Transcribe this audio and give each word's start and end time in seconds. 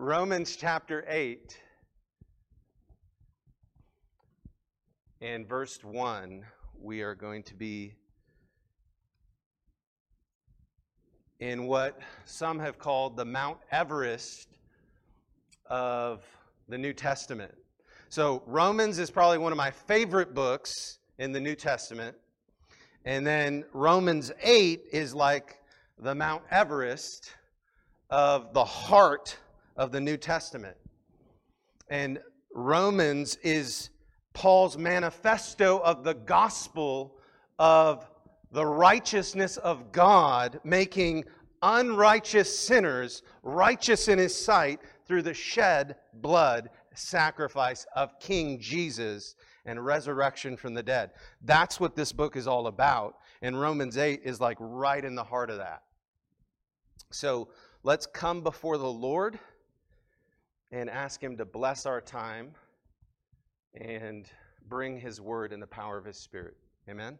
Romans 0.00 0.54
chapter 0.54 1.04
8 1.08 1.58
and 5.20 5.44
verse 5.44 5.82
1, 5.82 6.44
we 6.80 7.02
are 7.02 7.16
going 7.16 7.42
to 7.42 7.56
be 7.56 7.96
in 11.40 11.66
what 11.66 11.98
some 12.26 12.60
have 12.60 12.78
called 12.78 13.16
the 13.16 13.24
Mount 13.24 13.58
Everest 13.72 14.46
of 15.66 16.22
the 16.68 16.78
New 16.78 16.92
Testament. 16.92 17.52
So, 18.08 18.44
Romans 18.46 19.00
is 19.00 19.10
probably 19.10 19.38
one 19.38 19.50
of 19.50 19.58
my 19.58 19.72
favorite 19.72 20.32
books 20.32 21.00
in 21.18 21.32
the 21.32 21.40
New 21.40 21.56
Testament. 21.56 22.16
And 23.04 23.26
then 23.26 23.64
Romans 23.72 24.30
8 24.44 24.80
is 24.92 25.12
like 25.12 25.58
the 25.98 26.14
Mount 26.14 26.44
Everest 26.52 27.32
of 28.10 28.54
the 28.54 28.64
heart 28.64 29.36
of 29.78 29.92
the 29.92 30.00
New 30.00 30.18
Testament. 30.18 30.76
And 31.88 32.18
Romans 32.52 33.36
is 33.42 33.90
Paul's 34.34 34.76
manifesto 34.76 35.78
of 35.78 36.04
the 36.04 36.14
gospel 36.14 37.16
of 37.58 38.10
the 38.50 38.66
righteousness 38.66 39.56
of 39.56 39.92
God, 39.92 40.60
making 40.64 41.24
unrighteous 41.62 42.56
sinners 42.58 43.22
righteous 43.42 44.08
in 44.08 44.18
his 44.18 44.34
sight 44.34 44.80
through 45.06 45.22
the 45.22 45.34
shed 45.34 45.96
blood 46.14 46.70
sacrifice 46.94 47.86
of 47.94 48.18
King 48.20 48.60
Jesus 48.60 49.36
and 49.64 49.84
resurrection 49.84 50.56
from 50.56 50.74
the 50.74 50.82
dead. 50.82 51.10
That's 51.42 51.78
what 51.78 51.94
this 51.94 52.12
book 52.12 52.36
is 52.36 52.46
all 52.46 52.66
about. 52.66 53.16
And 53.42 53.60
Romans 53.60 53.96
8 53.96 54.22
is 54.24 54.40
like 54.40 54.56
right 54.60 55.04
in 55.04 55.14
the 55.14 55.24
heart 55.24 55.50
of 55.50 55.58
that. 55.58 55.82
So 57.10 57.48
let's 57.82 58.06
come 58.06 58.42
before 58.42 58.78
the 58.78 58.90
Lord 58.90 59.38
and 60.70 60.90
ask 60.90 61.22
Him 61.22 61.36
to 61.36 61.44
bless 61.44 61.86
our 61.86 62.00
time 62.00 62.52
and 63.74 64.26
bring 64.68 64.98
His 64.98 65.20
word 65.20 65.52
in 65.52 65.60
the 65.60 65.66
power 65.66 65.96
of 65.96 66.04
His 66.04 66.18
Spirit. 66.18 66.56
Amen. 66.88 67.18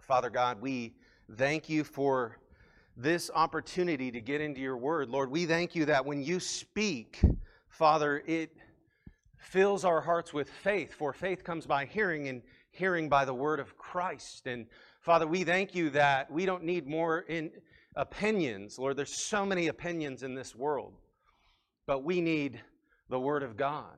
Father 0.00 0.30
God, 0.30 0.60
we 0.60 0.94
thank 1.36 1.68
you 1.68 1.84
for 1.84 2.38
this 2.96 3.30
opportunity 3.34 4.10
to 4.10 4.20
get 4.20 4.40
into 4.40 4.60
your 4.60 4.76
word. 4.76 5.08
Lord, 5.08 5.30
we 5.30 5.46
thank 5.46 5.74
you 5.74 5.84
that 5.84 6.04
when 6.04 6.22
you 6.22 6.40
speak, 6.40 7.20
Father, 7.68 8.22
it 8.26 8.56
fills 9.36 9.84
our 9.84 10.00
hearts 10.00 10.32
with 10.32 10.48
faith, 10.48 10.94
for 10.94 11.12
faith 11.12 11.44
comes 11.44 11.66
by 11.66 11.84
hearing, 11.84 12.28
and 12.28 12.42
hearing 12.70 13.08
by 13.08 13.24
the 13.24 13.34
word 13.34 13.60
of 13.60 13.76
Christ. 13.78 14.46
And 14.46 14.66
Father, 15.00 15.26
we 15.26 15.44
thank 15.44 15.74
you 15.74 15.90
that 15.90 16.30
we 16.30 16.44
don't 16.44 16.64
need 16.64 16.86
more 16.86 17.20
in 17.20 17.50
opinions. 17.94 18.78
Lord, 18.78 18.96
there's 18.96 19.22
so 19.22 19.46
many 19.46 19.68
opinions 19.68 20.22
in 20.22 20.34
this 20.34 20.54
world, 20.54 20.94
but 21.88 22.04
we 22.04 22.20
need 22.20 22.60
the 23.08 23.18
word 23.18 23.42
of 23.42 23.56
God. 23.56 23.96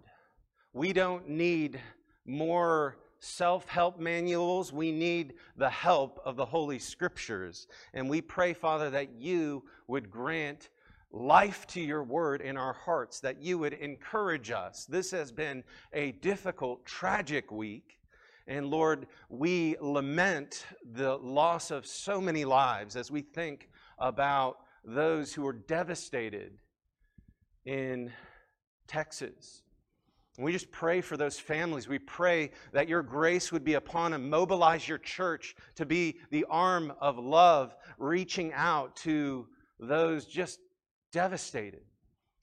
We 0.72 0.92
don't 0.92 1.28
need 1.28 1.80
more 2.24 2.98
self 3.18 3.68
help 3.68 3.98
manuals. 3.98 4.72
We 4.72 4.92
need 4.92 5.34
the 5.56 5.68
help 5.68 6.20
of 6.24 6.36
the 6.36 6.46
Holy 6.46 6.78
Scriptures. 6.78 7.66
And 7.92 8.08
we 8.08 8.22
pray, 8.22 8.54
Father, 8.54 8.90
that 8.90 9.14
you 9.18 9.64
would 9.88 10.08
grant 10.08 10.68
life 11.10 11.66
to 11.66 11.80
your 11.80 12.04
word 12.04 12.40
in 12.40 12.56
our 12.56 12.72
hearts, 12.72 13.18
that 13.20 13.42
you 13.42 13.58
would 13.58 13.72
encourage 13.72 14.52
us. 14.52 14.86
This 14.88 15.10
has 15.10 15.32
been 15.32 15.64
a 15.92 16.12
difficult, 16.12 16.86
tragic 16.86 17.50
week. 17.50 17.98
And 18.46 18.68
Lord, 18.68 19.08
we 19.28 19.76
lament 19.80 20.64
the 20.92 21.16
loss 21.16 21.72
of 21.72 21.86
so 21.86 22.20
many 22.20 22.44
lives 22.44 22.94
as 22.94 23.10
we 23.10 23.22
think 23.22 23.68
about 23.98 24.58
those 24.84 25.34
who 25.34 25.44
are 25.44 25.52
devastated 25.52 26.52
in 27.64 28.12
Texas. 28.86 29.62
And 30.36 30.44
we 30.44 30.52
just 30.52 30.70
pray 30.70 31.00
for 31.00 31.16
those 31.16 31.38
families. 31.38 31.88
We 31.88 31.98
pray 31.98 32.52
that 32.72 32.88
your 32.88 33.02
grace 33.02 33.52
would 33.52 33.64
be 33.64 33.74
upon 33.74 34.12
them. 34.12 34.30
Mobilize 34.30 34.88
your 34.88 34.98
church 34.98 35.54
to 35.74 35.84
be 35.84 36.18
the 36.30 36.46
arm 36.48 36.92
of 37.00 37.18
love, 37.18 37.74
reaching 37.98 38.52
out 38.54 38.96
to 38.96 39.46
those 39.78 40.24
just 40.24 40.60
devastated. 41.12 41.82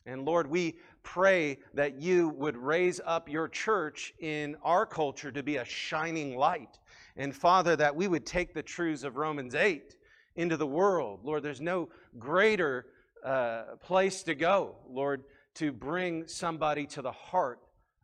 And 0.05 0.25
Lord, 0.25 0.47
we 0.47 0.79
pray 1.03 1.59
that 1.73 1.99
you 1.99 2.29
would 2.29 2.55
raise 2.55 3.01
up 3.05 3.29
your 3.29 3.47
church 3.47 4.13
in 4.19 4.55
our 4.63 4.85
culture 4.85 5.31
to 5.31 5.43
be 5.43 5.57
a 5.57 5.65
shining 5.65 6.37
light. 6.37 6.79
And 7.15 7.35
Father, 7.35 7.75
that 7.75 7.95
we 7.95 8.07
would 8.07 8.25
take 8.25 8.53
the 8.53 8.63
truths 8.63 9.03
of 9.03 9.17
Romans 9.17 9.55
8 9.55 9.95
into 10.35 10.55
the 10.55 10.67
world. 10.67 11.21
Lord, 11.23 11.43
there's 11.43 11.61
no 11.61 11.89
greater 12.19 12.85
uh, 13.23 13.75
place 13.81 14.23
to 14.23 14.35
go, 14.35 14.75
Lord, 14.89 15.23
to 15.55 15.71
bring 15.71 16.27
somebody 16.27 16.85
to 16.87 17.01
the 17.01 17.11
heart 17.11 17.59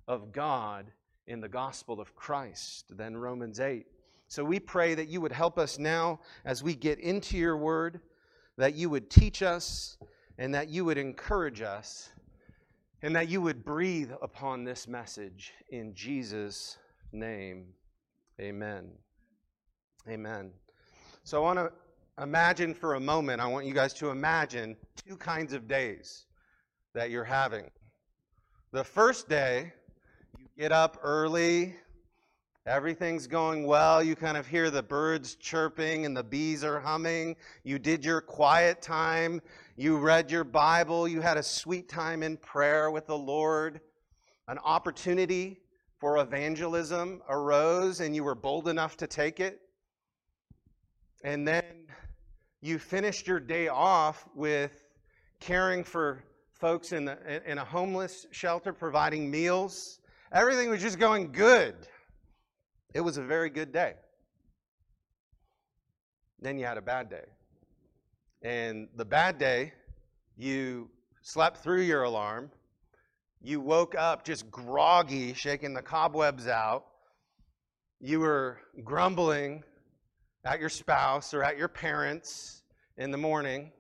of 0.08 0.32
God 0.32 0.92
in 1.28 1.40
the 1.40 1.50
gospel 1.50 2.02
of 2.02 2.16
Christ 2.16 2.98
than 2.98 3.16
Romans 3.16 3.60
8. 3.60 3.86
So 4.28 4.44
we 4.44 4.60
pray 4.60 4.96
that 4.96 5.10
you 5.10 5.22
would 5.22 5.32
help 5.32 5.60
us 5.60 5.78
now 5.78 6.20
as 6.46 6.64
we 6.64 6.76
get 6.76 7.00
into 7.00 7.38
your 7.38 7.58
word, 7.58 8.02
that 8.58 8.74
you 8.74 8.90
would 8.90 9.10
teach 9.10 9.44
us 9.44 9.98
and 10.38 10.54
that 10.56 10.70
you 10.70 10.86
would 10.86 10.98
encourage 10.98 11.62
us 11.62 12.10
and 13.02 13.16
that 13.16 13.30
you 13.30 13.42
would 13.42 13.64
breathe 13.64 14.12
upon 14.22 14.64
this 14.64 14.88
message 14.88 15.54
in 15.70 15.94
Jesus' 15.94 16.78
name. 17.12 17.66
Amen. 18.40 18.90
Amen. 20.10 20.52
So 21.24 21.38
I 21.38 21.42
want 21.42 21.60
to 21.60 21.72
imagine 22.22 22.74
for 22.74 22.96
a 22.96 23.00
moment, 23.00 23.42
I 23.42 23.48
want 23.48 23.66
you 23.66 23.74
guys 23.74 23.94
to 23.96 24.10
imagine 24.10 24.76
two 25.08 25.18
kinds 25.18 25.54
of 25.54 25.68
days 25.68 26.26
that 26.94 27.10
you're 27.10 27.24
having. 27.24 27.70
The 28.72 28.84
first 28.84 29.28
day, 29.28 29.74
you 30.38 30.46
get 30.58 30.72
up 30.72 30.98
early, 31.02 31.76
everything's 32.66 33.28
going 33.28 33.66
well, 33.66 34.04
you 34.04 34.16
kind 34.16 34.38
of 34.38 34.48
hear 34.48 34.70
the 34.70 34.84
birds 34.84 35.36
chirping 35.36 36.06
and 36.06 36.16
the 36.16 36.24
bees 36.24 36.64
are 36.64 36.80
humming. 36.80 37.36
You 37.64 37.80
did 37.80 38.06
your 38.06 38.22
quiet 38.22 38.82
time, 38.82 39.42
you 39.76 39.98
read 39.98 40.30
your 40.30 40.44
Bible, 40.44 41.08
you 41.08 41.22
had 41.22 41.38
a 41.38 41.44
sweet 41.44 41.90
time 41.90 42.24
in 42.24 42.38
prayer 42.38 42.92
with 42.92 43.08
the 43.08 43.18
Lord. 43.18 43.82
An 44.48 44.60
opportunity 44.60 45.62
for 46.00 46.20
evangelism 46.20 47.22
arose 47.30 48.02
and 48.02 48.16
you 48.16 48.24
were 48.24 48.36
bold 48.36 48.68
enough 48.68 48.98
to 48.98 49.08
take 49.08 49.40
it. 49.40 49.62
And 51.24 51.48
then 51.48 51.63
you 52.64 52.80
finished 52.80 53.28
your 53.28 53.40
day 53.40 53.68
off 53.68 54.26
with 54.34 54.84
caring 55.40 55.84
for 55.84 56.24
folks 56.60 56.94
in, 56.94 57.06
the, 57.06 57.18
in 57.50 57.58
a 57.58 57.66
homeless 57.66 58.26
shelter, 58.32 58.74
providing 58.74 59.30
meals 59.30 60.00
Everything 60.34 60.72
was 60.72 60.82
just 60.82 60.98
going 60.98 61.32
good. 61.32 61.76
It 62.96 63.02
was 63.02 63.18
a 63.18 63.22
very 63.22 63.52
good 63.52 63.72
day. 63.72 63.94
Then 66.40 66.58
you 66.58 66.66
had 66.66 66.80
a 66.80 66.82
bad 66.82 67.12
day. 67.12 67.26
And 68.42 68.88
the 68.96 69.06
bad 69.06 69.38
day, 69.38 69.74
you 70.36 70.90
slept 71.22 71.58
through 71.58 71.82
your 71.82 72.02
alarm. 72.02 72.50
You 73.44 73.62
woke 73.62 73.94
up 73.96 74.26
just 74.26 74.50
groggy, 74.50 75.36
shaking 75.36 75.76
the 75.76 75.84
cobwebs 75.84 76.48
out. 76.48 76.86
You 78.00 78.20
were 78.20 78.60
grumbling 78.84 79.64
at 80.46 80.60
your 80.60 80.70
spouse 80.70 81.34
or 81.34 81.44
at 81.44 81.58
your 81.58 81.68
parents 81.68 82.64
in 82.98 83.12
the 83.12 83.18
morning. 83.18 83.72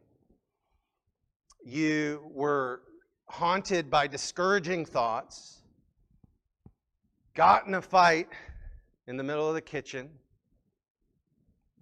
You 1.65 2.29
were 2.31 2.81
haunted 3.27 3.89
by 3.89 4.07
discouraging 4.07 4.85
thoughts 4.85 5.63
got 7.33 7.65
in 7.65 7.73
a 7.73 7.81
fight 7.81 8.29
in 9.07 9.17
the 9.17 9.23
middle 9.23 9.47
of 9.47 9.55
the 9.55 9.61
kitchen, 9.61 10.09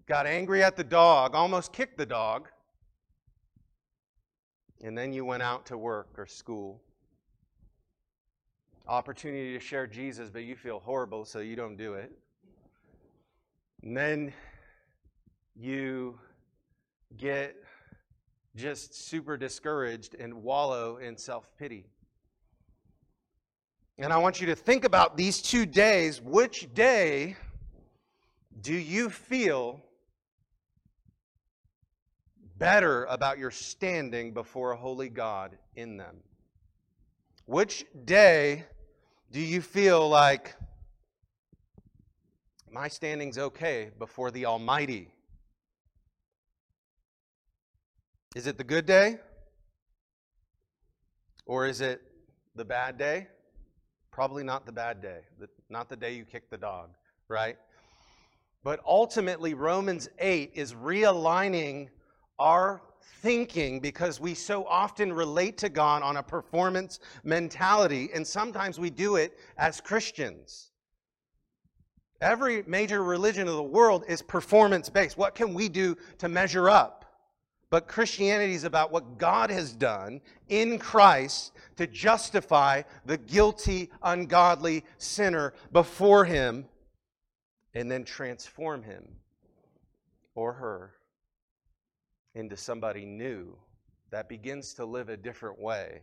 got 0.08 0.26
angry 0.26 0.64
at 0.64 0.76
the 0.76 0.84
dog, 0.84 1.36
almost 1.36 1.74
kicked 1.74 1.98
the 1.98 2.06
dog, 2.06 2.48
and 4.84 4.98
then 4.98 5.14
you 5.14 5.26
went 5.26 5.44
out 5.44 5.66
to 5.66 5.78
work 5.78 6.08
or 6.18 6.26
school. 6.26 6.82
Opportunity 8.88 9.54
to 9.54 9.60
share 9.60 9.86
Jesus, 9.86 10.30
but 10.30 10.44
you 10.44 10.56
feel 10.56 10.80
horrible, 10.80 11.24
so 11.26 11.40
you 11.40 11.56
don't 11.56 11.78
do 11.78 11.94
it. 11.94 12.12
And 13.84 13.96
then 13.96 14.34
you 15.56 16.20
get 17.18 17.56
just 18.56 18.94
super 18.94 19.38
discouraged 19.38 20.16
and 20.16 20.44
wallow 20.44 20.98
in 20.98 21.18
self 21.18 21.50
pity. 21.58 21.86
And 23.98 24.12
I 24.12 24.18
want 24.18 24.42
you 24.42 24.48
to 24.48 24.56
think 24.56 24.84
about 24.84 25.16
these 25.16 25.42
two 25.42 25.66
days. 25.66 26.22
Which 26.22 26.74
day 26.74 27.36
do 28.62 28.74
you 28.74 29.10
feel 29.10 29.82
better 32.58 33.06
about 33.06 33.38
your 33.38 33.52
standing 33.52 34.34
before 34.34 34.72
a 34.72 34.78
holy 34.78 35.10
God 35.10 35.58
in 35.76 35.98
them? 35.98 36.18
Which 37.46 37.86
day 38.06 38.66
do 39.32 39.40
you 39.40 39.62
feel 39.62 40.08
like 40.08 40.56
my 42.72 42.88
standing's 42.88 43.38
okay 43.38 43.92
before 43.98 44.32
the 44.32 44.46
Almighty? 44.46 45.10
Is 48.36 48.48
it 48.48 48.58
the 48.58 48.64
good 48.64 48.86
day? 48.86 49.20
Or 51.46 51.68
is 51.68 51.82
it 51.82 52.02
the 52.56 52.64
bad 52.64 52.98
day? 52.98 53.28
Probably 54.12 54.44
not 54.44 54.66
the 54.66 54.72
bad 54.72 55.02
day, 55.02 55.20
not 55.70 55.90
the 55.90 55.96
day 55.96 56.14
you 56.14 56.26
kick 56.26 56.50
the 56.50 56.58
dog, 56.58 56.92
right? 57.28 57.58
But 58.64 58.80
ultimately, 58.86 59.54
Romans 59.54 60.10
8 60.20 60.52
is 60.54 60.74
realigning 60.74 61.90
our 62.40 62.82
thinking 63.22 63.80
because 63.80 64.20
we 64.20 64.34
so 64.34 64.66
often 64.66 65.12
relate 65.12 65.58
to 65.60 65.70
God 65.70 66.04
on 66.04 66.18
a 66.18 66.24
performance 66.24 67.00
mentality, 67.24 68.10
and 68.14 68.26
sometimes 68.26 68.80
we 68.80 68.90
do 68.90 69.16
it 69.16 69.38
as 69.58 69.82
Christians. 69.82 70.72
Every 72.22 72.64
major 72.68 73.04
religion 73.04 73.48
of 73.48 73.56
the 73.56 73.64
world 73.64 74.04
is 74.08 74.22
performance 74.22 74.90
based. 74.90 75.18
What 75.18 75.36
can 75.36 75.54
we 75.54 75.70
do 75.70 75.98
to 76.20 76.30
measure 76.30 76.70
up? 76.70 77.01
But 77.72 77.88
Christianity 77.88 78.54
is 78.54 78.66
about 78.66 78.92
what 78.92 79.18
God 79.18 79.50
has 79.50 79.74
done 79.74 80.22
in 80.50 80.78
Christ 80.78 81.54
to 81.78 81.88
justify 81.88 82.84
the 83.06 83.18
guilty, 83.18 83.90
ungodly 84.04 84.86
sinner 85.00 85.54
before 85.72 86.26
Him 86.26 86.66
and 87.74 87.90
then 87.90 88.04
transform 88.04 88.84
him 88.84 89.08
or 90.36 90.54
her 90.54 90.94
into 92.36 92.58
somebody 92.58 93.06
new 93.06 93.56
that 94.10 94.30
begins 94.30 94.74
to 94.74 94.86
live 94.86 95.10
a 95.10 95.18
different 95.18 95.60
way. 95.60 96.02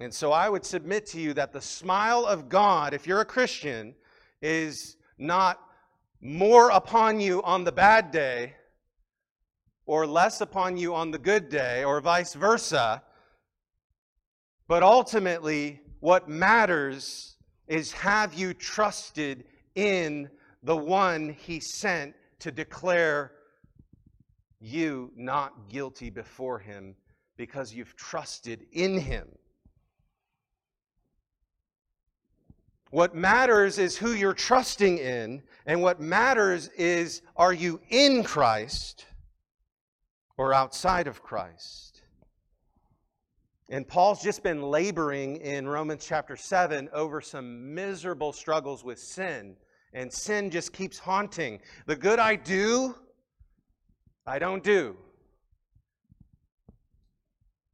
And 0.00 0.12
so 0.12 0.32
I 0.32 0.48
would 0.48 0.64
submit 0.64 1.06
to 1.06 1.20
you 1.20 1.34
that 1.34 1.52
the 1.52 1.60
smile 1.60 2.24
of 2.24 2.48
God, 2.48 2.94
if 2.94 3.06
you're 3.06 3.20
a 3.20 3.26
Christian, 3.26 3.94
is 4.40 4.96
not 5.16 5.60
more 6.20 6.70
upon 6.70 7.20
you 7.20 7.42
on 7.42 7.64
the 7.64 7.72
bad 7.72 8.10
day 8.10 8.54
or 9.88 10.06
less 10.06 10.42
upon 10.42 10.76
you 10.76 10.94
on 10.94 11.10
the 11.10 11.18
good 11.18 11.48
day 11.48 11.82
or 11.82 11.98
vice 12.02 12.34
versa. 12.34 13.02
But 14.68 14.82
ultimately, 14.82 15.80
what 16.00 16.28
matters 16.28 17.36
is 17.66 17.90
have 17.92 18.34
you 18.34 18.52
trusted 18.52 19.44
in 19.74 20.28
the 20.62 20.76
one 20.76 21.30
he 21.30 21.58
sent 21.58 22.14
to 22.40 22.52
declare 22.52 23.32
you 24.60 25.10
not 25.16 25.70
guilty 25.70 26.10
before 26.10 26.58
him 26.58 26.94
because 27.38 27.72
you've 27.72 27.96
trusted 27.96 28.66
in 28.72 28.98
him. 28.98 29.26
What 32.90 33.14
matters 33.14 33.78
is 33.78 33.96
who 33.96 34.12
you're 34.12 34.34
trusting 34.34 34.98
in, 34.98 35.42
and 35.64 35.80
what 35.80 36.00
matters 36.00 36.68
is 36.76 37.22
are 37.36 37.52
you 37.52 37.80
in 37.88 38.22
Christ 38.22 39.06
or 40.38 40.54
outside 40.54 41.06
of 41.06 41.22
Christ? 41.22 42.02
And 43.68 43.86
Paul's 43.86 44.22
just 44.22 44.42
been 44.42 44.62
laboring 44.62 45.36
in 45.36 45.68
Romans 45.68 46.06
chapter 46.06 46.36
7 46.36 46.88
over 46.94 47.20
some 47.20 47.74
miserable 47.74 48.32
struggles 48.32 48.82
with 48.82 48.98
sin 48.98 49.56
and 49.92 50.12
sin 50.12 50.50
just 50.50 50.72
keeps 50.72 50.98
haunting. 50.98 51.60
The 51.86 51.96
good 51.96 52.18
I 52.18 52.36
do, 52.36 52.94
I 54.26 54.38
don't 54.38 54.62
do. 54.62 54.96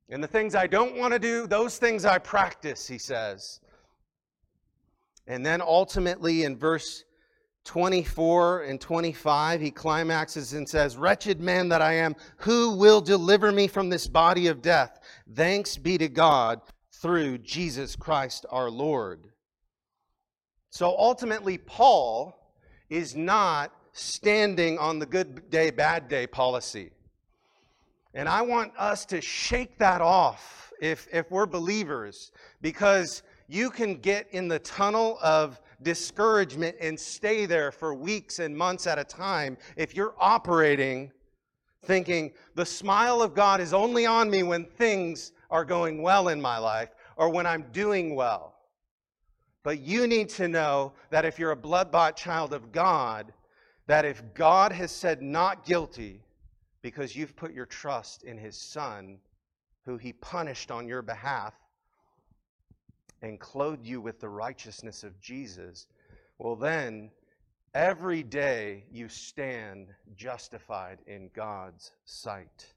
And 0.09 0.23
the 0.23 0.29
things 0.29 0.55
I 0.55 0.67
don't 0.67 0.97
want 0.97 1.13
to 1.13 1.19
do, 1.19 1.47
those 1.47 1.79
things 1.79 2.05
I 2.05 2.19
practice, 2.19 2.87
he 2.87 2.99
says. 2.99 3.61
And 5.27 5.45
then 5.45 5.61
ultimately 5.63 6.45
in 6.45 6.57
verse 6.57 7.05
24 7.65 8.65
and 8.65 8.81
25, 8.81 9.61
he 9.61 9.71
climaxes 9.71 10.53
and 10.53 10.69
says, 10.69 10.97
Wretched 10.97 11.41
man 11.41 11.69
that 11.71 11.83
I 11.83 11.95
am, 11.95 12.15
who 12.39 12.77
will 12.77 13.01
deliver 13.01 13.51
me 13.51 13.67
from 13.67 13.89
this 13.89 14.07
body 14.07 14.49
of 14.49 14.63
death? 14.63 15.01
Thanks 15.35 15.77
be 15.77 15.97
to 15.99 16.09
God 16.09 16.61
through 16.93 17.39
Jesus 17.39 17.97
Christ 17.97 18.47
our 18.51 18.71
Lord. 18.71 19.29
So 20.71 20.95
ultimately, 20.99 21.59
Paul 21.59 22.37
is 22.91 23.17
not 23.17 23.73
standing 23.93 24.79
on 24.79 24.99
the 24.99 25.07
good 25.07 25.49
day, 25.51 25.71
bad 25.71 26.09
day 26.09 26.27
policy. 26.27 26.91
And 28.13 28.29
I 28.29 28.43
want 28.43 28.73
us 28.79 29.05
to 29.07 29.21
shake 29.21 29.79
that 29.79 30.01
off 30.01 30.73
if, 30.81 31.09
if 31.13 31.31
we're 31.31 31.47
believers, 31.47 32.33
because 32.61 33.23
you 33.49 33.71
can 33.71 33.97
get 33.97 34.27
in 34.33 34.49
the 34.49 34.59
tunnel 34.59 35.19
of 35.23 35.61
discouragement 35.83 36.77
and 36.81 36.99
stay 36.99 37.47
there 37.47 37.73
for 37.73 37.95
weeks 37.95 38.39
and 38.39 38.57
months 38.57 38.87
at 38.87 38.99
a 38.99 39.05
time 39.05 39.57
if 39.77 39.95
you're 39.95 40.15
operating 40.19 41.11
thinking 41.85 42.33
the 42.55 42.67
smile 42.67 43.23
of 43.23 43.35
God 43.35 43.61
is 43.61 43.73
only 43.73 44.07
on 44.07 44.31
me 44.31 44.43
when 44.43 44.65
things 44.65 45.33
are 45.51 45.65
going 45.65 46.03
well 46.03 46.29
in 46.29 46.41
my 46.41 46.59
life 46.59 46.91
or 47.17 47.29
when 47.29 47.47
I'm 47.47 47.67
doing 47.73 48.15
well. 48.15 48.55
But 49.63 49.81
you 49.81 50.07
need 50.07 50.29
to 50.31 50.49
know 50.49 50.93
that 51.11 51.25
if 51.25 51.39
you're 51.39 51.53
a 51.53 51.57
blood 51.57 51.91
bought 51.91 52.17
child 52.17 52.53
of 52.53 52.73
God, 52.73 53.33
that 53.87 54.05
if 54.05 54.23
God 54.35 54.73
has 54.73 54.91
said 54.91 55.23
not 55.23 55.65
guilty 55.65 56.23
because 56.83 57.17
you've 57.17 57.37
put 57.37 57.55
your 57.55 57.67
trust 57.67 58.25
in 58.25 58.37
his 58.37 58.57
son, 58.57 59.19
who 59.85 59.97
he 59.97 60.13
punished 60.15 60.71
on 60.71 60.89
your 60.89 61.03
behalf 61.03 61.55
and 63.25 63.41
clothe 63.41 63.85
you 63.85 64.01
with 64.01 64.21
the 64.21 64.29
righteousness 64.29 65.03
of 65.03 65.19
Jesus, 65.19 65.87
well, 66.39 66.57
then 66.57 67.11
every 67.75 68.23
day 68.23 68.85
you 68.91 69.09
stand 69.09 69.89
justified 70.15 70.99
in 71.07 71.31
God's 71.35 71.93
sight. 72.05 72.75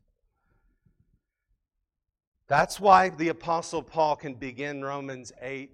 That's 2.47 2.79
why 2.79 3.09
the 3.09 3.27
Apostle 3.27 3.83
Paul 3.83 4.15
can 4.15 4.35
begin 4.35 4.83
Romans 4.83 5.33
8 5.41 5.69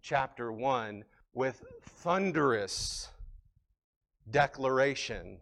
chapter 0.00 0.50
1 0.50 1.04
with 1.34 1.62
thunderous 1.82 3.08
declaration. 4.30 5.36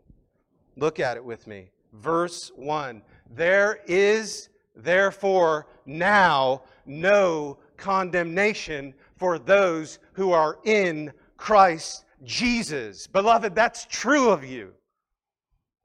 Look 0.76 0.98
at 0.98 1.16
it 1.16 1.24
with 1.24 1.46
me. 1.46 1.70
Verse 1.92 2.50
1 2.56 3.00
There 3.30 3.78
is 3.86 4.48
therefore 4.74 5.68
now 5.86 6.62
no 6.84 7.58
condemnation 7.76 8.94
for 9.16 9.38
those 9.38 9.98
who 10.12 10.32
are 10.32 10.58
in 10.64 11.12
Christ 11.36 12.04
Jesus. 12.24 13.06
Beloved, 13.06 13.54
that's 13.54 13.86
true 13.86 14.30
of 14.30 14.44
you 14.44 14.72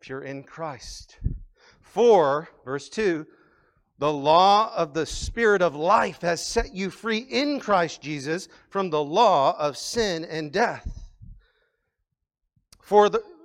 if 0.02 0.10
you're 0.10 0.24
in 0.24 0.44
Christ. 0.44 1.20
For, 1.82 2.50
verse 2.66 2.90
2, 2.90 3.26
the 4.00 4.12
law 4.12 4.74
of 4.76 4.94
the 4.94 5.06
Spirit 5.06 5.62
of 5.62 5.76
life 5.76 6.22
has 6.22 6.44
set 6.44 6.74
you 6.74 6.90
free 6.90 7.20
in 7.20 7.60
Christ 7.60 8.02
Jesus 8.02 8.48
from 8.70 8.90
the 8.90 9.04
law 9.04 9.56
of 9.60 9.78
sin 9.78 10.26
and 10.26 10.52
death. 10.52 11.12
For 12.82 13.10
the, 13.10 13.24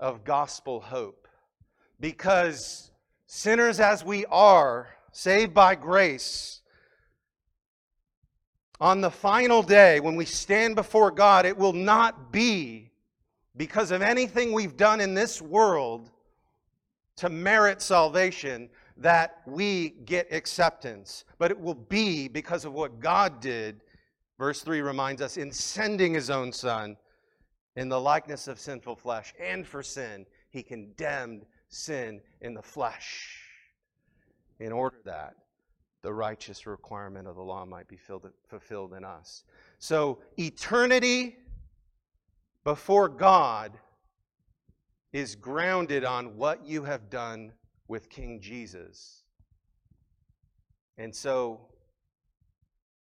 of 0.00 0.24
gospel 0.24 0.80
hope. 0.80 1.28
Because 2.00 2.90
sinners 3.26 3.78
as 3.78 4.04
we 4.04 4.26
are, 4.26 4.88
saved 5.12 5.54
by 5.54 5.74
grace, 5.74 6.62
on 8.80 9.00
the 9.00 9.10
final 9.10 9.62
day 9.62 10.00
when 10.00 10.16
we 10.16 10.24
stand 10.24 10.74
before 10.74 11.10
God, 11.10 11.46
it 11.46 11.56
will 11.56 11.74
not 11.74 12.32
be 12.32 12.90
because 13.56 13.90
of 13.90 14.00
anything 14.00 14.52
we've 14.52 14.76
done 14.76 15.00
in 15.00 15.14
this 15.14 15.42
world 15.42 16.10
to 17.16 17.28
merit 17.28 17.82
salvation, 17.82 18.70
that 18.96 19.42
we 19.46 19.90
get 20.06 20.32
acceptance, 20.32 21.24
but 21.38 21.50
it 21.50 21.60
will 21.60 21.74
be 21.74 22.28
because 22.28 22.64
of 22.64 22.72
what 22.72 23.00
God 23.00 23.40
did. 23.40 23.80
Verse 24.38 24.62
3 24.62 24.80
reminds 24.80 25.20
us 25.20 25.36
in 25.36 25.52
sending 25.52 26.14
his 26.14 26.30
own 26.30 26.50
son 26.50 26.96
in 27.76 27.88
the 27.88 28.00
likeness 28.00 28.48
of 28.48 28.58
sinful 28.58 28.96
flesh, 28.96 29.34
and 29.40 29.66
for 29.66 29.82
sin, 29.82 30.26
he 30.50 30.62
condemned 30.62 31.46
sin 31.68 32.20
in 32.40 32.54
the 32.54 32.62
flesh 32.62 33.38
in 34.58 34.72
order 34.72 34.98
that 35.04 35.34
the 36.02 36.12
righteous 36.12 36.66
requirement 36.66 37.28
of 37.28 37.36
the 37.36 37.42
law 37.42 37.64
might 37.64 37.88
be 37.88 37.96
filled, 37.96 38.28
fulfilled 38.48 38.94
in 38.94 39.04
us. 39.04 39.44
So, 39.78 40.20
eternity 40.38 41.36
before 42.64 43.08
God 43.08 43.78
is 45.12 45.34
grounded 45.34 46.04
on 46.04 46.36
what 46.36 46.64
you 46.64 46.84
have 46.84 47.10
done 47.10 47.52
with 47.88 48.08
King 48.08 48.40
Jesus. 48.40 49.24
And 50.98 51.14
so 51.14 51.60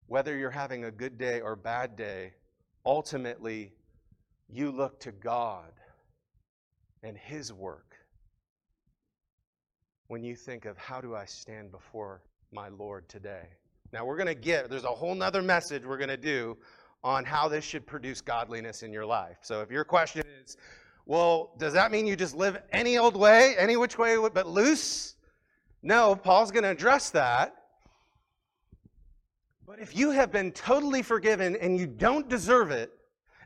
whether 0.06 0.38
you're 0.38 0.52
having 0.52 0.86
a 0.86 0.92
good 0.92 1.18
day 1.18 1.42
or 1.42 1.56
bad 1.56 1.96
day, 1.96 2.34
ultimately 2.86 3.74
you 4.50 4.72
look 4.72 5.00
to 5.02 5.12
God 5.12 5.72
and 7.04 7.18
His 7.18 7.52
work 7.54 7.96
when 10.08 10.24
you 10.24 10.36
think 10.36 10.66
of 10.66 10.78
how 10.78 11.02
do 11.02 11.16
I 11.16 11.26
stand 11.26 11.72
before 11.72 12.22
my 12.52 12.70
Lord 12.70 13.08
today. 13.10 13.48
Now, 13.92 14.06
we're 14.06 14.18
going 14.18 14.28
to 14.28 14.36
get, 14.36 14.70
there's 14.70 14.84
a 14.84 14.88
whole 14.88 15.16
nother 15.16 15.42
message 15.42 15.86
we're 15.86 15.98
going 15.98 16.10
to 16.10 16.18
do 16.18 16.58
on 17.04 17.24
how 17.24 17.48
this 17.48 17.64
should 17.64 17.86
produce 17.86 18.22
godliness 18.22 18.84
in 18.84 18.92
your 18.92 19.06
life. 19.06 19.38
So 19.42 19.62
if 19.62 19.72
your 19.72 19.84
question 19.84 20.24
is, 20.44 20.58
well, 21.06 21.54
does 21.58 21.74
that 21.74 21.92
mean 21.92 22.06
you 22.06 22.16
just 22.16 22.36
live 22.36 22.58
any 22.72 22.98
old 22.98 23.16
way, 23.16 23.56
any 23.58 23.78
which 23.78 23.98
way 23.98 24.18
but 24.34 24.48
loose? 24.48 25.16
No, 25.82 26.16
Paul's 26.16 26.52
going 26.52 26.64
to 26.64 26.70
address 26.70 27.10
that. 27.12 27.56
But 29.66 29.80
if 29.80 29.96
you 29.96 30.12
have 30.12 30.32
been 30.32 30.52
totally 30.52 31.02
forgiven 31.02 31.56
and 31.58 31.78
you 31.78 31.88
don't 31.88 32.28
deserve 32.28 32.72
it, 32.72 32.92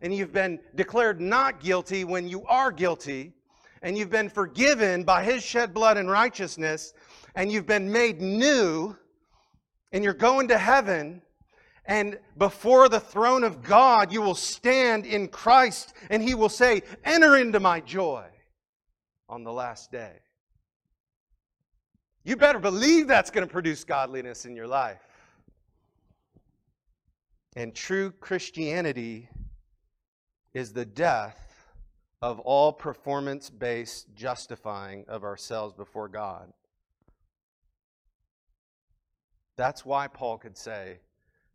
and 0.01 0.13
you've 0.13 0.33
been 0.33 0.59
declared 0.75 1.21
not 1.21 1.59
guilty 1.59 2.03
when 2.03 2.27
you 2.27 2.43
are 2.45 2.71
guilty, 2.71 3.33
and 3.81 3.97
you've 3.97 4.09
been 4.09 4.29
forgiven 4.29 5.03
by 5.03 5.23
his 5.23 5.43
shed 5.43 5.73
blood 5.73 5.97
and 5.97 6.09
righteousness, 6.09 6.93
and 7.35 7.51
you've 7.51 7.65
been 7.65 7.91
made 7.91 8.21
new, 8.21 8.95
and 9.91 10.03
you're 10.03 10.13
going 10.13 10.47
to 10.47 10.57
heaven, 10.57 11.21
and 11.85 12.19
before 12.37 12.89
the 12.89 12.99
throne 12.99 13.43
of 13.43 13.63
God, 13.63 14.11
you 14.13 14.21
will 14.21 14.35
stand 14.35 15.05
in 15.05 15.27
Christ, 15.27 15.93
and 16.09 16.21
he 16.21 16.35
will 16.35 16.49
say, 16.49 16.83
Enter 17.03 17.37
into 17.37 17.59
my 17.59 17.79
joy 17.79 18.25
on 19.27 19.43
the 19.43 19.51
last 19.51 19.91
day. 19.91 20.19
You 22.23 22.35
better 22.35 22.59
believe 22.59 23.07
that's 23.07 23.31
going 23.31 23.47
to 23.47 23.51
produce 23.51 23.83
godliness 23.83 24.45
in 24.45 24.55
your 24.55 24.67
life. 24.67 25.01
And 27.55 27.73
true 27.73 28.11
Christianity 28.11 29.27
is 30.53 30.73
the 30.73 30.85
death 30.85 31.51
of 32.21 32.39
all 32.39 32.71
performance 32.71 33.49
based 33.49 34.13
justifying 34.15 35.05
of 35.07 35.23
ourselves 35.23 35.73
before 35.73 36.07
God. 36.07 36.51
That's 39.57 39.85
why 39.85 40.07
Paul 40.07 40.37
could 40.37 40.57
say, 40.57 40.99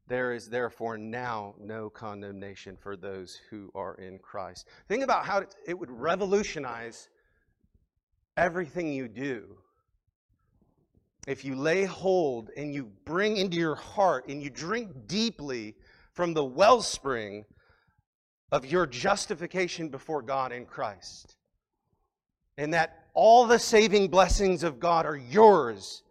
There 0.07 0.33
is 0.33 0.49
therefore 0.49 0.99
now 0.99 1.55
no 1.59 1.91
condemnation 1.91 2.77
for 2.77 2.97
those 2.97 3.41
who 3.51 3.71
are 3.75 3.95
in 3.95 4.19
Christ. 4.19 4.69
Think 4.89 5.03
about 5.03 5.25
how 5.25 5.45
it 5.67 5.79
would 5.79 5.91
revolutionize 5.91 7.09
everything 8.37 8.93
you 8.93 9.09
do. 9.09 9.57
If 11.27 11.45
you 11.45 11.57
lay 11.57 11.85
hold 11.85 12.51
and 12.57 12.73
you 12.73 12.93
bring 13.05 13.37
into 13.37 13.57
your 13.57 13.75
heart 13.75 14.29
and 14.29 14.41
you 14.41 14.51
drink 14.51 15.09
deeply 15.09 15.75
from 16.13 16.35
the 16.35 16.45
wellspring 16.45 17.45
of 18.53 18.65
your 18.65 18.87
justification 18.87 19.89
before 19.89 20.23
God 20.23 20.53
in 20.53 20.67
Christ. 20.67 21.37
And 22.59 22.73
that 22.75 23.05
all 23.15 23.47
the 23.47 23.59
saving 23.59 24.09
blessings 24.09 24.63
of 24.63 24.79
God 24.79 25.05
are 25.05 25.17
yours 25.17 26.03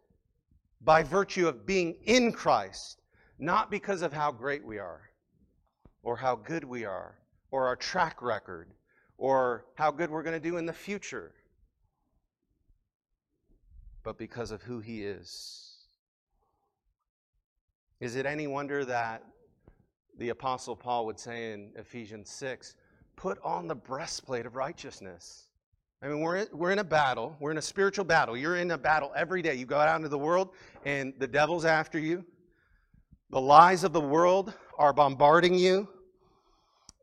by 0.82 1.02
virtue 1.02 1.48
of 1.48 1.66
being 1.66 1.96
in 2.04 2.32
Christ, 2.32 3.02
not 3.40 3.72
because 3.72 4.02
of 4.02 4.14
how 4.14 4.32
great 4.32 4.64
we 4.64 4.78
are, 4.78 5.02
or 6.04 6.16
how 6.16 6.36
good 6.36 6.64
we 6.64 6.86
are, 6.86 7.16
or 7.52 7.68
our 7.68 7.76
track 7.76 8.22
record, 8.22 8.70
or 9.18 9.66
how 9.76 9.90
good 9.90 10.10
we're 10.10 10.24
going 10.24 10.40
to 10.40 10.50
do 10.50 10.58
in 10.58 10.66
the 10.66 10.74
future, 10.74 11.34
but 14.04 14.18
because 14.18 14.52
of 14.52 14.62
who 14.62 14.80
He 14.80 15.04
is. 15.04 15.78
Is 18.00 18.16
it 18.16 18.26
any 18.26 18.46
wonder 18.46 18.86
that 18.86 19.24
the 20.18 20.30
Apostle 20.30 20.76
Paul 20.76 21.06
would 21.06 21.20
say 21.20 21.52
in 21.54 21.72
Ephesians 21.76 22.30
6 22.30 22.76
put 23.16 23.38
on 23.44 23.68
the 23.68 23.76
breastplate 23.76 24.46
of 24.46 24.56
righteousness. 24.56 25.48
I 26.02 26.08
mean, 26.08 26.20
we're 26.20 26.38
in, 26.38 26.48
we're 26.52 26.72
in 26.72 26.80
a 26.80 26.84
battle. 26.84 27.36
We're 27.40 27.52
in 27.52 27.58
a 27.58 27.62
spiritual 27.62 28.06
battle. 28.06 28.36
You're 28.36 28.58
in 28.58 28.72
a 28.72 28.78
battle 28.78 29.12
every 29.16 29.42
day. 29.42 29.56
You 29.56 29.66
go 29.66 29.78
out 29.78 29.96
into 29.96 30.10
the 30.10 30.18
world, 30.18 30.50
and 30.86 31.14
the 31.18 31.28
devil's 31.28 31.66
after 31.66 31.98
you. 31.98 32.26
The 33.32 33.42
lies 33.42 33.84
of 33.84 33.94
the 33.94 34.02
world 34.02 34.54
are 34.78 34.94
bombarding 34.94 35.56
you. 35.56 35.88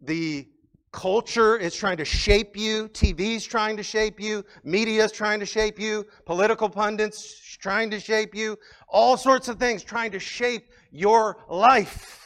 The 0.03 0.47
culture 0.93 1.57
is 1.57 1.75
trying 1.75 1.97
to 1.97 2.05
shape 2.05 2.57
you. 2.57 2.89
TV's 2.91 3.45
trying 3.45 3.77
to 3.79 3.83
shape 3.83 4.21
you. 4.21 4.45
Media's 4.63 5.11
trying 5.11 5.41
to 5.41 5.47
shape 5.47 5.81
you. 5.81 6.07
Political 6.27 6.69
pundits 6.69 7.57
trying 7.59 7.91
to 7.91 7.99
shape 7.99 8.35
you. 8.35 8.59
All 8.89 9.17
sorts 9.17 9.49
of 9.49 9.59
things 9.59 9.83
trying 9.83 10.13
to 10.13 10.21
shape 10.21 10.69
your 10.91 11.39
life. 11.49 12.22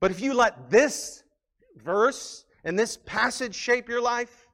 But 0.00 0.10
if 0.10 0.20
you 0.20 0.32
let 0.32 0.70
this 0.70 1.22
verse 1.76 2.46
and 2.64 2.78
this 2.78 2.96
passage 3.04 3.54
shape 3.54 3.88
your 3.88 4.00
life, 4.00 4.46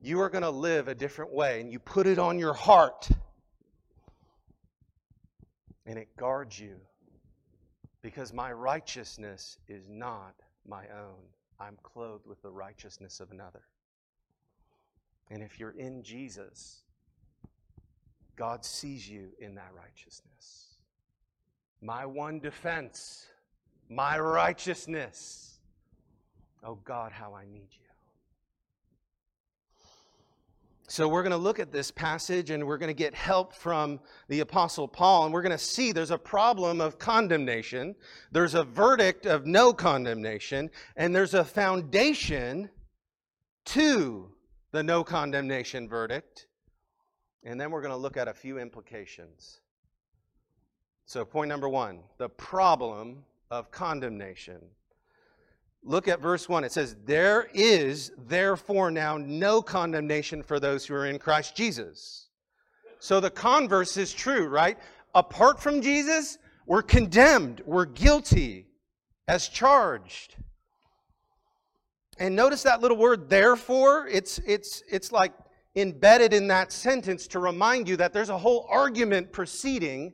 you 0.00 0.20
are 0.20 0.28
going 0.28 0.42
to 0.42 0.50
live 0.50 0.88
a 0.88 0.94
different 0.94 1.32
way. 1.32 1.60
And 1.60 1.72
you 1.72 1.78
put 1.78 2.06
it 2.06 2.18
on 2.18 2.38
your 2.38 2.52
heart, 2.52 3.08
and 5.86 5.98
it 5.98 6.14
guards 6.16 6.60
you. 6.60 6.76
Because 8.02 8.32
my 8.32 8.52
righteousness 8.52 9.58
is 9.66 9.88
not 9.88 10.34
my 10.66 10.84
own. 10.94 11.18
I'm 11.58 11.76
clothed 11.82 12.26
with 12.26 12.40
the 12.42 12.50
righteousness 12.50 13.18
of 13.20 13.32
another. 13.32 13.62
And 15.30 15.42
if 15.42 15.58
you're 15.58 15.76
in 15.76 16.02
Jesus, 16.02 16.82
God 18.36 18.64
sees 18.64 19.08
you 19.08 19.30
in 19.40 19.56
that 19.56 19.72
righteousness 19.74 20.67
my 21.80 22.06
one 22.06 22.40
defense, 22.40 23.26
my 23.88 24.18
righteousness. 24.18 25.58
Oh 26.64 26.78
God, 26.84 27.12
how 27.12 27.34
I 27.34 27.44
need 27.44 27.68
you. 27.72 27.88
So, 30.90 31.06
we're 31.06 31.22
going 31.22 31.32
to 31.32 31.36
look 31.36 31.60
at 31.60 31.70
this 31.70 31.90
passage 31.90 32.48
and 32.48 32.66
we're 32.66 32.78
going 32.78 32.88
to 32.88 32.94
get 32.94 33.14
help 33.14 33.52
from 33.52 34.00
the 34.28 34.40
Apostle 34.40 34.88
Paul, 34.88 35.26
and 35.26 35.34
we're 35.34 35.42
going 35.42 35.52
to 35.52 35.62
see 35.62 35.92
there's 35.92 36.10
a 36.10 36.16
problem 36.16 36.80
of 36.80 36.98
condemnation, 36.98 37.94
there's 38.32 38.54
a 38.54 38.64
verdict 38.64 39.26
of 39.26 39.44
no 39.44 39.74
condemnation, 39.74 40.70
and 40.96 41.14
there's 41.14 41.34
a 41.34 41.44
foundation 41.44 42.70
to 43.66 44.30
the 44.72 44.82
no 44.82 45.04
condemnation 45.04 45.90
verdict. 45.90 46.46
And 47.44 47.60
then 47.60 47.70
we're 47.70 47.82
going 47.82 47.92
to 47.92 47.98
look 47.98 48.16
at 48.16 48.26
a 48.26 48.34
few 48.34 48.58
implications. 48.58 49.60
So, 51.08 51.24
point 51.24 51.48
number 51.48 51.70
one 51.70 52.00
the 52.18 52.28
problem 52.28 53.24
of 53.50 53.70
condemnation. 53.70 54.60
Look 55.82 56.06
at 56.06 56.20
verse 56.20 56.50
1. 56.50 56.64
It 56.64 56.72
says, 56.72 56.96
There 57.06 57.48
is 57.54 58.12
therefore 58.26 58.90
now 58.90 59.16
no 59.16 59.62
condemnation 59.62 60.42
for 60.42 60.60
those 60.60 60.84
who 60.84 60.94
are 60.94 61.06
in 61.06 61.18
Christ 61.18 61.56
Jesus. 61.56 62.28
So 62.98 63.20
the 63.20 63.30
converse 63.30 63.96
is 63.96 64.12
true, 64.12 64.48
right? 64.48 64.76
Apart 65.14 65.62
from 65.62 65.80
Jesus, 65.80 66.36
we're 66.66 66.82
condemned, 66.82 67.62
we're 67.64 67.86
guilty 67.86 68.66
as 69.28 69.48
charged. 69.48 70.36
And 72.18 72.36
notice 72.36 72.64
that 72.64 72.82
little 72.82 72.98
word, 72.98 73.30
therefore, 73.30 74.08
it's, 74.08 74.40
it's, 74.40 74.82
it's 74.90 75.10
like 75.10 75.32
embedded 75.74 76.34
in 76.34 76.48
that 76.48 76.70
sentence 76.70 77.26
to 77.28 77.38
remind 77.38 77.88
you 77.88 77.96
that 77.96 78.12
there's 78.12 78.28
a 78.28 78.36
whole 78.36 78.66
argument 78.68 79.32
proceeding 79.32 80.12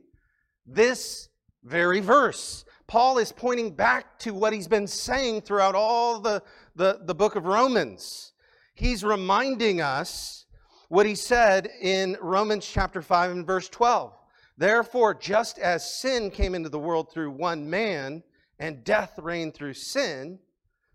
this 0.65 1.29
very 1.63 1.99
verse. 1.99 2.65
Paul 2.87 3.17
is 3.17 3.31
pointing 3.31 3.71
back 3.71 4.19
to 4.19 4.33
what 4.33 4.53
he's 4.53 4.67
been 4.67 4.87
saying 4.87 5.41
throughout 5.41 5.75
all 5.75 6.19
the, 6.19 6.43
the, 6.75 6.99
the 7.03 7.15
book 7.15 7.35
of 7.35 7.45
Romans. 7.45 8.33
He's 8.75 9.03
reminding 9.03 9.81
us 9.81 10.45
what 10.89 11.05
he 11.05 11.15
said 11.15 11.69
in 11.81 12.17
Romans 12.21 12.67
chapter 12.67 13.01
5 13.01 13.31
and 13.31 13.47
verse 13.47 13.69
12. 13.69 14.13
Therefore, 14.57 15.13
just 15.13 15.57
as 15.57 15.99
sin 15.99 16.29
came 16.29 16.55
into 16.55 16.69
the 16.69 16.79
world 16.79 17.11
through 17.11 17.31
one 17.31 17.69
man, 17.69 18.23
and 18.59 18.83
death 18.83 19.19
reigned 19.19 19.53
through 19.53 19.73
sin, 19.73 20.39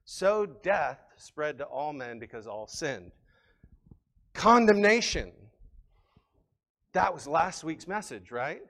so 0.05 0.47
death 0.47 1.01
spread 1.17 1.59
to 1.59 1.65
all 1.65 1.93
men 1.93 2.19
because 2.19 2.47
all 2.47 2.67
sinned. 2.67 3.13
Condemnation. 4.33 5.33
That 6.93 7.13
was 7.13 7.27
last 7.27 7.63
week's 7.65 7.87
message, 7.87 8.31
right? 8.31 8.63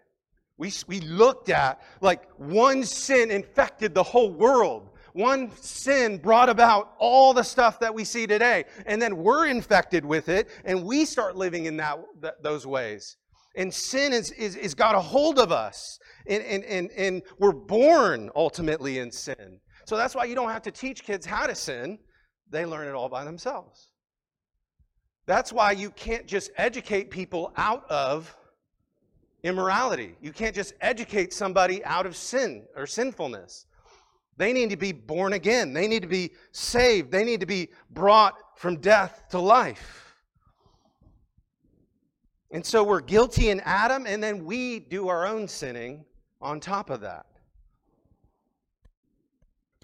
We, 0.61 0.71
we 0.87 1.01
looked 1.01 1.49
at 1.49 1.81
like 2.03 2.29
one 2.37 2.85
sin 2.85 3.31
infected 3.31 3.95
the 3.95 4.03
whole 4.03 4.31
world. 4.31 4.91
One 5.15 5.51
sin 5.57 6.19
brought 6.19 6.51
about 6.51 6.93
all 6.99 7.33
the 7.33 7.43
stuff 7.43 7.81
that 7.81 7.95
we 7.95 8.05
see 8.05 8.27
today. 8.27 8.67
And 8.85 9.01
then 9.01 9.17
we're 9.17 9.47
infected 9.47 10.05
with 10.05 10.29
it 10.29 10.51
and 10.67 10.85
we 10.85 11.07
start 11.07 11.35
living 11.35 11.65
in 11.65 11.79
that, 11.79 11.99
those 12.43 12.67
ways. 12.67 13.17
And 13.57 13.73
sin 13.73 14.13
is, 14.13 14.33
is, 14.33 14.55
is 14.55 14.75
got 14.75 14.95
a 14.95 15.01
hold 15.01 15.39
of 15.39 15.51
us. 15.51 15.99
And, 16.27 16.45
and, 16.45 16.63
and, 16.65 16.91
and 16.91 17.23
we're 17.39 17.53
born 17.53 18.31
ultimately 18.37 18.99
in 18.99 19.11
sin. 19.11 19.61
So 19.87 19.97
that's 19.97 20.15
why 20.15 20.27
you 20.27 20.35
don't 20.35 20.51
have 20.51 20.63
to 20.63 20.71
teach 20.71 21.05
kids 21.05 21.25
how 21.25 21.47
to 21.47 21.55
sin. 21.55 21.99
They 22.51 22.67
learn 22.67 22.87
it 22.87 22.95
all 22.95 23.09
by 23.09 23.25
themselves. 23.25 23.93
That's 25.25 25.55
why 25.55 25.73
you 25.73 25.91
can't 25.93 26.27
just 26.27 26.51
educate 26.59 27.11
people 27.11 27.55
out 27.57 27.91
of 27.91 28.37
immorality. 29.43 30.17
You 30.21 30.33
can't 30.33 30.55
just 30.55 30.75
educate 30.81 31.33
somebody 31.33 31.85
out 31.85 32.07
of 32.07 32.17
sin 32.17 32.65
or 32.77 32.87
sinfulness. 32.87 33.67
They 34.37 34.53
need 34.53 34.71
to 34.71 34.77
be 34.77 34.93
born 34.93 35.35
again. 35.35 35.73
They 35.73 35.87
need 35.87 36.03
to 36.03 36.09
be 36.09 36.31
saved. 36.53 37.11
They 37.11 37.25
need 37.25 37.41
to 37.41 37.47
be 37.47 37.69
brought 37.91 38.37
from 38.57 38.77
death 38.77 39.25
to 39.31 39.39
life. 39.39 40.15
And 42.51 42.65
so 42.65 42.83
we're 42.83 43.01
guilty 43.01 43.51
in 43.51 43.61
Adam, 43.61 44.07
and 44.07 44.23
then 44.23 44.45
we 44.45 44.81
do 44.81 45.09
our 45.09 45.27
own 45.27 45.47
sinning 45.47 46.05
on 46.41 46.59
top 46.59 46.91
of 46.91 47.01
that. 47.03 47.27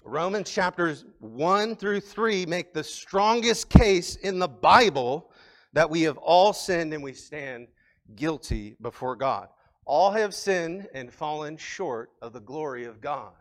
Romans 0.03 0.49
chapters 0.49 1.05
1 1.19 1.75
through 1.75 1.99
3 1.99 2.45
make 2.45 2.73
the 2.73 2.83
strongest 2.83 3.69
case 3.69 4.15
in 4.15 4.39
the 4.39 4.47
Bible 4.47 5.31
that 5.73 5.89
we 5.89 6.01
have 6.03 6.17
all 6.17 6.53
sinned 6.53 6.93
and 6.93 7.03
we 7.03 7.13
stand 7.13 7.67
guilty 8.15 8.75
before 8.81 9.15
God. 9.15 9.49
All 9.85 10.11
have 10.11 10.33
sinned 10.33 10.87
and 10.93 11.11
fallen 11.11 11.57
short 11.57 12.11
of 12.21 12.33
the 12.33 12.39
glory 12.39 12.85
of 12.85 13.01
God. 13.01 13.33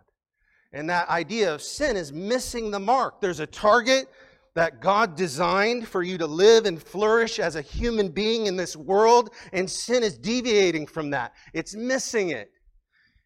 And 0.72 0.90
that 0.90 1.08
idea 1.08 1.54
of 1.54 1.62
sin 1.62 1.96
is 1.96 2.12
missing 2.12 2.70
the 2.70 2.80
mark. 2.80 3.20
There's 3.20 3.40
a 3.40 3.46
target 3.46 4.08
that 4.54 4.80
God 4.80 5.16
designed 5.16 5.86
for 5.86 6.02
you 6.02 6.16
to 6.18 6.26
live 6.26 6.64
and 6.64 6.82
flourish 6.82 7.38
as 7.38 7.56
a 7.56 7.62
human 7.62 8.08
being 8.08 8.46
in 8.46 8.56
this 8.56 8.74
world, 8.74 9.30
and 9.52 9.70
sin 9.70 10.02
is 10.02 10.16
deviating 10.16 10.86
from 10.86 11.10
that. 11.10 11.34
It's 11.52 11.74
missing 11.74 12.30
it. 12.30 12.50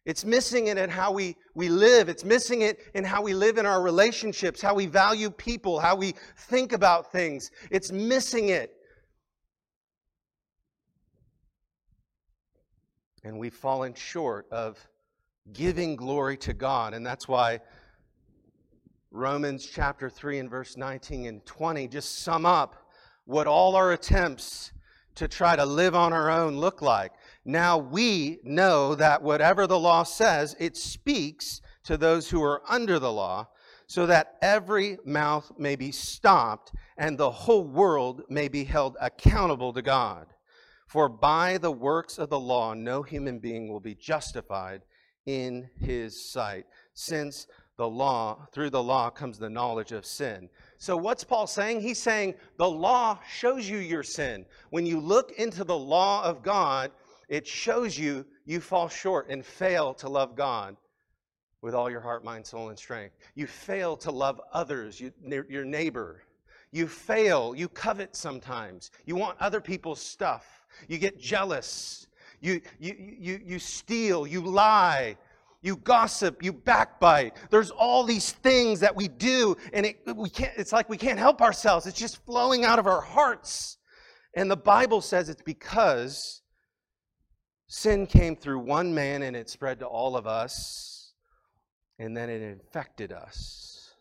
It's 0.05 0.25
missing 0.25 0.67
it 0.67 0.77
in 0.77 0.89
how 0.89 1.11
we, 1.11 1.37
we 1.53 1.69
live. 1.69 2.09
It's 2.09 2.25
missing 2.25 2.61
it 2.61 2.79
in 2.95 3.03
how 3.03 3.21
we 3.21 3.33
live 3.33 3.57
in 3.57 3.65
our 3.65 3.81
relationships, 3.81 4.61
how 4.61 4.73
we 4.73 4.87
value 4.87 5.29
people, 5.29 5.79
how 5.79 5.95
we 5.95 6.15
think 6.35 6.73
about 6.73 7.11
things. 7.11 7.51
It's 7.69 7.91
missing 7.91 8.49
it. 8.49 8.73
And 13.23 13.37
we've 13.37 13.53
fallen 13.53 13.93
short 13.93 14.47
of 14.51 14.79
giving 15.53 15.95
glory 15.95 16.37
to 16.37 16.53
God. 16.53 16.93
And 16.93 17.05
that's 17.05 17.27
why 17.27 17.59
Romans 19.11 19.65
chapter 19.65 20.09
3 20.09 20.39
and 20.39 20.49
verse 20.49 20.77
19 20.77 21.25
and 21.25 21.45
20 21.45 21.87
just 21.87 22.19
sum 22.19 22.45
up 22.45 22.89
what 23.25 23.47
all 23.47 23.75
our 23.75 23.91
attempts 23.91 24.71
to 25.15 25.27
try 25.27 25.55
to 25.55 25.65
live 25.65 25.93
on 25.93 26.13
our 26.13 26.29
own 26.29 26.57
look 26.57 26.81
like. 26.81 27.11
Now 27.43 27.77
we 27.77 28.39
know 28.43 28.95
that 28.95 29.21
whatever 29.21 29.67
the 29.67 29.79
law 29.79 30.03
says, 30.03 30.55
it 30.59 30.77
speaks 30.77 31.61
to 31.83 31.97
those 31.97 32.29
who 32.29 32.41
are 32.43 32.61
under 32.69 32.99
the 32.99 33.11
law, 33.11 33.47
so 33.87 34.05
that 34.05 34.37
every 34.41 34.97
mouth 35.03 35.51
may 35.57 35.75
be 35.75 35.91
stopped 35.91 36.71
and 36.97 37.17
the 37.17 37.29
whole 37.29 37.65
world 37.65 38.21
may 38.29 38.47
be 38.47 38.63
held 38.63 38.95
accountable 39.01 39.73
to 39.73 39.81
God. 39.81 40.27
For 40.91 41.07
by 41.07 41.57
the 41.57 41.71
works 41.71 42.17
of 42.17 42.29
the 42.29 42.39
law, 42.39 42.73
no 42.73 43.01
human 43.01 43.39
being 43.39 43.69
will 43.69 43.79
be 43.79 43.95
justified 43.95 44.81
in 45.25 45.69
his 45.79 46.29
sight, 46.29 46.65
since 46.93 47.47
the 47.77 47.87
law, 47.87 48.45
through 48.51 48.71
the 48.71 48.83
law 48.83 49.09
comes 49.09 49.39
the 49.39 49.49
knowledge 49.49 49.93
of 49.93 50.05
sin. 50.05 50.49
So, 50.79 50.97
what's 50.97 51.23
Paul 51.23 51.47
saying? 51.47 51.79
He's 51.79 51.97
saying 51.97 52.35
the 52.57 52.69
law 52.69 53.19
shows 53.25 53.69
you 53.69 53.77
your 53.77 54.03
sin. 54.03 54.45
When 54.71 54.85
you 54.85 54.99
look 54.99 55.31
into 55.37 55.63
the 55.63 55.77
law 55.77 56.25
of 56.25 56.43
God, 56.43 56.91
it 57.29 57.47
shows 57.47 57.97
you 57.97 58.25
you 58.43 58.59
fall 58.59 58.89
short 58.89 59.29
and 59.29 59.45
fail 59.45 59.93
to 59.93 60.09
love 60.09 60.35
God 60.35 60.75
with 61.61 61.73
all 61.73 61.89
your 61.89 62.01
heart, 62.01 62.25
mind, 62.25 62.45
soul, 62.45 62.67
and 62.67 62.77
strength. 62.77 63.15
You 63.33 63.47
fail 63.47 63.95
to 63.95 64.11
love 64.11 64.41
others, 64.51 64.99
you, 64.99 65.13
your 65.47 65.63
neighbor. 65.63 66.23
You 66.73 66.85
fail, 66.85 67.55
you 67.55 67.69
covet 67.69 68.13
sometimes. 68.13 68.91
You 69.05 69.15
want 69.15 69.39
other 69.39 69.61
people's 69.61 70.01
stuff. 70.01 70.60
You 70.87 70.97
get 70.97 71.19
jealous. 71.19 72.07
You, 72.39 72.61
you, 72.79 72.95
you, 73.19 73.41
you 73.45 73.59
steal. 73.59 74.25
You 74.25 74.41
lie. 74.41 75.17
You 75.61 75.75
gossip. 75.77 76.43
You 76.43 76.53
backbite. 76.53 77.35
There's 77.49 77.71
all 77.71 78.03
these 78.03 78.31
things 78.31 78.79
that 78.79 78.95
we 78.95 79.07
do, 79.07 79.55
and 79.73 79.85
it, 79.85 79.99
we 80.15 80.29
can't, 80.29 80.53
it's 80.57 80.73
like 80.73 80.89
we 80.89 80.97
can't 80.97 81.19
help 81.19 81.41
ourselves. 81.41 81.85
It's 81.85 81.99
just 81.99 82.25
flowing 82.25 82.65
out 82.65 82.79
of 82.79 82.87
our 82.87 83.01
hearts. 83.01 83.77
And 84.35 84.49
the 84.49 84.57
Bible 84.57 85.01
says 85.01 85.29
it's 85.29 85.43
because 85.43 86.41
sin 87.67 88.07
came 88.07 88.35
through 88.35 88.59
one 88.59 88.93
man 88.93 89.23
and 89.23 89.35
it 89.35 89.49
spread 89.49 89.79
to 89.79 89.85
all 89.85 90.17
of 90.17 90.25
us, 90.25 91.13
and 91.99 92.17
then 92.17 92.29
it 92.29 92.41
infected 92.41 93.11
us. 93.11 93.93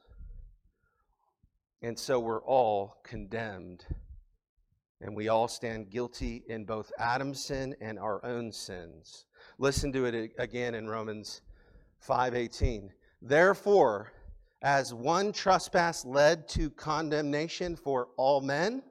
And 1.82 1.98
so 1.98 2.20
we're 2.20 2.42
all 2.42 2.96
condemned 3.04 3.84
and 5.00 5.14
we 5.14 5.28
all 5.28 5.48
stand 5.48 5.90
guilty 5.90 6.44
in 6.48 6.64
both 6.64 6.92
Adam's 6.98 7.44
sin 7.44 7.74
and 7.80 7.98
our 7.98 8.24
own 8.24 8.52
sins. 8.52 9.24
Listen 9.58 9.92
to 9.92 10.04
it 10.04 10.32
again 10.38 10.74
in 10.74 10.88
Romans 10.88 11.42
5:18. 11.98 12.92
Therefore, 13.22 14.12
as 14.62 14.92
one 14.92 15.32
trespass 15.32 16.04
led 16.04 16.48
to 16.48 16.70
condemnation 16.70 17.76
for 17.76 18.08
all 18.16 18.40
men, 18.40 18.82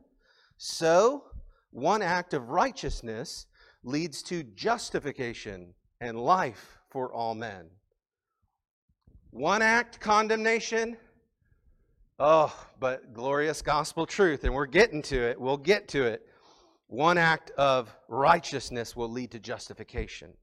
so 0.57 1.31
one 1.71 2.01
act 2.01 2.33
of 2.33 2.49
righteousness 2.49 3.45
leads 3.83 4.23
to 4.23 4.43
justification 4.43 5.73
and 6.01 6.19
life 6.19 6.79
for 6.89 7.13
all 7.13 7.35
men. 7.35 7.69
One 9.31 9.61
act 9.61 9.99
condemnation, 9.99 10.97
Oh, 12.21 12.53
but 12.81 13.13
glorious 13.13 13.61
gospel 13.61 14.05
truth, 14.05 14.43
and 14.43 14.53
we're 14.53 14.65
getting 14.65 15.01
to 15.03 15.21
it. 15.21 15.39
We'll 15.39 15.55
get 15.55 15.87
to 15.89 16.03
it. 16.03 16.27
One 16.87 17.17
act 17.17 17.51
of 17.51 17.95
righteousness 18.09 18.93
will 18.93 19.09
lead 19.09 19.31
to 19.31 19.39
justification 19.39 20.33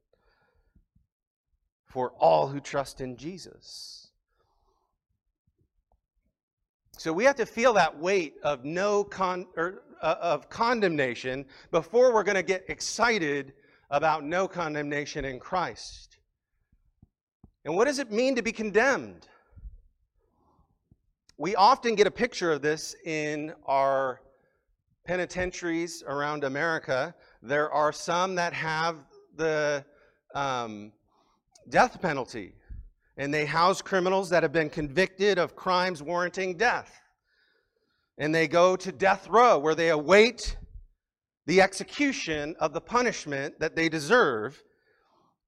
for 1.84 2.12
all 2.18 2.48
who 2.48 2.60
trust 2.60 3.02
in 3.02 3.18
Jesus. 3.18 4.10
So 6.96 7.12
we 7.12 7.24
have 7.24 7.36
to 7.36 7.46
feel 7.46 7.74
that 7.74 7.98
weight 7.98 8.36
of 8.42 8.64
no 8.64 9.04
con, 9.04 9.46
or, 9.54 9.82
uh, 10.00 10.14
of 10.18 10.48
condemnation 10.48 11.44
before 11.70 12.14
we're 12.14 12.22
going 12.22 12.36
to 12.36 12.42
get 12.42 12.64
excited 12.68 13.52
about 13.90 14.24
no 14.24 14.48
condemnation 14.48 15.26
in 15.26 15.38
Christ. 15.38 16.16
And 17.66 17.76
what 17.76 17.84
does 17.84 17.98
it 17.98 18.10
mean 18.10 18.34
to 18.36 18.42
be 18.42 18.52
condemned? 18.52 19.28
We 21.38 21.54
often 21.54 21.96
get 21.96 22.06
a 22.06 22.10
picture 22.10 22.50
of 22.50 22.62
this 22.62 22.96
in 23.04 23.52
our 23.66 24.22
penitentiaries 25.04 26.02
around 26.06 26.44
America. 26.44 27.14
There 27.42 27.70
are 27.70 27.92
some 27.92 28.36
that 28.36 28.54
have 28.54 29.04
the 29.36 29.84
um, 30.34 30.92
death 31.68 32.00
penalty, 32.00 32.54
and 33.18 33.34
they 33.34 33.44
house 33.44 33.82
criminals 33.82 34.30
that 34.30 34.44
have 34.44 34.52
been 34.52 34.70
convicted 34.70 35.38
of 35.38 35.54
crimes 35.54 36.02
warranting 36.02 36.56
death. 36.56 36.90
And 38.16 38.34
they 38.34 38.48
go 38.48 38.74
to 38.74 38.90
death 38.90 39.28
row 39.28 39.58
where 39.58 39.74
they 39.74 39.90
await 39.90 40.56
the 41.44 41.60
execution 41.60 42.56
of 42.60 42.72
the 42.72 42.80
punishment 42.80 43.60
that 43.60 43.76
they 43.76 43.90
deserve. 43.90 44.62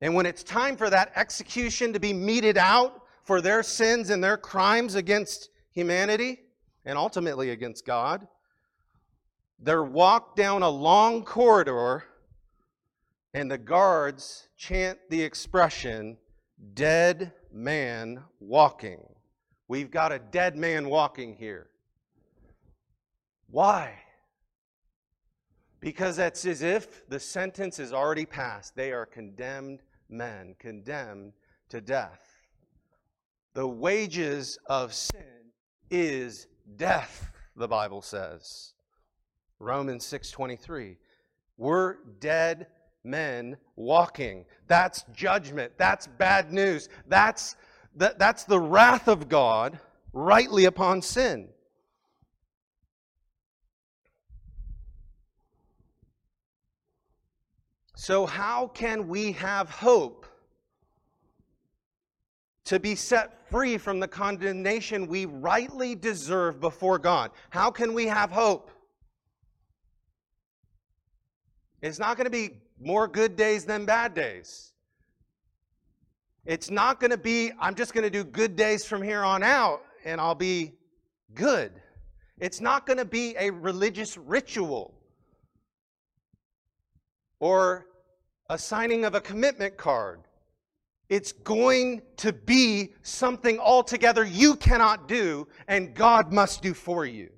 And 0.03 0.15
when 0.15 0.27
it's 0.27 0.43
time 0.43 0.77
for 0.77 0.91
that 0.91 1.13
execution 1.17 1.95
to 1.95 1.99
be 1.99 2.13
meted 2.13 2.59
out 2.59 3.01
for 3.25 3.41
their 3.41 3.63
sins 3.63 4.11
and 4.11 4.23
their 4.23 4.37
crimes 4.37 4.95
against 4.95 5.49
humanity 5.79 6.41
and 6.85 6.99
ultimately 6.99 7.51
against 7.51 7.87
God. 7.87 8.27
They're 9.61 9.85
walked 9.85 10.37
down 10.37 10.63
a 10.65 10.69
long 10.69 11.25
corridor, 11.25 12.03
and 13.33 13.49
the 13.49 13.59
guards 13.59 14.49
chant 14.57 14.99
the 15.09 15.23
expression, 15.23 16.17
dead 16.75 17.33
man 17.53 18.25
walking. 18.41 19.05
We've 19.69 19.91
got 19.91 20.11
a 20.11 20.19
dead 20.19 20.57
man 20.57 20.89
walking 20.89 21.37
here. 21.37 21.69
Why? 23.49 23.95
Because 25.79 26.17
that's 26.17 26.45
as 26.45 26.63
if 26.63 27.09
the 27.09 27.21
sentence 27.21 27.79
is 27.79 27.93
already 27.93 28.27
passed. 28.27 28.75
They 28.75 28.91
are 28.91 29.07
condemned 29.07 29.83
men, 30.09 30.57
condemned 30.59 31.35
to 31.69 31.81
death. 31.81 32.21
The 33.55 33.69
wages 33.69 34.59
of 34.67 34.93
sin 34.93 35.38
is 35.91 36.47
death, 36.77 37.31
the 37.57 37.69
Bible 37.69 38.03
says. 38.03 38.73
Romans 39.59 40.05
6:23. 40.05 40.99
We're 41.57 41.97
dead 42.21 42.69
men 43.03 43.57
walking. 43.75 44.45
That's 44.67 45.05
judgment. 45.13 45.73
That's 45.77 46.07
bad 46.07 46.53
news. 46.53 46.89
That's 47.07 47.57
that, 47.97 48.19
that's 48.19 48.45
the 48.45 48.61
wrath 48.61 49.09
of 49.09 49.29
God 49.29 49.79
rightly 50.13 50.67
upon 50.67 51.03
sin. 51.03 51.49
So, 57.97 58.27
how 58.27 58.69
can 58.69 59.09
we 59.09 59.33
have 59.33 59.69
hope 59.69 60.25
to 62.65 62.79
be 62.79 62.95
set 62.95 63.38
free 63.51 63.79
from 63.79 64.01
the 64.01 64.09
condemnation 64.09 65.07
we 65.07 65.27
rightly 65.27 65.95
deserve 65.95 66.61
before 66.61 66.99
God. 66.99 67.31
How 67.51 67.71
can 67.71 67.95
we 67.95 68.07
have 68.07 68.31
hope? 68.31 68.71
It's 71.81 71.99
not 71.99 72.17
going 72.17 72.25
to 72.25 72.31
be 72.31 72.61
more 72.81 73.07
good 73.09 73.37
days 73.37 73.65
than 73.65 73.85
bad 73.85 74.15
days. 74.15 74.73
It's 76.45 76.71
not 76.71 76.99
going 76.99 77.11
to 77.11 77.19
be, 77.19 77.53
I'm 77.61 77.75
just 77.75 77.93
going 77.93 78.05
to 78.05 78.11
do 78.11 78.25
good 78.25 78.57
days 78.57 78.85
from 78.85 79.03
here 79.03 79.23
on 79.23 79.43
out 79.43 79.83
and 80.05 80.21
I'll 80.21 80.35
be 80.35 80.73
good. 81.35 81.73
It's 82.39 82.61
not 82.61 82.87
going 82.87 82.99
to 82.99 83.05
be 83.05 83.35
a 83.39 83.51
religious 83.51 84.17
ritual 84.17 84.95
or 87.41 87.87
a 88.49 88.57
signing 88.57 89.05
of 89.05 89.15
a 89.15 89.21
commitment 89.21 89.77
card. 89.77 90.21
It's 91.09 91.33
going 91.33 92.03
to 92.19 92.33
be 92.33 92.93
something 93.03 93.59
altogether 93.59 94.25
you 94.25 94.57
cannot 94.57 95.09
do 95.09 95.49
and 95.67 95.95
God 95.95 96.33
must 96.33 96.63
do 96.63 96.75
for 96.75 97.07
you. 97.07 97.31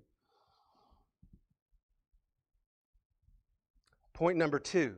Point 4.13 4.37
number 4.37 4.59
two 4.59 4.97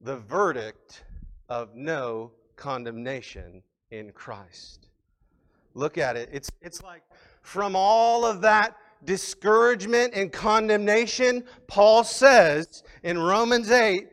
the 0.00 0.16
verdict 0.16 1.04
of 1.48 1.74
no 1.74 2.30
condemnation 2.56 3.62
in 3.90 4.12
Christ. 4.12 4.88
Look 5.72 5.96
at 5.96 6.16
it. 6.16 6.28
It's, 6.30 6.50
it's 6.60 6.82
like 6.82 7.02
from 7.40 7.74
all 7.74 8.26
of 8.26 8.42
that 8.42 8.76
discouragement 9.04 10.14
and 10.14 10.30
condemnation, 10.30 11.44
Paul 11.66 12.04
says 12.04 12.82
in 13.02 13.18
Romans 13.18 13.70
8, 13.70 14.08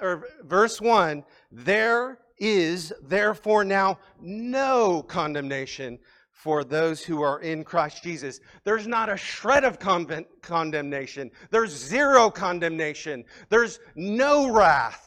or 0.00 0.28
verse 0.42 0.80
1, 0.80 1.24
there 1.52 2.18
is 2.38 2.92
therefore 3.02 3.64
now 3.64 3.98
no 4.20 5.02
condemnation 5.02 5.98
for 6.30 6.62
those 6.62 7.02
who 7.02 7.20
are 7.20 7.40
in 7.40 7.64
Christ 7.64 8.02
Jesus. 8.02 8.38
There's 8.62 8.86
not 8.86 9.08
a 9.08 9.16
shred 9.16 9.64
of 9.64 9.78
condemnation. 9.80 11.30
There's 11.50 11.72
zero 11.72 12.30
condemnation. 12.30 13.24
There's 13.48 13.80
no 13.96 14.52
wrath 14.52 15.04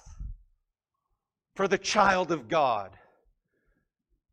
for 1.56 1.70
the 1.70 1.78
child 1.78 2.32
of 2.32 2.50
God. 2.50 2.98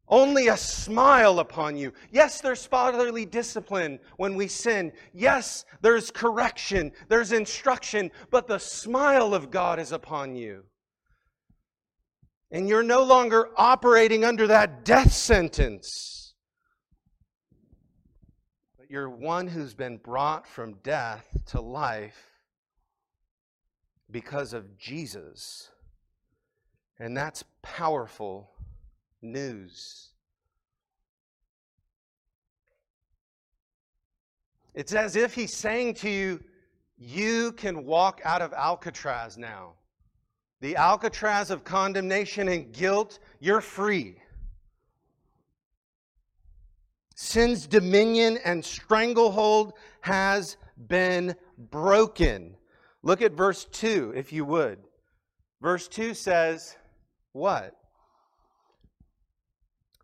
Only 0.09 0.49
a 0.49 0.57
smile 0.57 1.39
upon 1.39 1.77
you. 1.77 1.93
Yes, 2.11 2.41
there's 2.41 2.65
fatherly 2.65 3.27
discipline 3.27 4.01
when 4.17 4.35
we 4.35 4.49
sin. 4.49 4.91
Yes, 5.13 5.67
there's 5.83 6.11
correction, 6.11 6.93
there's 7.09 7.33
instruction, 7.33 8.11
but 8.31 8.49
the 8.49 8.59
smile 8.59 9.35
of 9.35 9.51
God 9.51 9.79
is 9.79 9.93
upon 9.93 10.35
you. 10.35 10.65
And 12.51 12.69
you're 12.69 12.83
no 12.83 13.03
longer 13.03 13.51
operating 13.57 14.25
under 14.25 14.47
that 14.47 14.85
death 14.85 15.13
sentence. 15.13 16.35
But 18.79 18.91
you're 18.91 19.11
one 19.11 19.47
who's 19.47 19.75
been 19.75 19.99
brought 19.99 20.47
from 20.47 20.75
death 20.83 21.27
to 21.49 21.61
life 21.61 22.33
because 24.11 24.55
of 24.55 24.79
Jesus. 24.79 25.71
And 26.99 27.17
that's 27.17 27.45
powerful 27.63 28.51
news. 29.21 30.09
It's 34.75 34.95
as 34.95 35.17
if 35.17 35.35
he's 35.35 35.53
saying 35.53 35.95
to 35.95 36.09
you, 36.09 36.43
you 36.97 37.53
can 37.53 37.85
walk 37.85 38.21
out 38.25 38.43
of 38.43 38.53
Alcatraz 38.53 39.37
now. 39.37 39.75
The 40.61 40.77
Alcatraz 40.77 41.51
of 41.51 41.65
condemnation 41.65 42.49
and 42.49 42.73
guilt, 42.73 43.19
you're 43.39 43.61
free. 43.61 44.17
Sin's 47.15 47.67
dominion 47.67 48.39
and 48.45 48.65
stranglehold 48.65 49.73
has 50.03 50.57
been 50.87 51.35
broken. 51.57 52.57
Look 53.03 53.23
at 53.23 53.33
verse 53.33 53.65
2, 53.67 54.13
if 54.17 54.33
you 54.33 54.45
would. 54.45 54.79
Verse 55.61 55.89
2 55.89 56.15
says, 56.15 56.77
What? 57.33 57.75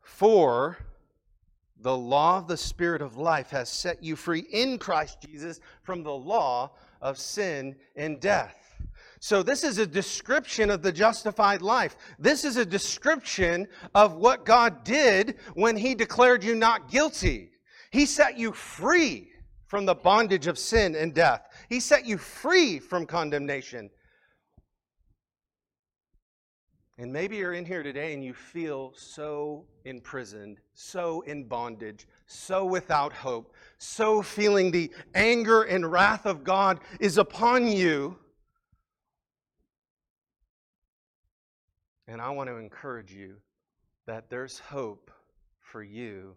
For 0.03 0.79
the 1.81 1.97
law 1.97 2.39
of 2.39 2.49
the 2.49 2.57
Spirit 2.57 3.03
of 3.03 3.17
life 3.17 3.51
has 3.51 3.69
set 3.69 4.03
you 4.03 4.17
free 4.17 4.47
in 4.51 4.79
Christ 4.79 5.19
Jesus 5.21 5.61
from 5.83 6.03
the 6.03 6.13
law 6.13 6.73
of 7.01 7.19
sin 7.19 7.77
and 7.95 8.21
death. 8.21 8.64
So, 9.25 9.43
this 9.43 9.65
is 9.65 9.79
a 9.79 9.87
description 9.87 10.69
of 10.69 10.83
the 10.83 10.93
justified 10.93 11.63
life. 11.63 11.97
This 12.19 12.45
is 12.45 12.59
a 12.59 12.67
description 12.67 13.69
of 13.95 14.17
what 14.17 14.45
God 14.45 14.85
did 14.85 15.37
when 15.55 15.79
He 15.79 15.95
declared 15.95 16.45
you 16.45 16.55
not 16.55 16.91
guilty. 16.91 17.49
He 17.91 18.05
set 18.05 18.37
you 18.37 18.53
free 18.53 19.31
from 19.67 19.87
the 19.87 19.95
bondage 19.95 20.47
of 20.47 20.59
sin 20.59 20.95
and 20.95 21.15
death, 21.15 21.41
He 21.71 21.81
set 21.81 22.05
you 22.05 22.19
free 22.19 22.79
from 22.79 23.07
condemnation. 23.07 23.89
And 26.99 27.11
maybe 27.11 27.39
you're 27.39 27.55
in 27.55 27.65
here 27.65 27.83
today 27.83 28.13
and 28.13 28.23
you 28.23 28.35
feel 28.35 28.93
so 28.95 29.65
imprisoned, 29.87 30.59
so 30.75 31.23
in 31.23 31.45
bondage, 31.45 32.07
so 32.27 32.67
without 32.67 33.15
hope, 33.15 33.55
so 33.79 34.21
feeling 34.21 34.71
the 34.71 34.93
anger 35.15 35.63
and 35.63 35.91
wrath 35.91 36.27
of 36.27 36.45
God 36.45 36.81
is 37.01 37.17
upon 37.17 37.67
you. 37.67 38.19
And 42.07 42.21
I 42.21 42.31
want 42.31 42.49
to 42.51 42.57
encourage 42.57 43.13
you 43.13 43.37
that 44.07 44.29
there's 44.29 44.59
hope 44.59 45.11
for 45.61 45.83
you 45.83 46.37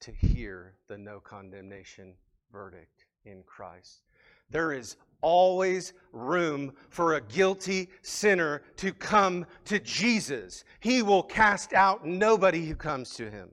to 0.00 0.12
hear 0.12 0.74
the 0.88 0.98
no 0.98 1.20
condemnation 1.20 2.14
verdict 2.52 3.06
in 3.24 3.42
Christ. 3.44 4.02
There 4.50 4.72
is 4.72 4.96
always 5.20 5.92
room 6.12 6.72
for 6.88 7.14
a 7.14 7.20
guilty 7.20 7.88
sinner 8.02 8.62
to 8.76 8.92
come 8.92 9.46
to 9.66 9.78
Jesus. 9.80 10.64
He 10.80 11.02
will 11.02 11.22
cast 11.22 11.72
out 11.72 12.06
nobody 12.06 12.66
who 12.66 12.74
comes 12.74 13.14
to 13.16 13.30
him. 13.30 13.50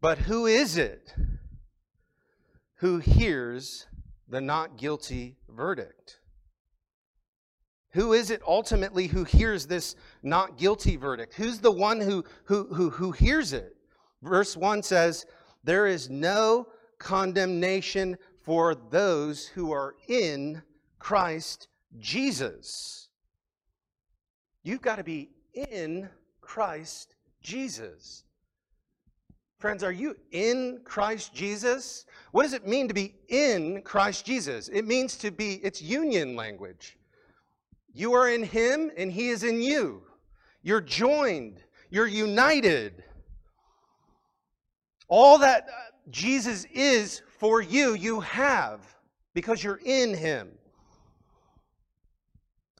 But 0.00 0.18
who 0.18 0.46
is 0.46 0.76
it 0.76 1.14
who 2.76 2.98
hears 2.98 3.86
the 4.28 4.40
not 4.40 4.76
guilty 4.76 5.36
verdict? 5.48 6.18
Who 7.92 8.14
is 8.14 8.30
it 8.30 8.40
ultimately 8.46 9.06
who 9.06 9.24
hears 9.24 9.66
this 9.66 9.96
not 10.22 10.56
guilty 10.56 10.96
verdict? 10.96 11.34
Who's 11.34 11.58
the 11.58 11.70
one 11.70 12.00
who, 12.00 12.24
who, 12.44 12.64
who, 12.72 12.88
who 12.90 13.12
hears 13.12 13.52
it? 13.52 13.76
Verse 14.22 14.56
1 14.56 14.82
says, 14.82 15.26
There 15.62 15.86
is 15.86 16.08
no 16.08 16.68
condemnation 16.98 18.16
for 18.44 18.74
those 18.74 19.46
who 19.46 19.72
are 19.72 19.94
in 20.08 20.62
Christ 20.98 21.68
Jesus. 21.98 23.08
You've 24.62 24.82
got 24.82 24.96
to 24.96 25.04
be 25.04 25.30
in 25.52 26.08
Christ 26.40 27.14
Jesus. 27.42 28.24
Friends, 29.58 29.84
are 29.84 29.92
you 29.92 30.16
in 30.30 30.80
Christ 30.84 31.34
Jesus? 31.34 32.06
What 32.30 32.44
does 32.44 32.52
it 32.52 32.66
mean 32.66 32.88
to 32.88 32.94
be 32.94 33.14
in 33.28 33.82
Christ 33.82 34.24
Jesus? 34.24 34.68
It 34.68 34.86
means 34.86 35.16
to 35.18 35.30
be, 35.30 35.54
it's 35.62 35.82
union 35.82 36.34
language. 36.34 36.96
You 37.92 38.14
are 38.14 38.28
in 38.28 38.42
Him 38.42 38.90
and 38.96 39.12
He 39.12 39.28
is 39.28 39.44
in 39.44 39.60
you. 39.60 40.02
You're 40.62 40.80
joined, 40.80 41.62
you're 41.90 42.06
united. 42.06 43.04
All 45.08 45.38
that 45.38 45.68
uh, 45.68 45.72
Jesus 46.10 46.64
is 46.72 47.22
for 47.38 47.60
you, 47.60 47.94
you 47.94 48.20
have 48.20 48.80
because 49.34 49.62
you're 49.62 49.80
in 49.84 50.14
Him. 50.14 50.50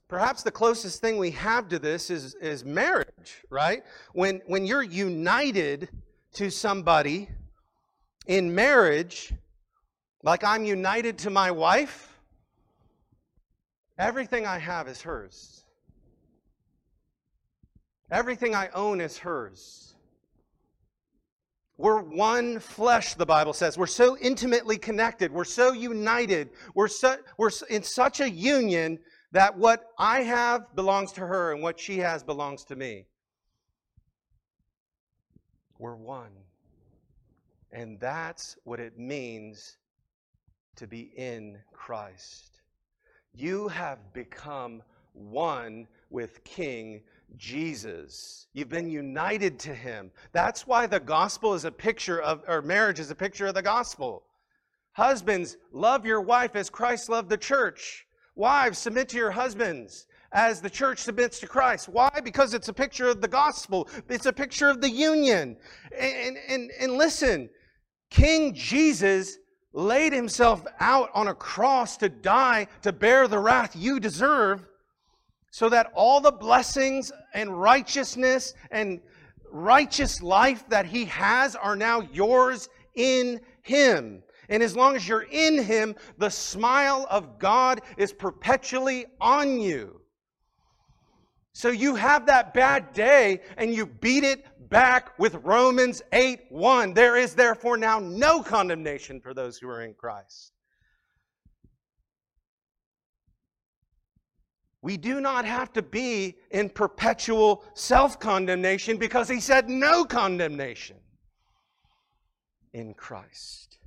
Perhaps 0.08 0.42
the 0.42 0.50
closest 0.50 1.00
thing 1.00 1.16
we 1.16 1.30
have 1.30 1.68
to 1.68 1.78
this 1.78 2.10
is, 2.10 2.34
is 2.34 2.64
marriage, 2.64 3.42
right? 3.48 3.82
When, 4.12 4.42
when 4.46 4.66
you're 4.66 4.82
united 4.82 5.88
to 6.34 6.50
somebody 6.50 7.30
in 8.26 8.54
marriage, 8.54 9.32
like 10.22 10.44
I'm 10.44 10.64
united 10.64 11.18
to 11.18 11.30
my 11.30 11.50
wife, 11.50 12.11
everything 14.02 14.46
I 14.46 14.58
have 14.58 14.88
is 14.88 15.00
hers. 15.02 15.64
Everything 18.10 18.54
I 18.54 18.68
own 18.74 19.00
is 19.00 19.16
hers. 19.18 19.94
We're 21.78 22.00
one 22.00 22.58
flesh, 22.58 23.14
the 23.14 23.26
Bible 23.26 23.52
says. 23.52 23.78
We're 23.78 23.86
so 23.86 24.18
intimately 24.18 24.76
connected. 24.76 25.32
We're 25.32 25.44
so 25.44 25.72
united. 25.72 26.50
We're, 26.74 26.88
so, 26.88 27.16
we're 27.38 27.50
in 27.70 27.82
such 27.82 28.20
a 28.20 28.28
union 28.28 28.98
that 29.32 29.56
what 29.56 29.84
I 29.98 30.20
have 30.22 30.74
belongs 30.76 31.12
to 31.12 31.20
her 31.20 31.52
and 31.52 31.62
what 31.62 31.80
she 31.80 31.98
has 31.98 32.22
belongs 32.22 32.64
to 32.66 32.76
me. 32.76 33.06
We're 35.78 35.96
one. 35.96 36.32
And 37.72 37.98
that's 37.98 38.56
what 38.64 38.78
it 38.78 38.98
means 38.98 39.78
to 40.76 40.86
be 40.86 41.12
in 41.16 41.58
Christ. 41.72 42.51
You 43.34 43.68
have 43.68 43.98
become 44.12 44.82
one 45.14 45.86
with 46.10 46.44
King 46.44 47.02
Jesus. 47.36 48.46
You've 48.52 48.68
been 48.68 48.90
united 48.90 49.58
to 49.60 49.74
him. 49.74 50.10
That's 50.32 50.66
why 50.66 50.86
the 50.86 51.00
gospel 51.00 51.54
is 51.54 51.64
a 51.64 51.70
picture 51.70 52.20
of, 52.20 52.42
or 52.46 52.60
marriage 52.60 53.00
is 53.00 53.10
a 53.10 53.14
picture 53.14 53.46
of 53.46 53.54
the 53.54 53.62
gospel. 53.62 54.24
Husbands, 54.92 55.56
love 55.72 56.04
your 56.04 56.20
wife 56.20 56.54
as 56.54 56.68
Christ 56.68 57.08
loved 57.08 57.30
the 57.30 57.38
church. 57.38 58.06
Wives, 58.34 58.78
submit 58.78 59.08
to 59.10 59.16
your 59.16 59.30
husbands 59.30 60.06
as 60.32 60.60
the 60.60 60.70
church 60.70 60.98
submits 60.98 61.40
to 61.40 61.46
Christ. 61.46 61.88
Why? 61.88 62.10
Because 62.22 62.54
it's 62.54 62.68
a 62.68 62.72
picture 62.72 63.08
of 63.08 63.20
the 63.20 63.28
gospel, 63.28 63.88
it's 64.08 64.26
a 64.26 64.32
picture 64.32 64.68
of 64.68 64.80
the 64.80 64.90
union. 64.90 65.56
And, 65.98 66.36
and, 66.48 66.70
and 66.78 66.92
listen, 66.92 67.48
King 68.10 68.54
Jesus 68.54 69.38
laid 69.72 70.12
himself 70.12 70.64
out 70.80 71.10
on 71.14 71.28
a 71.28 71.34
cross 71.34 71.96
to 71.98 72.08
die, 72.08 72.66
to 72.82 72.92
bear 72.92 73.26
the 73.26 73.38
wrath 73.38 73.74
you 73.74 73.98
deserve, 73.98 74.64
so 75.50 75.68
that 75.68 75.90
all 75.94 76.20
the 76.20 76.32
blessings 76.32 77.12
and 77.34 77.60
righteousness 77.60 78.54
and 78.70 79.00
righteous 79.50 80.22
life 80.22 80.66
that 80.68 80.86
he 80.86 81.04
has 81.06 81.54
are 81.56 81.76
now 81.76 82.00
yours 82.12 82.68
in 82.94 83.40
him. 83.62 84.22
And 84.48 84.62
as 84.62 84.76
long 84.76 84.96
as 84.96 85.06
you're 85.06 85.26
in 85.30 85.62
him, 85.62 85.94
the 86.18 86.30
smile 86.30 87.06
of 87.10 87.38
God 87.38 87.80
is 87.96 88.12
perpetually 88.12 89.06
on 89.20 89.60
you. 89.60 90.00
So 91.54 91.68
you 91.68 91.94
have 91.94 92.26
that 92.26 92.54
bad 92.54 92.92
day 92.92 93.40
and 93.56 93.74
you 93.74 93.86
beat 93.86 94.24
it 94.24 94.46
back 94.72 95.16
with 95.18 95.34
Romans 95.44 96.02
8 96.12 96.40
1. 96.48 96.94
There 96.94 97.16
is 97.16 97.34
therefore 97.34 97.76
now 97.76 98.00
no 98.00 98.42
condemnation 98.42 99.20
for 99.20 99.34
those 99.34 99.58
who 99.58 99.68
are 99.68 99.82
in 99.82 99.92
Christ. 99.92 100.52
We 104.80 104.96
do 104.96 105.20
not 105.20 105.44
have 105.44 105.72
to 105.74 105.82
be 105.82 106.38
in 106.50 106.70
perpetual 106.70 107.64
self 107.74 108.18
condemnation 108.18 108.96
because 108.96 109.28
he 109.28 109.38
said 109.38 109.68
no 109.68 110.04
condemnation 110.04 110.96
in 112.72 112.94
Christ. 112.94 113.78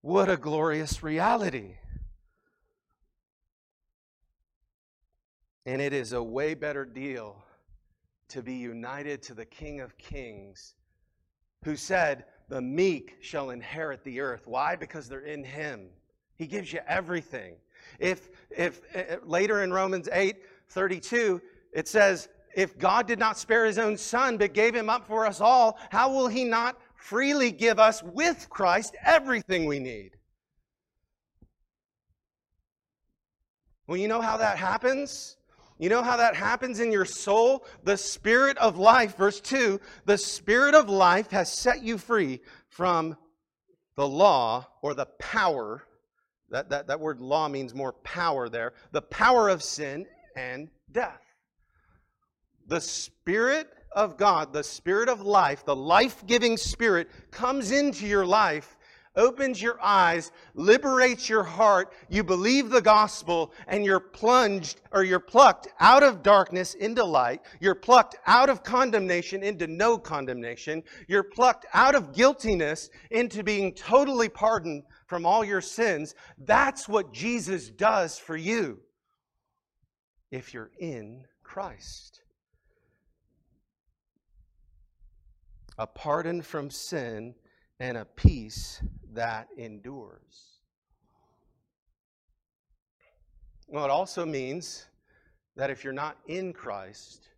What 0.00 0.30
a 0.30 0.38
glorious 0.38 1.02
reality! 1.02 1.74
And 5.66 5.80
it 5.80 5.92
is 5.92 6.12
a 6.12 6.22
way 6.22 6.54
better 6.54 6.84
deal 6.84 7.44
to 8.32 8.42
be 8.42 8.54
united 8.54 9.22
to 9.22 9.34
the 9.34 9.44
King 9.44 9.80
of 9.80 9.96
Kings, 9.98 10.74
who 11.64 11.76
said, 11.76 12.24
The 12.48 12.62
meek 12.62 13.18
shall 13.20 13.50
inherit 13.50 14.02
the 14.04 14.20
earth. 14.20 14.46
Why? 14.46 14.74
Because 14.74 15.06
they're 15.06 15.20
in 15.20 15.44
Him. 15.44 15.88
He 16.36 16.46
gives 16.46 16.72
you 16.72 16.80
everything. 16.88 17.56
If, 17.98 18.30
if, 18.50 18.80
if 18.94 19.20
later 19.24 19.62
in 19.62 19.72
Romans 19.72 20.08
8 20.10 20.36
32, 20.68 21.42
it 21.74 21.86
says, 21.88 22.30
If 22.56 22.78
God 22.78 23.06
did 23.06 23.18
not 23.18 23.36
spare 23.36 23.66
His 23.66 23.78
own 23.78 23.98
Son, 23.98 24.38
but 24.38 24.54
gave 24.54 24.74
Him 24.74 24.88
up 24.88 25.06
for 25.06 25.26
us 25.26 25.42
all, 25.42 25.78
how 25.90 26.10
will 26.10 26.28
He 26.28 26.44
not 26.44 26.80
freely 26.96 27.52
give 27.52 27.78
us 27.78 28.02
with 28.02 28.48
Christ 28.48 28.96
everything 29.04 29.66
we 29.66 29.78
need? 29.78 30.12
Well, 33.86 33.98
you 33.98 34.08
know 34.08 34.22
how 34.22 34.38
that 34.38 34.56
happens? 34.56 35.36
You 35.82 35.88
know 35.88 36.04
how 36.04 36.16
that 36.18 36.36
happens 36.36 36.78
in 36.78 36.92
your 36.92 37.04
soul? 37.04 37.66
The 37.82 37.96
Spirit 37.96 38.56
of 38.58 38.78
life, 38.78 39.16
verse 39.16 39.40
2 39.40 39.80
the 40.04 40.16
Spirit 40.16 40.76
of 40.76 40.88
life 40.88 41.32
has 41.32 41.50
set 41.50 41.82
you 41.82 41.98
free 41.98 42.38
from 42.68 43.16
the 43.96 44.06
law 44.06 44.68
or 44.80 44.94
the 44.94 45.06
power. 45.18 45.82
That, 46.50 46.70
that, 46.70 46.86
that 46.86 47.00
word 47.00 47.20
law 47.20 47.48
means 47.48 47.74
more 47.74 47.94
power 47.94 48.48
there. 48.48 48.74
The 48.92 49.02
power 49.02 49.48
of 49.48 49.60
sin 49.60 50.06
and 50.36 50.68
death. 50.92 51.20
The 52.68 52.80
Spirit 52.80 53.68
of 53.90 54.16
God, 54.16 54.52
the 54.52 54.62
Spirit 54.62 55.08
of 55.08 55.22
life, 55.22 55.64
the 55.64 55.74
life 55.74 56.24
giving 56.28 56.58
Spirit 56.58 57.10
comes 57.32 57.72
into 57.72 58.06
your 58.06 58.24
life 58.24 58.76
opens 59.16 59.60
your 59.60 59.78
eyes, 59.82 60.30
liberates 60.54 61.28
your 61.28 61.42
heart, 61.42 61.92
you 62.08 62.24
believe 62.24 62.70
the 62.70 62.80
gospel, 62.80 63.52
and 63.66 63.84
you're 63.84 64.00
plunged 64.00 64.80
or 64.90 65.04
you're 65.04 65.20
plucked 65.20 65.68
out 65.80 66.02
of 66.02 66.22
darkness 66.22 66.74
into 66.74 67.04
light. 67.04 67.42
You're 67.60 67.74
plucked 67.74 68.16
out 68.26 68.48
of 68.48 68.62
condemnation 68.62 69.42
into 69.42 69.66
no 69.66 69.98
condemnation. 69.98 70.82
You're 71.08 71.24
plucked 71.24 71.66
out 71.74 71.94
of 71.94 72.14
guiltiness 72.14 72.90
into 73.10 73.42
being 73.42 73.74
totally 73.74 74.28
pardoned 74.28 74.84
from 75.06 75.26
all 75.26 75.44
your 75.44 75.60
sins. 75.60 76.14
That's 76.38 76.88
what 76.88 77.12
Jesus 77.12 77.68
does 77.68 78.18
for 78.18 78.36
you 78.36 78.80
if 80.30 80.54
you're 80.54 80.70
in 80.78 81.24
Christ. 81.42 82.22
A 85.78 85.86
pardon 85.86 86.42
from 86.42 86.70
sin 86.70 87.34
and 87.78 87.96
a 87.96 88.04
peace 88.04 88.80
that 89.14 89.48
endures. 89.56 90.60
Well, 93.68 93.84
it 93.84 93.90
also 93.90 94.26
means 94.26 94.86
that 95.56 95.70
if 95.70 95.84
you're 95.84 95.92
not 95.92 96.18
in 96.26 96.52
Christ, 96.52 97.28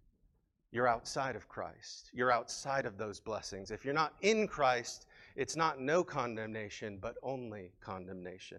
you're 0.73 0.89
outside 0.89 1.37
of 1.37 1.49
Christ. 1.49 2.11
You're 2.13 2.33
outside 2.33 2.87
of 2.87 2.99
those 2.99 3.21
blessings. 3.21 3.71
If 3.71 3.85
you're 3.85 3.95
not 3.95 4.15
in 4.23 4.49
Christ, 4.49 5.07
it's 5.37 5.55
not 5.55 5.81
no 5.81 6.03
condemnation, 6.03 6.99
but 7.01 7.15
only 7.23 7.71
condemnation. 7.81 8.59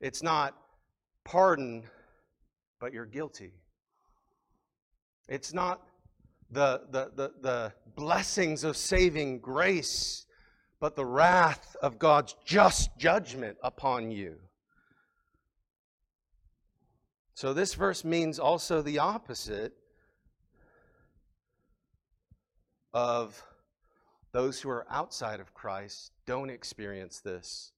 It's 0.00 0.22
not 0.22 0.56
pardon, 1.24 1.84
but 2.80 2.92
you're 2.92 3.06
guilty. 3.06 3.52
It's 5.28 5.54
not 5.54 5.86
the, 6.50 6.82
the, 6.90 7.12
the, 7.14 7.32
the 7.40 7.72
blessings 7.94 8.64
of 8.64 8.76
saving 8.76 9.38
grace, 9.38 10.26
but 10.84 10.96
the 10.96 11.06
wrath 11.06 11.76
of 11.80 11.98
God's 11.98 12.36
just 12.44 12.90
judgment 12.98 13.56
upon 13.62 14.10
you. 14.10 14.36
So, 17.32 17.54
this 17.54 17.72
verse 17.72 18.04
means 18.04 18.38
also 18.38 18.82
the 18.82 18.98
opposite 18.98 19.72
of 22.92 23.42
those 24.32 24.60
who 24.60 24.68
are 24.68 24.86
outside 24.90 25.40
of 25.40 25.54
Christ 25.54 26.12
don't 26.26 26.50
experience 26.50 27.18
this. 27.20 27.72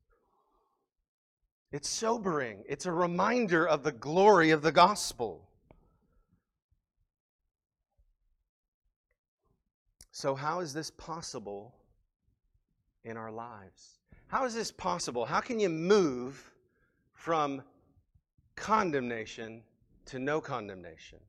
It's 1.70 1.88
sobering, 1.88 2.64
it's 2.68 2.86
a 2.86 2.92
reminder 2.92 3.68
of 3.68 3.84
the 3.84 3.92
glory 3.92 4.50
of 4.50 4.62
the 4.62 4.72
gospel. 4.72 5.48
So, 10.10 10.34
how 10.34 10.58
is 10.58 10.72
this 10.74 10.90
possible 10.90 11.72
in 13.06 13.16
our 13.16 13.30
lives. 13.30 14.00
How 14.26 14.44
is 14.44 14.54
this 14.54 14.72
possible? 14.72 15.24
How 15.24 15.40
can 15.40 15.60
you 15.60 15.68
move 15.68 16.52
from 17.14 17.62
condemnation 18.56 19.62
to 20.06 20.18
no 20.18 20.40
condemnation? 20.40 21.20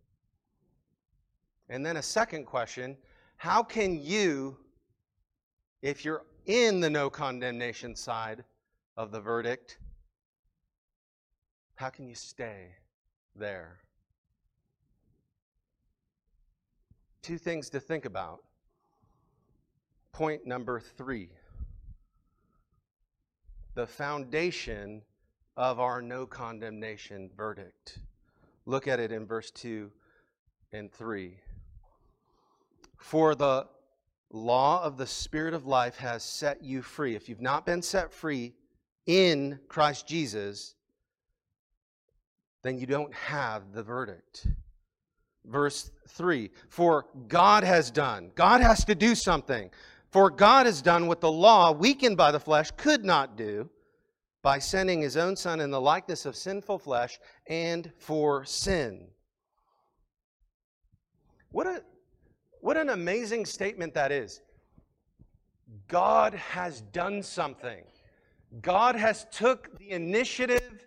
And 1.69 1.85
then 1.85 1.97
a 1.97 2.01
second 2.01 2.45
question 2.45 2.97
how 3.39 3.61
can 3.61 4.01
you, 4.01 4.57
if 5.83 6.03
you're 6.03 6.23
in 6.47 6.79
the 6.79 6.89
no 6.89 7.07
condemnation 7.07 7.95
side 7.95 8.43
of 8.95 9.11
the 9.11 9.21
verdict, 9.21 9.77
how 11.75 11.89
can 11.89 12.07
you 12.07 12.15
stay 12.15 12.69
there? 13.35 13.77
Two 17.21 17.37
things 17.37 17.69
to 17.69 17.79
think 17.79 18.05
about. 18.05 18.39
Point 20.13 20.47
number 20.47 20.79
three 20.79 21.29
the 23.77 23.85
foundation 23.85 25.03
of 25.55 25.79
our 25.79 26.01
no 26.01 26.25
condemnation 26.25 27.29
verdict. 27.37 27.99
Look 28.65 28.87
at 28.87 28.99
it 28.99 29.11
in 29.11 29.27
verse 29.27 29.51
2 29.51 29.91
and 30.73 30.91
3. 30.91 31.37
For 32.97 33.35
the 33.35 33.67
law 34.31 34.83
of 34.83 34.97
the 34.97 35.05
Spirit 35.05 35.53
of 35.53 35.67
life 35.67 35.95
has 35.97 36.23
set 36.23 36.63
you 36.63 36.81
free. 36.81 37.15
If 37.15 37.29
you've 37.29 37.39
not 37.39 37.67
been 37.67 37.83
set 37.83 38.11
free 38.11 38.55
in 39.05 39.59
Christ 39.67 40.07
Jesus, 40.07 40.73
then 42.63 42.79
you 42.79 42.87
don't 42.87 43.13
have 43.13 43.73
the 43.73 43.83
verdict. 43.83 44.47
Verse 45.45 45.91
3 46.07 46.49
For 46.67 47.05
God 47.27 47.63
has 47.63 47.91
done, 47.91 48.31
God 48.33 48.59
has 48.59 48.83
to 48.85 48.95
do 48.95 49.13
something. 49.13 49.69
For 50.11 50.29
God 50.29 50.65
has 50.65 50.81
done 50.81 51.07
what 51.07 51.21
the 51.21 51.31
law, 51.31 51.71
weakened 51.71 52.17
by 52.17 52.31
the 52.31 52.39
flesh, 52.39 52.71
could 52.77 53.03
not 53.03 53.35
do 53.35 53.69
by 54.41 54.59
sending 54.59 55.01
his 55.01 55.17
own 55.17 55.35
Son 55.35 55.59
in 55.59 55.71
the 55.71 55.81
likeness 55.81 56.25
of 56.25 56.35
sinful 56.35 56.79
flesh 56.79 57.19
and 57.47 57.91
for 57.97 58.45
sin. 58.45 59.07
What, 61.51 61.67
a, 61.67 61.81
what 62.61 62.77
an 62.77 62.89
amazing 62.89 63.45
statement 63.45 63.93
that 63.95 64.11
is. 64.11 64.41
God 65.87 66.33
has 66.33 66.81
done 66.81 67.21
something. 67.21 67.83
God 68.61 68.95
has 68.95 69.25
took 69.31 69.77
the 69.77 69.91
initiative 69.91 70.85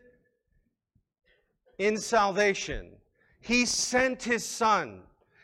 in 1.78 1.98
salvation. 1.98 2.92
He 3.40 3.66
sent 3.66 4.22
his 4.22 4.44
son. 4.44 5.02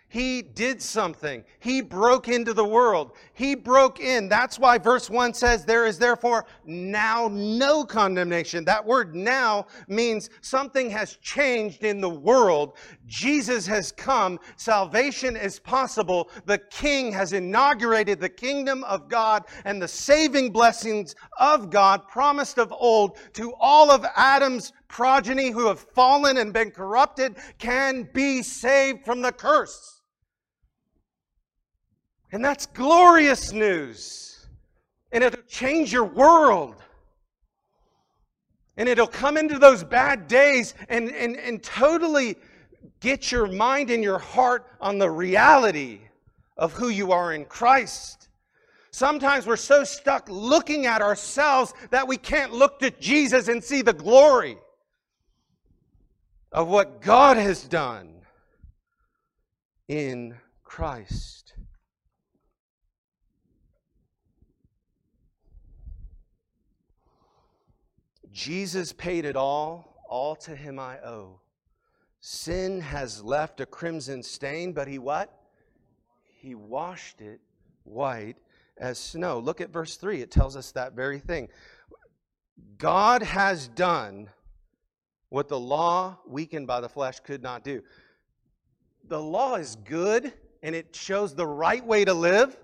He 0.08 0.40
did 0.40 0.80
something. 0.80 1.44
He 1.58 1.80
broke 1.80 2.28
into 2.28 2.54
the 2.54 2.64
world. 2.64 3.12
He 3.36 3.54
broke 3.54 4.00
in. 4.00 4.30
That's 4.30 4.58
why 4.58 4.78
verse 4.78 5.10
1 5.10 5.34
says, 5.34 5.66
There 5.66 5.84
is 5.84 5.98
therefore 5.98 6.46
now 6.64 7.28
no 7.30 7.84
condemnation. 7.84 8.64
That 8.64 8.86
word 8.86 9.14
now 9.14 9.66
means 9.88 10.30
something 10.40 10.88
has 10.88 11.16
changed 11.16 11.84
in 11.84 12.00
the 12.00 12.08
world. 12.08 12.78
Jesus 13.06 13.66
has 13.66 13.92
come. 13.92 14.40
Salvation 14.56 15.36
is 15.36 15.58
possible. 15.58 16.30
The 16.46 16.56
King 16.56 17.12
has 17.12 17.34
inaugurated 17.34 18.20
the 18.20 18.30
kingdom 18.30 18.82
of 18.84 19.06
God 19.10 19.44
and 19.66 19.82
the 19.82 19.88
saving 19.88 20.50
blessings 20.50 21.14
of 21.38 21.68
God 21.68 22.08
promised 22.08 22.56
of 22.56 22.72
old 22.72 23.18
to 23.34 23.52
all 23.60 23.90
of 23.90 24.06
Adam's 24.16 24.72
progeny 24.88 25.50
who 25.50 25.66
have 25.66 25.80
fallen 25.80 26.38
and 26.38 26.54
been 26.54 26.70
corrupted 26.70 27.36
can 27.58 28.08
be 28.14 28.40
saved 28.40 29.04
from 29.04 29.20
the 29.20 29.32
curse. 29.32 29.96
And 32.32 32.44
that's 32.44 32.66
glorious 32.66 33.52
news. 33.52 34.46
And 35.12 35.22
it'll 35.22 35.42
change 35.42 35.92
your 35.92 36.04
world. 36.04 36.76
And 38.76 38.88
it'll 38.88 39.06
come 39.06 39.36
into 39.36 39.58
those 39.58 39.82
bad 39.82 40.28
days 40.28 40.74
and, 40.88 41.10
and, 41.10 41.36
and 41.36 41.62
totally 41.62 42.36
get 43.00 43.30
your 43.32 43.46
mind 43.46 43.90
and 43.90 44.02
your 44.02 44.18
heart 44.18 44.66
on 44.80 44.98
the 44.98 45.10
reality 45.10 46.00
of 46.56 46.72
who 46.72 46.88
you 46.88 47.12
are 47.12 47.32
in 47.32 47.44
Christ. 47.44 48.28
Sometimes 48.90 49.46
we're 49.46 49.56
so 49.56 49.84
stuck 49.84 50.28
looking 50.28 50.86
at 50.86 51.02
ourselves 51.02 51.74
that 51.90 52.08
we 52.08 52.16
can't 52.16 52.52
look 52.52 52.78
to 52.80 52.90
Jesus 52.90 53.48
and 53.48 53.62
see 53.62 53.82
the 53.82 53.92
glory 53.92 54.56
of 56.50 56.68
what 56.68 57.02
God 57.02 57.36
has 57.36 57.64
done 57.64 58.22
in 59.88 60.36
Christ. 60.64 61.45
Jesus 68.36 68.92
paid 68.92 69.24
it 69.24 69.34
all, 69.34 69.96
all 70.10 70.36
to 70.36 70.54
him 70.54 70.78
I 70.78 70.98
owe. 70.98 71.40
Sin 72.20 72.82
has 72.82 73.22
left 73.22 73.62
a 73.62 73.66
crimson 73.66 74.22
stain, 74.22 74.74
but 74.74 74.86
he 74.86 74.98
what? 74.98 75.32
He 76.42 76.54
washed 76.54 77.22
it 77.22 77.40
white 77.84 78.36
as 78.76 78.98
snow. 78.98 79.38
Look 79.38 79.62
at 79.62 79.70
verse 79.70 79.96
3. 79.96 80.20
It 80.20 80.30
tells 80.30 80.54
us 80.54 80.70
that 80.72 80.92
very 80.92 81.18
thing. 81.18 81.48
God 82.76 83.22
has 83.22 83.68
done 83.68 84.28
what 85.30 85.48
the 85.48 85.58
law, 85.58 86.18
weakened 86.28 86.66
by 86.66 86.82
the 86.82 86.90
flesh, 86.90 87.20
could 87.20 87.42
not 87.42 87.64
do. 87.64 87.82
The 89.08 89.18
law 89.18 89.54
is 89.54 89.76
good 89.76 90.34
and 90.62 90.74
it 90.74 90.94
shows 90.94 91.34
the 91.34 91.46
right 91.46 91.84
way 91.84 92.04
to 92.04 92.12
live, 92.12 92.54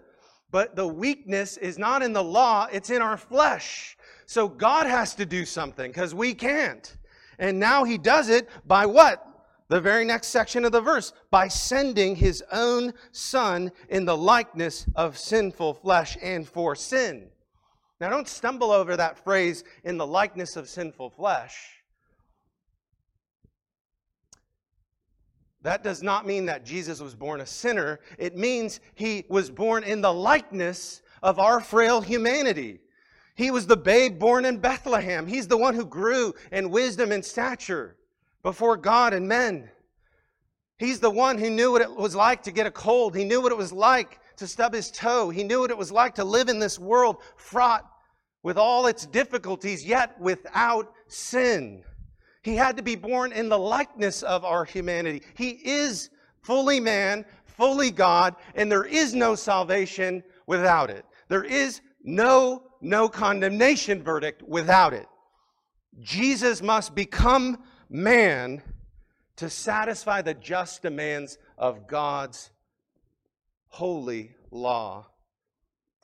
but 0.50 0.76
the 0.76 0.86
weakness 0.86 1.56
is 1.56 1.78
not 1.78 2.02
in 2.02 2.12
the 2.12 2.22
law, 2.22 2.68
it's 2.70 2.90
in 2.90 3.00
our 3.00 3.16
flesh. 3.16 3.96
So 4.26 4.48
God 4.48 4.86
has 4.86 5.14
to 5.16 5.26
do 5.26 5.44
something 5.44 5.90
because 5.90 6.14
we 6.14 6.34
can't. 6.34 6.96
And 7.38 7.58
now 7.58 7.84
he 7.84 7.98
does 7.98 8.28
it 8.28 8.48
by 8.66 8.86
what? 8.86 9.26
The 9.68 9.80
very 9.80 10.04
next 10.04 10.28
section 10.28 10.64
of 10.64 10.72
the 10.72 10.80
verse 10.80 11.12
by 11.30 11.48
sending 11.48 12.14
his 12.14 12.42
own 12.52 12.92
son 13.10 13.72
in 13.88 14.04
the 14.04 14.16
likeness 14.16 14.86
of 14.94 15.16
sinful 15.18 15.74
flesh 15.74 16.16
and 16.22 16.46
for 16.46 16.74
sin. 16.76 17.30
Now, 18.00 18.10
don't 18.10 18.28
stumble 18.28 18.72
over 18.72 18.96
that 18.96 19.22
phrase 19.22 19.62
in 19.84 19.96
the 19.96 20.06
likeness 20.06 20.56
of 20.56 20.68
sinful 20.68 21.10
flesh. 21.10 21.54
That 25.62 25.84
does 25.84 26.02
not 26.02 26.26
mean 26.26 26.46
that 26.46 26.64
Jesus 26.64 27.00
was 27.00 27.14
born 27.14 27.40
a 27.40 27.46
sinner. 27.46 28.00
It 28.18 28.36
means 28.36 28.80
he 28.96 29.24
was 29.28 29.50
born 29.50 29.84
in 29.84 30.00
the 30.00 30.12
likeness 30.12 31.00
of 31.22 31.38
our 31.38 31.60
frail 31.60 32.00
humanity. 32.00 32.80
He 33.34 33.50
was 33.50 33.66
the 33.66 33.76
babe 33.76 34.18
born 34.18 34.44
in 34.44 34.58
Bethlehem. 34.58 35.26
He's 35.26 35.48
the 35.48 35.56
one 35.56 35.74
who 35.74 35.86
grew 35.86 36.34
in 36.50 36.70
wisdom 36.70 37.12
and 37.12 37.24
stature 37.24 37.96
before 38.42 38.76
God 38.76 39.14
and 39.14 39.26
men. 39.26 39.70
He's 40.78 41.00
the 41.00 41.10
one 41.10 41.38
who 41.38 41.48
knew 41.48 41.72
what 41.72 41.82
it 41.82 41.94
was 41.94 42.14
like 42.14 42.42
to 42.42 42.50
get 42.50 42.66
a 42.66 42.70
cold. 42.70 43.16
He 43.16 43.24
knew 43.24 43.40
what 43.40 43.52
it 43.52 43.58
was 43.58 43.72
like 43.72 44.20
to 44.36 44.46
stub 44.46 44.74
his 44.74 44.90
toe. 44.90 45.30
He 45.30 45.44
knew 45.44 45.60
what 45.60 45.70
it 45.70 45.78
was 45.78 45.92
like 45.92 46.14
to 46.16 46.24
live 46.24 46.48
in 46.48 46.58
this 46.58 46.78
world 46.78 47.18
fraught 47.36 47.88
with 48.42 48.58
all 48.58 48.86
its 48.86 49.06
difficulties, 49.06 49.86
yet 49.86 50.20
without 50.20 50.92
sin. 51.06 51.84
He 52.42 52.56
had 52.56 52.76
to 52.76 52.82
be 52.82 52.96
born 52.96 53.32
in 53.32 53.48
the 53.48 53.58
likeness 53.58 54.22
of 54.24 54.44
our 54.44 54.64
humanity. 54.64 55.22
He 55.34 55.50
is 55.64 56.10
fully 56.42 56.80
man, 56.80 57.24
fully 57.44 57.92
God, 57.92 58.34
and 58.56 58.70
there 58.70 58.84
is 58.84 59.14
no 59.14 59.36
salvation 59.36 60.24
without 60.48 60.90
it. 60.90 61.04
There 61.28 61.44
is 61.44 61.80
no 62.02 62.64
no 62.82 63.08
condemnation 63.08 64.02
verdict 64.02 64.42
without 64.42 64.92
it. 64.92 65.06
Jesus 66.00 66.62
must 66.62 66.94
become 66.94 67.62
man 67.88 68.62
to 69.36 69.48
satisfy 69.48 70.22
the 70.22 70.34
just 70.34 70.82
demands 70.82 71.38
of 71.56 71.86
God's 71.86 72.50
holy 73.68 74.34
law 74.50 75.06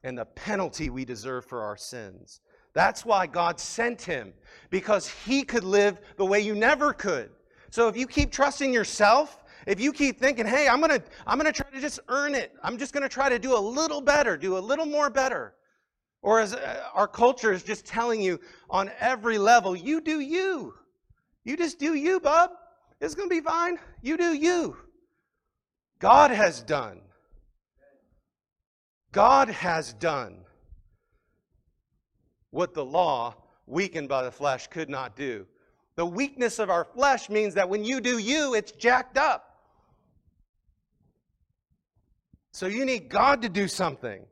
and 0.03 0.17
the 0.17 0.25
penalty 0.25 0.91
we 0.91 1.05
deserve 1.05 1.45
for 1.45 1.63
our 1.63 1.77
sins. 1.77 2.41
That's 2.75 3.05
why 3.05 3.27
God 3.27 3.59
sent 3.59 4.03
him, 4.03 4.33
because 4.71 5.09
he 5.09 5.43
could 5.43 5.65
live 5.65 5.99
the 6.17 6.25
way 6.25 6.41
you 6.41 6.55
never 6.55 6.93
could. 6.93 7.31
So 7.71 7.89
if 7.89 7.97
you 7.97 8.07
keep 8.07 8.31
trusting 8.31 8.73
yourself, 8.73 9.43
if 9.67 9.81
you 9.81 9.93
keep 9.93 10.19
thinking, 10.19 10.47
hey, 10.47 10.69
I'm 10.69 10.81
going 10.81 10.99
to 10.99 11.03
I'm 11.27 11.39
going 11.39 11.53
to 11.53 11.63
try 11.63 11.71
to 11.71 11.81
just 11.81 12.01
earn 12.09 12.35
it. 12.35 12.53
I'm 12.63 12.79
just 12.79 12.93
going 12.93 13.03
to 13.03 13.09
try 13.09 13.29
to 13.29 13.39
do 13.39 13.57
a 13.57 13.59
little 13.59 14.01
better, 14.01 14.37
do 14.37 14.57
a 14.57 14.61
little 14.61 14.87
more 14.87 15.11
better. 15.11 15.55
Or 16.23 16.41
as 16.41 16.55
uh, 16.55 16.83
our 16.95 17.09
culture 17.09 17.53
is 17.53 17.63
just 17.63 17.87
telling 17.87 18.21
you 18.21 18.41
on 18.69 18.91
every 18.99 19.39
level, 19.39 19.77
you 19.77 20.01
do 20.01 20.21
you. 20.21 20.75
You 21.45 21.57
just 21.57 21.79
do 21.79 21.95
you, 21.95 22.21
bub. 22.21 22.51
It's 23.01 23.15
going 23.15 23.29
to 23.29 23.35
be 23.35 23.41
fine. 23.41 23.79
You 24.03 24.17
do 24.17 24.35
you. 24.35 24.77
God 25.99 26.31
has 26.31 26.63
done. 26.63 27.01
God 29.13 29.49
has 29.49 29.93
done 29.95 30.39
what 32.51 32.75
the 32.75 32.85
law, 32.85 33.35
weakened 33.67 34.09
by 34.09 34.23
the 34.23 34.31
flesh, 34.31 34.67
could 34.69 34.89
not 34.89 35.17
do. 35.17 35.47
The 35.97 36.07
weakness 36.07 36.59
of 36.59 36.71
our 36.71 36.85
flesh 36.85 37.29
means 37.29 37.55
that 37.55 37.69
when 37.69 37.85
you 37.85 38.01
do 38.01 38.19
you, 38.19 38.55
it's 38.55 38.73
jacked 38.73 39.19
up. 39.19 39.45
So 42.53 42.67
you 42.67 42.85
need 42.85 43.09
God 43.09 43.43
to 43.43 43.49
do 43.49 43.69
something. 43.69 44.25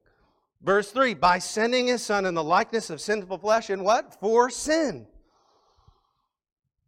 Verse 0.63 0.91
3 0.91 1.15
by 1.15 1.39
sending 1.39 1.87
his 1.87 2.05
son 2.05 2.27
in 2.27 2.35
the 2.35 2.45
likeness 2.45 2.91
of 2.91 3.01
sinful 3.01 3.39
flesh, 3.39 3.71
and 3.71 3.85
what? 3.85 4.19
For 4.21 4.51
sin. 4.51 5.07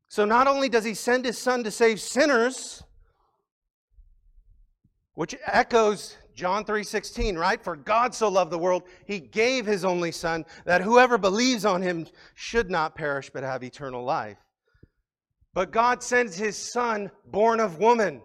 So 0.08 0.24
not 0.24 0.46
only 0.46 0.68
does 0.68 0.84
he 0.84 0.94
send 0.94 1.24
his 1.24 1.38
son 1.38 1.62
to 1.64 1.70
save 1.70 2.00
sinners, 2.00 2.82
which 5.14 5.34
echoes 5.46 6.16
John 6.38 6.64
3:16, 6.64 7.36
right? 7.36 7.62
For 7.62 7.74
God 7.74 8.14
so 8.14 8.28
loved 8.28 8.52
the 8.52 8.58
world, 8.58 8.84
he 9.06 9.18
gave 9.18 9.66
his 9.66 9.84
only 9.84 10.12
son 10.12 10.46
that 10.64 10.82
whoever 10.82 11.18
believes 11.18 11.64
on 11.64 11.82
him 11.82 12.06
should 12.34 12.70
not 12.70 12.94
perish 12.94 13.28
but 13.28 13.42
have 13.42 13.64
eternal 13.64 14.04
life. 14.04 14.38
But 15.52 15.72
God 15.72 16.02
sends 16.02 16.36
his 16.36 16.56
son 16.56 17.10
born 17.26 17.58
of 17.58 17.78
woman 17.78 18.22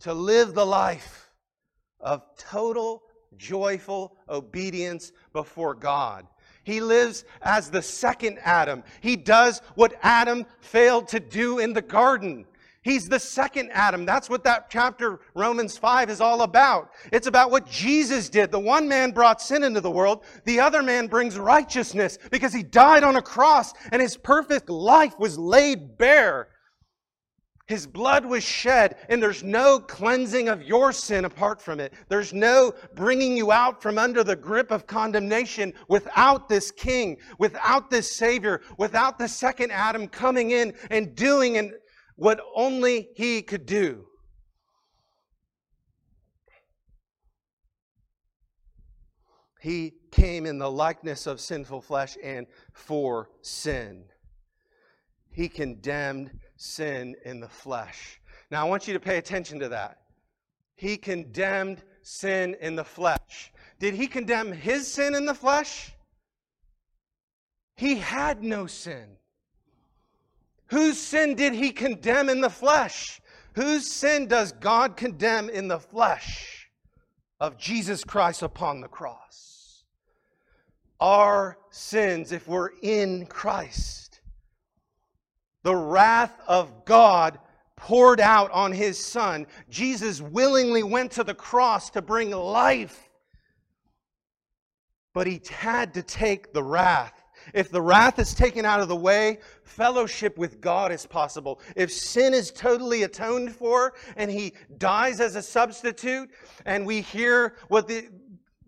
to 0.00 0.12
live 0.12 0.54
the 0.54 0.66
life 0.66 1.30
of 2.00 2.24
total 2.36 3.04
joyful 3.38 4.16
obedience 4.28 5.12
before 5.32 5.74
God. 5.74 6.26
He 6.64 6.80
lives 6.80 7.24
as 7.42 7.70
the 7.70 7.82
second 7.82 8.38
Adam. 8.42 8.84
He 9.00 9.16
does 9.16 9.60
what 9.74 9.94
Adam 10.02 10.46
failed 10.60 11.08
to 11.08 11.20
do 11.20 11.58
in 11.58 11.72
the 11.72 11.82
garden. 11.82 12.46
He's 12.82 13.08
the 13.08 13.20
second 13.20 13.70
Adam. 13.72 14.04
That's 14.04 14.28
what 14.28 14.42
that 14.42 14.68
chapter, 14.68 15.20
Romans 15.34 15.78
5, 15.78 16.10
is 16.10 16.20
all 16.20 16.42
about. 16.42 16.90
It's 17.12 17.28
about 17.28 17.52
what 17.52 17.64
Jesus 17.66 18.28
did. 18.28 18.50
The 18.50 18.58
one 18.58 18.88
man 18.88 19.12
brought 19.12 19.40
sin 19.40 19.62
into 19.62 19.80
the 19.80 19.90
world, 19.90 20.24
the 20.44 20.58
other 20.58 20.82
man 20.82 21.06
brings 21.06 21.38
righteousness 21.38 22.18
because 22.30 22.52
he 22.52 22.64
died 22.64 23.04
on 23.04 23.14
a 23.16 23.22
cross 23.22 23.72
and 23.92 24.02
his 24.02 24.16
perfect 24.16 24.68
life 24.68 25.16
was 25.18 25.38
laid 25.38 25.96
bare 25.96 26.48
his 27.72 27.86
blood 27.86 28.26
was 28.26 28.44
shed, 28.44 28.96
and 29.08 29.22
there's 29.22 29.42
no 29.42 29.80
cleansing 29.80 30.50
of 30.50 30.62
your 30.62 30.92
sin 30.92 31.24
apart 31.24 31.58
from 31.58 31.80
it. 31.80 31.94
There's 32.10 32.34
no 32.34 32.74
bringing 32.94 33.34
you 33.34 33.50
out 33.50 33.80
from 33.80 33.96
under 33.96 34.22
the 34.22 34.36
grip 34.36 34.70
of 34.70 34.86
condemnation 34.86 35.72
without 35.88 36.50
this 36.50 36.70
king, 36.70 37.16
without 37.38 37.88
this 37.88 38.14
savior, 38.14 38.60
without 38.76 39.18
the 39.18 39.26
second 39.26 39.72
Adam 39.72 40.06
coming 40.06 40.50
in 40.50 40.74
and 40.90 41.14
doing 41.16 41.72
what 42.16 42.40
only 42.54 43.08
he 43.14 43.40
could 43.40 43.64
do. 43.64 44.04
He 49.62 49.94
came 50.10 50.44
in 50.44 50.58
the 50.58 50.70
likeness 50.70 51.26
of 51.26 51.40
sinful 51.40 51.80
flesh 51.80 52.18
and 52.22 52.46
for 52.74 53.30
sin. 53.40 54.04
He 55.30 55.48
condemned 55.48 56.32
sin 56.62 57.16
in 57.24 57.40
the 57.40 57.48
flesh. 57.48 58.20
Now, 58.50 58.64
I 58.64 58.68
want 58.68 58.86
you 58.86 58.94
to 58.94 59.00
pay 59.00 59.18
attention 59.18 59.58
to 59.60 59.68
that. 59.70 59.98
He 60.76 60.96
condemned 60.96 61.82
sin 62.02 62.56
in 62.60 62.76
the 62.76 62.84
flesh. 62.84 63.52
Did 63.78 63.94
he 63.94 64.06
condemn 64.06 64.52
his 64.52 64.86
sin 64.86 65.14
in 65.14 65.26
the 65.26 65.34
flesh? 65.34 65.92
He 67.76 67.96
had 67.96 68.42
no 68.42 68.66
sin. 68.66 69.16
Whose 70.66 70.98
sin 70.98 71.34
did 71.34 71.52
he 71.52 71.72
condemn 71.72 72.28
in 72.28 72.40
the 72.40 72.50
flesh? 72.50 73.20
Whose 73.54 73.90
sin 73.90 74.26
does 74.26 74.52
God 74.52 74.96
condemn 74.96 75.50
in 75.50 75.68
the 75.68 75.80
flesh 75.80 76.70
of 77.40 77.58
Jesus 77.58 78.04
Christ 78.04 78.42
upon 78.42 78.80
the 78.80 78.88
cross? 78.88 79.84
Our 81.00 81.58
sins, 81.70 82.32
if 82.32 82.46
we're 82.46 82.70
in 82.82 83.26
Christ. 83.26 84.11
The 85.62 85.74
wrath 85.74 86.38
of 86.46 86.84
God 86.84 87.38
poured 87.76 88.20
out 88.20 88.50
on 88.52 88.72
his 88.72 89.04
son. 89.04 89.46
Jesus 89.68 90.20
willingly 90.20 90.82
went 90.82 91.12
to 91.12 91.24
the 91.24 91.34
cross 91.34 91.90
to 91.90 92.02
bring 92.02 92.30
life, 92.30 93.10
but 95.12 95.26
he 95.26 95.40
had 95.50 95.94
to 95.94 96.02
take 96.02 96.52
the 96.52 96.62
wrath. 96.62 97.12
If 97.54 97.70
the 97.70 97.82
wrath 97.82 98.20
is 98.20 98.34
taken 98.34 98.64
out 98.64 98.80
of 98.80 98.88
the 98.88 98.96
way, 98.96 99.40
fellowship 99.64 100.38
with 100.38 100.60
God 100.60 100.92
is 100.92 101.06
possible. 101.06 101.60
If 101.74 101.92
sin 101.92 102.34
is 102.34 102.52
totally 102.52 103.02
atoned 103.02 103.54
for 103.54 103.94
and 104.16 104.30
he 104.30 104.52
dies 104.78 105.20
as 105.20 105.34
a 105.34 105.42
substitute, 105.42 106.30
and 106.64 106.86
we 106.86 107.00
hear 107.00 107.56
what 107.68 107.88
the, 107.88 108.08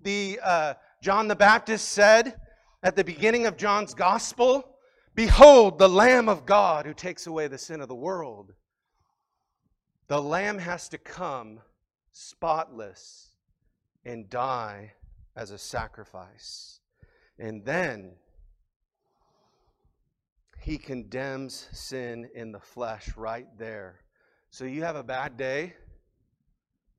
the 0.03 0.41
uh, 0.43 0.75
John 1.03 1.29
the 1.29 1.37
Baptist 1.37 1.91
said 1.91 2.35
at 2.83 2.97
the 2.97 3.05
beginning 3.05 3.47
of 3.47 3.57
John's 3.57 3.95
gospel 3.95 4.74
Behold, 5.15 5.79
the 5.79 5.89
Lamb 5.89 6.29
of 6.29 6.45
God 6.45 6.87
who 6.87 6.95
takes 6.95 7.27
away 7.27 7.47
the 7.47 7.59
sin 7.59 7.81
of 7.81 7.89
the 7.89 7.95
world. 7.95 8.53
The 10.07 10.21
lamb 10.21 10.59
has 10.59 10.89
to 10.91 10.99
come 10.99 11.61
spotless 12.13 13.31
and 14.05 14.29
die 14.29 14.93
as 15.35 15.51
a 15.51 15.59
sacrifice. 15.59 16.81
And 17.39 17.65
then 17.65 18.13
he 20.61 20.79
condemns 20.79 21.69
sin 21.73 22.29
in 22.35 22.53
the 22.53 22.61
flesh 22.61 23.17
right 23.17 23.47
there. 23.59 24.01
So 24.51 24.65
you 24.65 24.83
have 24.85 24.97
a 24.97 25.03
bad 25.03 25.37
day, 25.37 25.75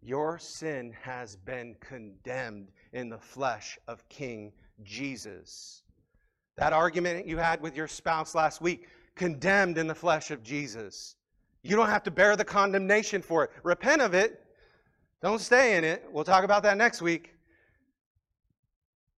your 0.02 0.38
sin 0.38 0.94
has 1.02 1.36
been 1.36 1.76
condemned 1.80 2.72
in 2.92 3.10
the 3.10 3.18
flesh 3.18 3.80
of 3.88 4.08
King 4.10 4.52
Jesus. 4.84 5.84
That 6.58 6.74
argument 6.74 7.28
you 7.28 7.38
had 7.38 7.62
with 7.62 7.76
your 7.76 7.88
spouse 7.88 8.34
last 8.34 8.62
week, 8.62 8.88
condemned 9.16 9.78
in 9.78 9.88
the 9.88 9.96
flesh 9.96 10.32
of 10.32 10.44
Jesus. 10.44 11.16
You 11.64 11.76
don't 11.76 11.90
have 11.90 12.04
to 12.04 12.12
bear 12.12 12.36
the 12.36 12.46
condemnation 12.46 13.22
for 13.22 13.44
it. 13.44 13.52
Repent 13.64 14.02
of 14.02 14.14
it. 14.14 14.42
Don't 15.22 15.40
stay 15.40 15.78
in 15.78 15.84
it. 15.84 16.06
We'll 16.12 16.24
talk 16.24 16.44
about 16.44 16.64
that 16.64 16.78
next 16.78 17.02
week. 17.02 17.32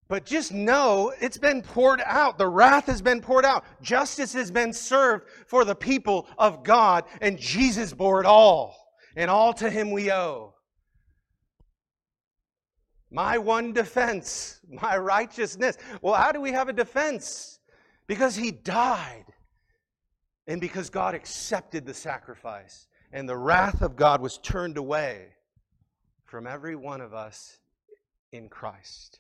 But 0.08 0.26
just 0.26 0.54
know 0.54 1.14
it's 1.20 1.38
been 1.38 1.62
poured 1.62 2.02
out. 2.06 2.38
The 2.38 2.48
wrath 2.48 2.86
has 2.86 3.02
been 3.02 3.20
poured 3.20 3.44
out. 3.44 3.66
Justice 3.82 4.32
has 4.34 4.50
been 4.50 4.72
served 4.72 5.26
for 5.48 5.66
the 5.66 5.76
people 5.76 6.28
of 6.38 6.64
God, 6.64 7.04
and 7.20 7.38
Jesus 7.38 7.94
bore 7.94 8.22
it 8.22 8.26
all. 8.26 8.76
And 9.18 9.30
all 9.30 9.52
to 9.56 9.70
him 9.70 9.92
we 9.92 10.12
owe. 10.12 10.54
My 13.10 13.38
one 13.38 13.74
defense, 13.74 14.60
my 14.70 14.98
righteousness. 14.98 15.78
Well, 16.02 16.14
how 16.14 16.32
do 16.32 16.42
we 16.42 16.52
have 16.52 16.70
a 16.70 16.74
defense? 16.74 17.60
Because 18.06 18.36
he 18.36 18.52
died 18.52 19.26
and 20.48 20.60
because 20.60 20.90
God 20.90 21.16
accepted 21.16 21.86
the 21.86 21.94
sacrifice, 21.94 22.88
and 23.12 23.28
the 23.28 23.38
wrath 23.38 23.82
of 23.82 23.96
God 23.96 24.22
was 24.22 24.38
turned 24.38 24.78
away 24.78 25.28
from 26.26 26.48
every 26.48 26.76
one 26.76 27.02
of 27.02 27.14
us 27.14 27.60
in 28.32 28.50
Christ. 28.50 29.20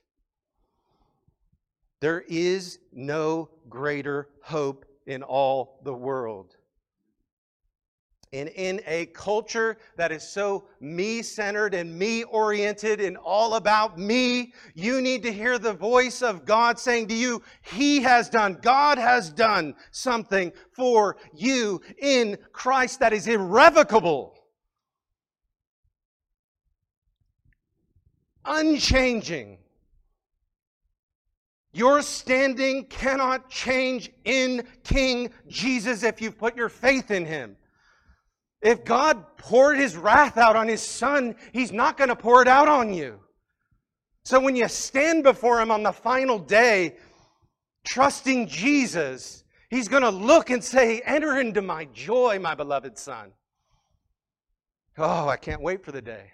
There 2.00 2.24
is 2.28 2.80
no 2.94 3.50
greater 3.70 4.30
hope 4.42 4.86
in 5.06 5.24
all 5.24 5.80
the 5.84 5.94
world. 5.94 6.57
And 8.34 8.50
in 8.50 8.82
a 8.86 9.06
culture 9.08 9.78
that 9.96 10.12
is 10.12 10.22
so 10.22 10.66
me 10.82 11.22
centered 11.22 11.74
and 11.74 11.98
me 11.98 12.24
oriented 12.24 13.00
and 13.00 13.16
all 13.16 13.56
about 13.56 13.98
me, 13.98 14.54
you 14.76 15.02
need 15.02 15.24
to 15.24 15.32
hear 15.32 15.58
the 15.58 15.74
voice 15.74 16.22
of 16.22 16.46
God 16.46 16.78
saying 16.78 17.08
to 17.08 17.16
you, 17.16 17.42
He 17.62 18.02
has 18.02 18.30
done, 18.30 18.60
God 18.62 18.98
has 18.98 19.30
done 19.30 19.76
something 19.92 20.52
for 20.74 21.16
you 21.34 21.82
in 22.00 22.38
Christ 22.52 23.00
that 23.00 23.14
is 23.14 23.28
irrevocable, 23.28 24.36
unchanging. 28.44 29.60
Your 31.72 32.02
standing 32.02 32.88
cannot 32.88 33.50
change 33.50 34.12
in 34.26 34.68
King 34.84 35.32
Jesus 35.48 36.04
if 36.04 36.22
you've 36.22 36.38
put 36.38 36.58
your 36.58 36.70
faith 36.70 37.12
in 37.12 37.26
Him. 37.26 37.56
If 38.62 38.84
God 38.84 39.38
poured 39.38 39.78
his 39.78 39.96
wrath 39.96 40.38
out 40.38 40.56
on 40.56 40.68
his 40.68 40.82
son, 40.82 41.36
he's 41.54 41.72
not 41.72 41.98
going 41.98 42.10
to 42.10 42.16
pour 42.16 42.42
it 42.42 42.48
out 42.48 42.68
on 42.68 42.94
you. 42.94 43.20
So 44.26 44.40
when 44.40 44.56
you 44.56 44.68
stand 44.68 45.24
before 45.24 45.62
him 45.62 45.72
on 45.72 45.84
the 45.84 45.92
final 45.92 46.40
day, 46.40 46.98
trusting 47.86 48.48
Jesus, 48.48 49.44
he's 49.70 49.88
going 49.88 50.04
to 50.04 50.10
look 50.10 50.50
and 50.50 50.64
say, 50.64 51.02
Enter 51.06 51.40
into 51.40 51.62
my 51.62 51.86
joy, 51.94 52.40
my 52.40 52.56
beloved 52.56 52.98
son. 52.98 53.32
Oh, 54.98 55.28
I 55.30 55.38
can't 55.38 55.62
wait 55.62 55.86
for 55.86 55.92
the 55.92 56.02
day. 56.02 56.32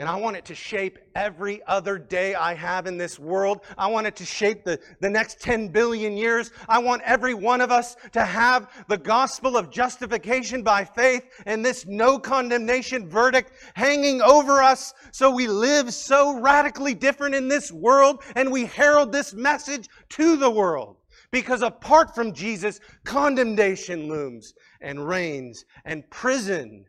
And 0.00 0.08
I 0.08 0.16
want 0.16 0.34
it 0.34 0.46
to 0.46 0.54
shape 0.54 0.98
every 1.14 1.60
other 1.66 1.98
day 1.98 2.34
I 2.34 2.54
have 2.54 2.86
in 2.86 2.96
this 2.96 3.18
world. 3.18 3.60
I 3.76 3.86
want 3.88 4.06
it 4.06 4.16
to 4.16 4.24
shape 4.24 4.64
the, 4.64 4.80
the 5.00 5.10
next 5.10 5.42
10 5.42 5.68
billion 5.68 6.16
years. 6.16 6.52
I 6.70 6.78
want 6.78 7.02
every 7.04 7.34
one 7.34 7.60
of 7.60 7.70
us 7.70 7.96
to 8.12 8.24
have 8.24 8.70
the 8.88 8.96
gospel 8.96 9.58
of 9.58 9.70
justification 9.70 10.62
by 10.62 10.86
faith 10.86 11.24
and 11.44 11.62
this 11.62 11.84
no 11.84 12.18
condemnation 12.18 13.10
verdict 13.10 13.52
hanging 13.74 14.22
over 14.22 14.62
us 14.62 14.94
so 15.12 15.30
we 15.30 15.46
live 15.46 15.92
so 15.92 16.40
radically 16.40 16.94
different 16.94 17.34
in 17.34 17.48
this 17.48 17.70
world 17.70 18.22
and 18.36 18.50
we 18.50 18.64
herald 18.64 19.12
this 19.12 19.34
message 19.34 19.86
to 20.08 20.38
the 20.38 20.50
world. 20.50 20.96
Because 21.30 21.60
apart 21.60 22.14
from 22.14 22.32
Jesus, 22.32 22.80
condemnation 23.04 24.08
looms 24.08 24.54
and 24.80 25.06
reigns 25.06 25.66
and 25.84 26.08
prison 26.08 26.86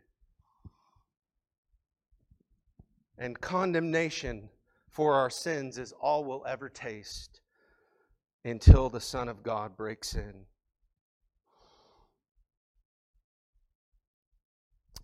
and 3.22 3.40
condemnation 3.40 4.48
for 4.88 5.14
our 5.14 5.30
sins 5.30 5.78
is 5.78 5.92
all 5.92 6.24
we'll 6.24 6.44
ever 6.44 6.68
taste 6.68 7.40
until 8.44 8.88
the 8.88 9.00
Son 9.00 9.28
of 9.28 9.44
God 9.44 9.76
breaks 9.76 10.16
in. 10.16 10.34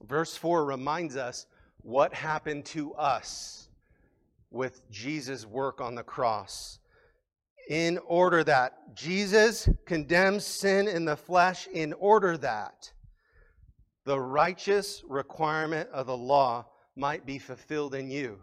Verse 0.03 0.37
4 0.37 0.65
reminds 0.65 1.15
us 1.15 1.47
what 1.83 2.13
happened 2.13 2.65
to 2.65 2.93
us 2.95 3.69
with 4.51 4.83
Jesus' 4.91 5.47
work 5.47 5.81
on 5.81 5.95
the 5.95 6.03
cross. 6.03 6.81
In 7.71 7.99
order 7.99 8.43
that 8.43 8.97
Jesus 8.97 9.69
condemns 9.87 10.45
sin 10.45 10.89
in 10.89 11.05
the 11.05 11.17
flesh, 11.17 11.69
in 11.73 11.93
order 11.93 12.37
that 12.39 12.93
the 14.05 14.19
righteous 14.19 15.05
requirement 15.09 15.89
of 15.91 16.09
the 16.09 16.17
law 16.17 16.67
might 16.99 17.25
be 17.25 17.39
fulfilled 17.39 17.95
in 17.95 18.11
you. 18.11 18.39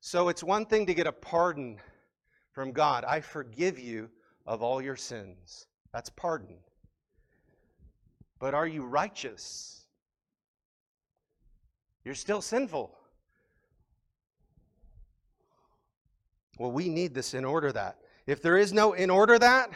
So 0.00 0.28
it's 0.28 0.42
one 0.42 0.66
thing 0.66 0.84
to 0.86 0.94
get 0.94 1.06
a 1.06 1.12
pardon 1.12 1.78
from 2.52 2.72
God. 2.72 3.04
I 3.04 3.20
forgive 3.20 3.78
you 3.78 4.10
of 4.46 4.62
all 4.62 4.82
your 4.82 4.96
sins. 4.96 5.66
That's 5.92 6.10
pardon. 6.10 6.56
But 8.40 8.54
are 8.54 8.66
you 8.66 8.84
righteous? 8.84 9.84
You're 12.04 12.16
still 12.16 12.42
sinful. 12.42 12.98
Well, 16.58 16.72
we 16.72 16.88
need 16.88 17.14
this 17.14 17.34
in 17.34 17.44
order 17.44 17.70
that. 17.72 17.98
If 18.26 18.42
there 18.42 18.58
is 18.58 18.72
no 18.72 18.92
in 18.92 19.10
order 19.10 19.38
that, 19.38 19.70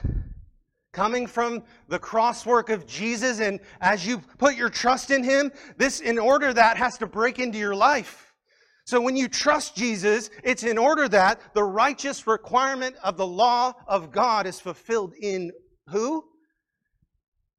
coming 0.97 1.27
from 1.27 1.63
the 1.89 1.99
cross 1.99 2.47
work 2.47 2.71
of 2.71 2.87
Jesus, 2.87 3.39
and 3.39 3.61
as 3.83 4.07
you 4.07 4.19
put 4.39 4.57
your 4.57 4.71
trust 4.71 5.11
in 5.11 5.23
Him, 5.23 5.53
this 5.77 6.01
in 6.01 6.19
order 6.19 6.55
that 6.55 6.79
has 6.79 6.97
to 6.99 7.07
break 7.07 7.39
into 7.39 7.59
your 7.59 7.75
life. 7.75 8.33
So 8.87 8.99
when 9.03 9.15
you 9.15 9.29
trust 9.29 9.77
Jesus, 9.77 10.31
it's 10.43 10.63
in 10.63 10.79
order 10.79 11.07
that 11.09 11.41
the 11.53 11.63
righteous 11.63 12.27
requirement 12.27 12.97
of 13.05 13.19
the 13.19 13.27
law 13.27 13.75
of 13.87 14.11
God 14.11 14.47
is 14.47 14.59
fulfilled 14.59 15.13
in 15.21 15.53
who? 15.89 16.25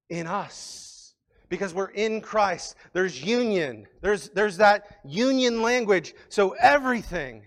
In 0.10 0.26
us. 0.26 1.14
Because 1.48 1.76
we're 1.76 1.92
in 1.92 2.22
Christ. 2.22 2.76
There's 2.94 3.24
union. 3.24 3.86
There's, 4.02 4.30
there's 4.30 4.58
that 4.58 4.98
union 5.06 5.62
language. 5.62 6.16
So 6.30 6.56
everything 6.60 7.44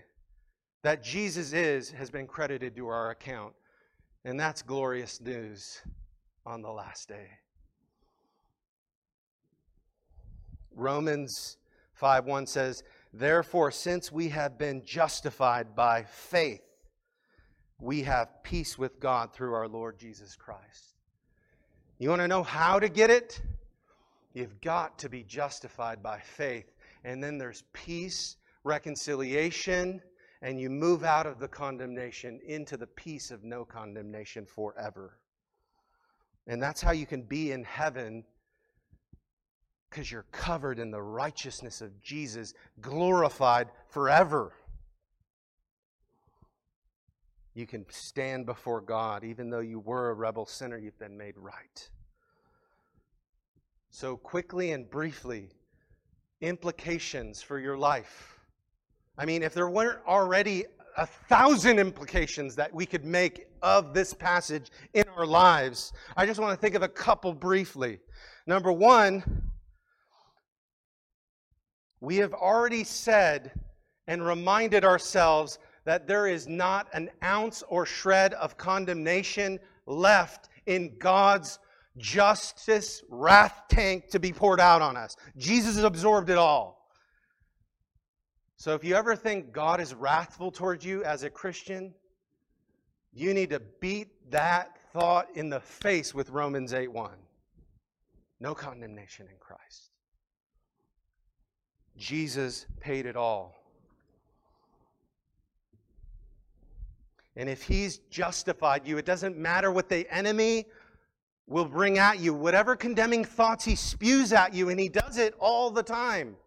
that 0.83 1.03
Jesus 1.03 1.51
is 1.51 1.91
has 1.91 2.09
been 2.09 2.27
credited 2.27 2.77
to 2.77 2.87
our 2.87 3.11
account. 3.11 3.53
And 4.23 4.39
that's 4.39 4.61
glorious 4.61 5.19
news 5.19 5.81
on 6.45 6.61
the 6.61 6.71
last 6.71 7.07
day. 7.07 7.27
Romans 10.75 11.57
5 11.93 12.25
1 12.25 12.45
says, 12.47 12.83
Therefore, 13.13 13.71
since 13.71 14.11
we 14.11 14.29
have 14.29 14.57
been 14.57 14.83
justified 14.85 15.75
by 15.75 16.03
faith, 16.03 16.61
we 17.79 18.03
have 18.03 18.43
peace 18.43 18.77
with 18.77 18.99
God 18.99 19.33
through 19.33 19.53
our 19.53 19.67
Lord 19.67 19.97
Jesus 19.99 20.35
Christ. 20.35 20.95
You 21.97 22.09
want 22.09 22.21
to 22.21 22.27
know 22.27 22.43
how 22.43 22.79
to 22.79 22.89
get 22.89 23.09
it? 23.09 23.41
You've 24.33 24.61
got 24.61 24.99
to 24.99 25.09
be 25.09 25.23
justified 25.23 26.01
by 26.01 26.19
faith. 26.19 26.71
And 27.03 27.23
then 27.23 27.37
there's 27.37 27.63
peace, 27.73 28.37
reconciliation, 28.63 30.01
and 30.41 30.59
you 30.59 30.69
move 30.69 31.03
out 31.03 31.27
of 31.27 31.39
the 31.39 31.47
condemnation 31.47 32.39
into 32.45 32.77
the 32.77 32.87
peace 32.87 33.31
of 33.31 33.43
no 33.43 33.63
condemnation 33.63 34.45
forever. 34.45 35.19
And 36.47 36.61
that's 36.61 36.81
how 36.81 36.91
you 36.91 37.05
can 37.05 37.21
be 37.21 37.51
in 37.51 37.63
heaven 37.63 38.23
because 39.89 40.09
you're 40.09 40.25
covered 40.31 40.79
in 40.79 40.89
the 40.89 41.01
righteousness 41.01 41.81
of 41.81 42.01
Jesus, 42.01 42.53
glorified 42.79 43.67
forever. 43.89 44.53
You 47.53 47.67
can 47.67 47.85
stand 47.89 48.45
before 48.45 48.79
God, 48.79 49.25
even 49.25 49.49
though 49.49 49.59
you 49.59 49.79
were 49.79 50.09
a 50.09 50.13
rebel 50.13 50.45
sinner, 50.45 50.77
you've 50.77 50.97
been 50.97 51.17
made 51.17 51.37
right. 51.37 51.89
So, 53.89 54.15
quickly 54.15 54.71
and 54.71 54.89
briefly, 54.89 55.49
implications 56.39 57.41
for 57.41 57.59
your 57.59 57.77
life. 57.77 58.40
I 59.21 59.25
mean, 59.25 59.43
if 59.43 59.53
there 59.53 59.69
weren't 59.69 59.99
already 60.07 60.65
a 60.97 61.05
thousand 61.05 61.77
implications 61.77 62.55
that 62.55 62.73
we 62.73 62.87
could 62.87 63.05
make 63.05 63.45
of 63.61 63.93
this 63.93 64.15
passage 64.15 64.71
in 64.95 65.03
our 65.15 65.27
lives, 65.27 65.93
I 66.17 66.25
just 66.25 66.39
want 66.39 66.57
to 66.57 66.59
think 66.59 66.73
of 66.73 66.81
a 66.81 66.87
couple 66.87 67.31
briefly. 67.31 67.99
Number 68.47 68.71
one, 68.71 69.43
we 71.99 72.15
have 72.15 72.33
already 72.33 72.83
said 72.83 73.51
and 74.07 74.25
reminded 74.25 74.83
ourselves 74.83 75.59
that 75.85 76.07
there 76.07 76.25
is 76.25 76.47
not 76.47 76.87
an 76.91 77.11
ounce 77.23 77.61
or 77.69 77.85
shred 77.85 78.33
of 78.33 78.57
condemnation 78.57 79.59
left 79.85 80.49
in 80.65 80.97
God's 80.97 81.59
justice 81.97 83.03
wrath 83.07 83.65
tank 83.69 84.09
to 84.09 84.19
be 84.19 84.33
poured 84.33 84.59
out 84.59 84.81
on 84.81 84.97
us. 84.97 85.15
Jesus 85.37 85.77
absorbed 85.77 86.31
it 86.31 86.39
all. 86.39 86.80
So 88.61 88.75
if 88.75 88.83
you 88.83 88.93
ever 88.93 89.15
think 89.15 89.51
God 89.51 89.81
is 89.81 89.95
wrathful 89.95 90.51
towards 90.51 90.85
you 90.85 91.03
as 91.03 91.23
a 91.23 91.31
Christian, 91.31 91.95
you 93.11 93.33
need 93.33 93.49
to 93.49 93.59
beat 93.59 94.09
that 94.29 94.77
thought 94.93 95.29
in 95.33 95.49
the 95.49 95.59
face 95.59 96.13
with 96.13 96.29
Romans 96.29 96.71
8:1. 96.71 97.17
No 98.39 98.53
condemnation 98.53 99.27
in 99.27 99.39
Christ. 99.39 99.89
Jesus 101.97 102.67
paid 102.79 103.07
it 103.07 103.15
all. 103.15 103.55
And 107.35 107.49
if 107.49 107.63
he's 107.63 107.97
justified 108.11 108.87
you, 108.87 108.99
it 108.99 109.05
doesn't 109.07 109.37
matter 109.37 109.71
what 109.71 109.89
the 109.89 110.07
enemy 110.13 110.67
will 111.47 111.65
bring 111.65 111.97
at 111.97 112.19
you, 112.19 112.35
whatever 112.35 112.75
condemning 112.75 113.25
thoughts 113.25 113.65
he 113.65 113.75
spews 113.75 114.31
at 114.31 114.53
you, 114.53 114.69
and 114.69 114.79
he 114.79 114.87
does 114.87 115.17
it 115.17 115.33
all 115.39 115.71
the 115.71 115.81
time. 115.81 116.37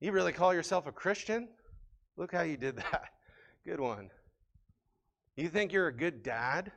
You 0.00 0.12
really 0.12 0.32
call 0.32 0.54
yourself 0.54 0.86
a 0.86 0.92
Christian? 0.92 1.48
Look 2.16 2.32
how 2.32 2.42
you 2.42 2.56
did 2.56 2.76
that. 2.76 3.10
Good 3.64 3.80
one. 3.80 4.10
You 5.36 5.48
think 5.48 5.72
you're 5.72 5.88
a 5.88 5.96
good 5.96 6.22
dad? 6.22 6.72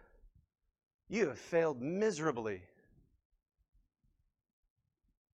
You 1.09 1.29
have 1.29 1.39
failed 1.39 1.81
miserably. 1.81 2.61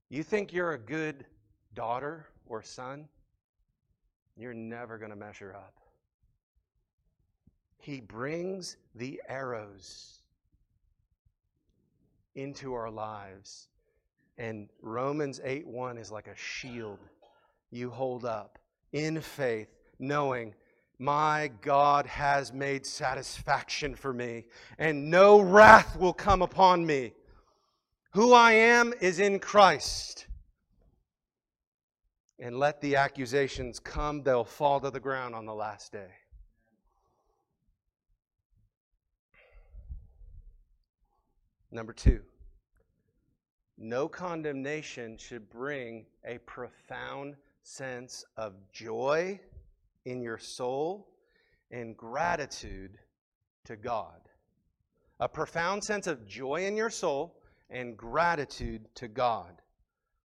You 0.09 0.23
think 0.23 0.53
you're 0.53 0.71
a 0.73 0.77
good 0.77 1.25
daughter 1.73 2.27
or 2.45 2.61
son? 2.61 3.07
You're 4.38 4.53
never 4.53 4.97
going 4.97 5.09
to 5.09 5.17
measure 5.17 5.53
up. 5.53 5.73
He 7.79 7.99
brings 7.99 8.77
the 8.95 9.21
arrows 9.27 10.21
into 12.35 12.73
our 12.73 12.89
lives. 12.89 13.67
And 14.38 14.69
Romans 14.81 15.41
8 15.43 15.67
1 15.67 15.97
is 15.97 16.11
like 16.11 16.27
a 16.27 16.35
shield 16.35 16.99
you 17.72 17.89
hold 17.89 18.26
up 18.26 18.59
in 18.91 19.22
faith, 19.22 19.70
knowing 19.99 20.53
my 20.99 21.51
God 21.61 22.05
has 22.07 22.51
made 22.51 22.86
satisfaction 22.86 23.95
for 23.95 24.13
me, 24.13 24.45
and 24.80 25.09
no 25.11 25.39
wrath 25.39 25.97
will 25.97 26.13
come 26.13 26.41
upon 26.41 26.86
me. 26.86 27.13
Who 28.11 28.34
I 28.34 28.53
am 28.53 28.93
is 28.99 29.20
in 29.20 29.39
Christ. 29.39 30.26
And 32.39 32.57
let 32.57 32.82
the 32.82 32.95
accusations 32.95 33.80
come, 33.80 34.24
they'll 34.24 34.43
fall 34.43 34.80
to 34.80 34.89
the 34.89 34.99
ground 34.99 35.36
on 35.36 35.45
the 35.45 35.53
last 35.53 35.91
day. 35.91 36.09
Number 41.72 41.93
two, 41.93 42.22
no 43.78 44.07
condemnation 44.07 45.18
should 45.18 45.49
bring 45.49 46.05
a 46.26 46.38
profound 46.39 47.36
sense 47.68 48.24
of 48.38 48.53
joy 48.72 49.38
in 50.05 50.22
your 50.22 50.38
soul 50.38 51.09
and 51.70 51.97
gratitude 51.97 52.97
to 53.65 53.76
God. 53.76 54.22
A 55.20 55.28
profound 55.28 55.84
sense 55.84 56.07
of 56.07 56.26
joy 56.26 56.65
in 56.65 56.78
your 56.78 56.89
soul 56.89 57.41
and 57.70 57.97
gratitude 57.97 58.88
to 58.95 59.09
God. 59.09 59.61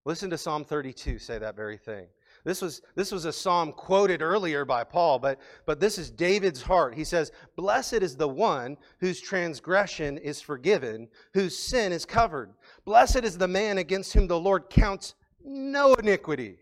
Listen 0.04 0.30
to 0.30 0.38
Psalm 0.38 0.64
32 0.64 1.18
say 1.18 1.38
that 1.38 1.56
very 1.56 1.76
thing. 1.76 2.06
This 2.44 2.62
was, 2.62 2.80
this 2.94 3.10
was 3.10 3.24
a 3.24 3.32
psalm 3.32 3.72
quoted 3.72 4.22
earlier 4.22 4.64
by 4.64 4.84
Paul, 4.84 5.18
but, 5.18 5.40
but 5.66 5.80
this 5.80 5.98
is 5.98 6.12
David's 6.12 6.62
heart. 6.62 6.94
He 6.94 7.04
says, 7.04 7.32
Blessed 7.56 7.94
is 7.94 8.16
the 8.16 8.28
one 8.28 8.76
whose 9.00 9.20
transgression 9.20 10.16
is 10.18 10.40
forgiven, 10.40 11.08
whose 11.34 11.58
sin 11.58 11.90
is 11.90 12.04
covered. 12.04 12.54
Blessed 12.84 13.24
is 13.24 13.36
the 13.36 13.48
man 13.48 13.78
against 13.78 14.12
whom 14.12 14.28
the 14.28 14.38
Lord 14.38 14.70
counts 14.70 15.16
no 15.44 15.94
iniquity. 15.94 16.58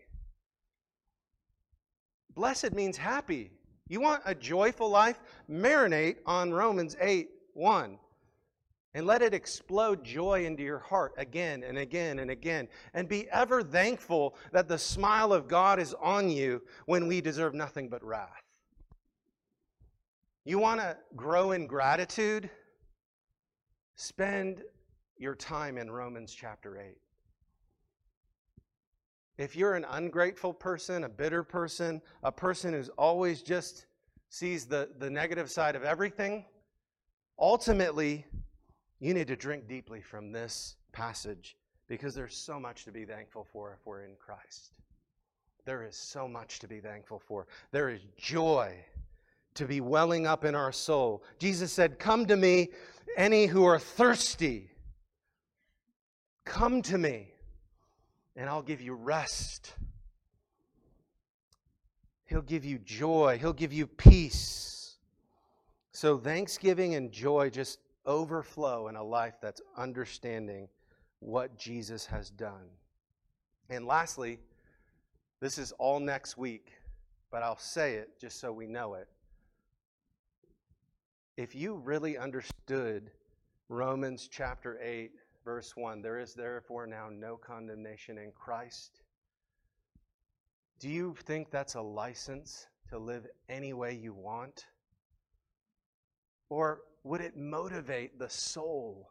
Blessed 2.35 2.73
means 2.73 2.97
happy. 2.97 3.51
You 3.87 4.01
want 4.01 4.23
a 4.25 4.33
joyful 4.33 4.89
life? 4.89 5.19
Marinate 5.49 6.17
on 6.25 6.53
Romans 6.53 6.95
8 6.99 7.29
1 7.53 7.97
and 8.93 9.07
let 9.07 9.21
it 9.21 9.33
explode 9.33 10.03
joy 10.03 10.45
into 10.45 10.63
your 10.63 10.79
heart 10.79 11.13
again 11.17 11.63
and 11.63 11.77
again 11.77 12.19
and 12.19 12.29
again. 12.29 12.67
And 12.93 13.07
be 13.07 13.29
ever 13.29 13.63
thankful 13.63 14.35
that 14.51 14.67
the 14.67 14.77
smile 14.77 15.31
of 15.31 15.47
God 15.47 15.79
is 15.79 15.93
on 16.01 16.29
you 16.29 16.61
when 16.85 17.07
we 17.07 17.21
deserve 17.21 17.53
nothing 17.53 17.87
but 17.87 18.03
wrath. 18.03 18.43
You 20.43 20.59
want 20.59 20.81
to 20.81 20.97
grow 21.15 21.51
in 21.51 21.67
gratitude? 21.67 22.49
Spend 23.95 24.63
your 25.17 25.35
time 25.35 25.77
in 25.77 25.89
Romans 25.89 26.33
chapter 26.33 26.77
8. 26.79 26.97
If 29.37 29.55
you're 29.55 29.75
an 29.75 29.85
ungrateful 29.89 30.53
person, 30.53 31.03
a 31.03 31.09
bitter 31.09 31.43
person, 31.43 32.01
a 32.23 32.31
person 32.31 32.73
who's 32.73 32.89
always 32.89 33.41
just 33.41 33.85
sees 34.29 34.65
the, 34.65 34.89
the 34.99 35.09
negative 35.09 35.49
side 35.49 35.75
of 35.75 35.83
everything, 35.83 36.45
ultimately, 37.39 38.25
you 38.99 39.13
need 39.13 39.27
to 39.27 39.35
drink 39.35 39.67
deeply 39.67 40.01
from 40.01 40.31
this 40.31 40.75
passage 40.91 41.57
because 41.87 42.13
there's 42.13 42.35
so 42.35 42.59
much 42.59 42.85
to 42.85 42.91
be 42.91 43.05
thankful 43.05 43.47
for 43.51 43.73
if 43.73 43.85
we're 43.85 44.03
in 44.03 44.15
Christ. 44.15 44.71
There 45.65 45.83
is 45.83 45.95
so 45.95 46.27
much 46.27 46.59
to 46.59 46.67
be 46.67 46.79
thankful 46.79 47.19
for. 47.19 47.47
There 47.71 47.89
is 47.89 48.01
joy 48.17 48.75
to 49.55 49.65
be 49.65 49.81
welling 49.81 50.25
up 50.25 50.45
in 50.45 50.55
our 50.55 50.71
soul. 50.71 51.23
Jesus 51.39 51.71
said, 51.71 51.99
Come 51.99 52.25
to 52.27 52.35
me, 52.35 52.69
any 53.17 53.45
who 53.45 53.65
are 53.65 53.79
thirsty. 53.79 54.71
Come 56.45 56.81
to 56.83 56.97
me, 56.97 57.30
and 58.35 58.49
I'll 58.49 58.61
give 58.61 58.81
you 58.81 58.93
rest. 58.93 59.73
He'll 62.25 62.41
give 62.41 62.63
you 62.63 62.79
joy. 62.79 63.37
He'll 63.39 63.53
give 63.53 63.73
you 63.73 63.87
peace. 63.87 64.95
So, 65.91 66.17
thanksgiving 66.17 66.95
and 66.95 67.11
joy 67.11 67.49
just 67.49 67.79
overflow 68.05 68.87
in 68.87 68.95
a 68.95 69.03
life 69.03 69.35
that's 69.41 69.61
understanding 69.77 70.67
what 71.19 71.57
Jesus 71.57 72.05
has 72.05 72.29
done. 72.29 72.69
And 73.69 73.85
lastly, 73.85 74.39
this 75.39 75.57
is 75.57 75.71
all 75.73 75.99
next 75.99 76.37
week, 76.37 76.71
but 77.31 77.43
I'll 77.43 77.57
say 77.57 77.95
it 77.95 78.19
just 78.19 78.39
so 78.39 78.51
we 78.51 78.67
know 78.67 78.95
it. 78.95 79.07
If 81.37 81.55
you 81.55 81.75
really 81.75 82.17
understood 82.17 83.11
Romans 83.69 84.27
chapter 84.29 84.79
8, 84.81 85.11
verse 85.43 85.75
1, 85.75 86.01
there 86.01 86.19
is 86.19 86.33
therefore 86.33 86.87
now 86.87 87.09
no 87.11 87.37
condemnation 87.37 88.17
in 88.17 88.31
Christ. 88.31 89.01
Do 90.79 90.89
you 90.89 91.15
think 91.25 91.51
that's 91.51 91.75
a 91.75 91.81
license 91.81 92.67
to 92.89 92.97
live 92.97 93.27
any 93.49 93.73
way 93.73 93.93
you 93.93 94.13
want? 94.13 94.65
Or 96.49 96.81
would 97.03 97.21
it 97.21 97.37
motivate 97.37 98.19
the 98.19 98.29
soul 98.29 99.09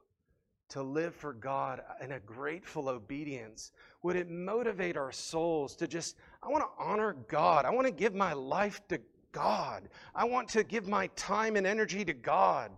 to 0.69 0.83
live 0.83 1.15
for 1.15 1.33
God 1.33 1.81
in 2.01 2.13
a 2.13 2.21
grateful 2.21 2.89
obedience? 2.89 3.73
Would 4.03 4.17
it 4.17 4.29
motivate 4.29 4.97
our 4.97 5.13
souls 5.13 5.75
to 5.77 5.89
just, 5.89 6.17
I 6.43 6.49
want 6.49 6.65
to 6.65 6.85
honor 6.85 7.17
God. 7.29 7.65
I 7.65 7.71
want 7.71 7.87
to 7.87 7.93
give 7.93 8.15
my 8.15 8.33
life 8.33 8.81
to 8.89 9.01
God. 9.33 9.89
I 10.15 10.25
want 10.25 10.49
to 10.51 10.65
give 10.65 10.87
my 10.87 11.09
time 11.09 11.57
and 11.57 11.67
energy 11.67 12.05
to 12.05 12.13
God. 12.13 12.71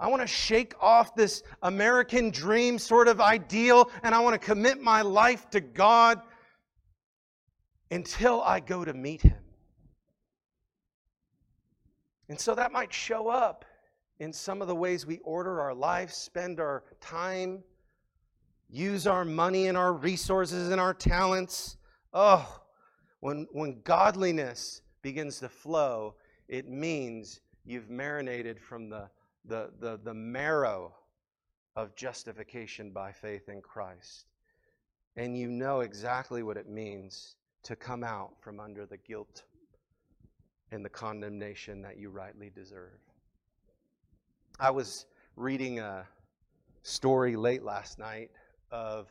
I 0.00 0.08
want 0.08 0.22
to 0.22 0.28
shake 0.28 0.74
off 0.80 1.14
this 1.16 1.42
American 1.62 2.30
dream 2.30 2.78
sort 2.78 3.08
of 3.08 3.20
ideal 3.20 3.90
and 4.02 4.14
I 4.14 4.20
want 4.20 4.40
to 4.40 4.46
commit 4.46 4.80
my 4.80 5.02
life 5.02 5.50
to 5.50 5.60
God 5.60 6.20
until 7.90 8.40
I 8.42 8.60
go 8.60 8.84
to 8.84 8.92
meet 8.92 9.22
Him. 9.22 9.38
And 12.28 12.38
so 12.38 12.54
that 12.54 12.72
might 12.72 12.92
show 12.92 13.28
up 13.28 13.64
in 14.20 14.32
some 14.32 14.60
of 14.60 14.68
the 14.68 14.74
ways 14.74 15.06
we 15.06 15.18
order 15.18 15.60
our 15.60 15.74
life, 15.74 16.12
spend 16.12 16.60
our 16.60 16.84
time, 17.00 17.62
use 18.68 19.06
our 19.06 19.24
money 19.24 19.66
and 19.66 19.78
our 19.78 19.92
resources 19.92 20.70
and 20.70 20.80
our 20.80 20.92
talents. 20.92 21.76
Oh, 22.12 22.60
when, 23.20 23.46
when 23.52 23.80
godliness 23.82 24.82
begins 25.02 25.40
to 25.40 25.48
flow, 25.48 26.14
it 26.48 26.68
means 26.68 27.40
you've 27.64 27.88
marinated 27.88 28.60
from 28.60 28.90
the, 28.90 29.08
the, 29.48 29.70
the, 29.80 29.98
the 30.04 30.14
marrow 30.14 30.94
of 31.74 31.94
justification 31.96 32.90
by 32.90 33.12
faith 33.12 33.48
in 33.48 33.60
Christ. 33.62 34.26
And 35.16 35.36
you 35.36 35.48
know 35.48 35.80
exactly 35.80 36.42
what 36.42 36.56
it 36.56 36.68
means 36.68 37.36
to 37.64 37.74
come 37.74 38.04
out 38.04 38.32
from 38.40 38.60
under 38.60 38.86
the 38.86 38.98
guilt 38.98 39.44
and 40.70 40.84
the 40.84 40.88
condemnation 40.88 41.82
that 41.82 41.98
you 41.98 42.10
rightly 42.10 42.50
deserve. 42.50 42.98
I 44.60 44.70
was 44.70 45.06
reading 45.36 45.78
a 45.78 46.06
story 46.82 47.36
late 47.36 47.62
last 47.62 47.98
night 47.98 48.30
of 48.70 49.08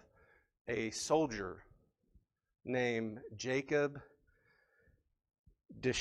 a 0.67 0.91
soldier 0.91 1.63
named 2.65 3.19
Jacob 3.35 3.99
de 5.79 5.93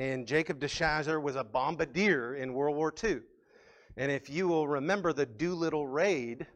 And 0.00 0.26
Jacob 0.26 0.58
DeShazer 0.58 1.20
was 1.20 1.36
a 1.36 1.44
bombardier 1.44 2.36
in 2.36 2.54
World 2.54 2.74
War 2.74 2.90
II. 3.04 3.20
And 3.98 4.10
if 4.10 4.30
you 4.30 4.48
will 4.48 4.66
remember 4.66 5.12
the 5.12 5.26
Doolittle 5.26 5.86
raid, 5.86 6.46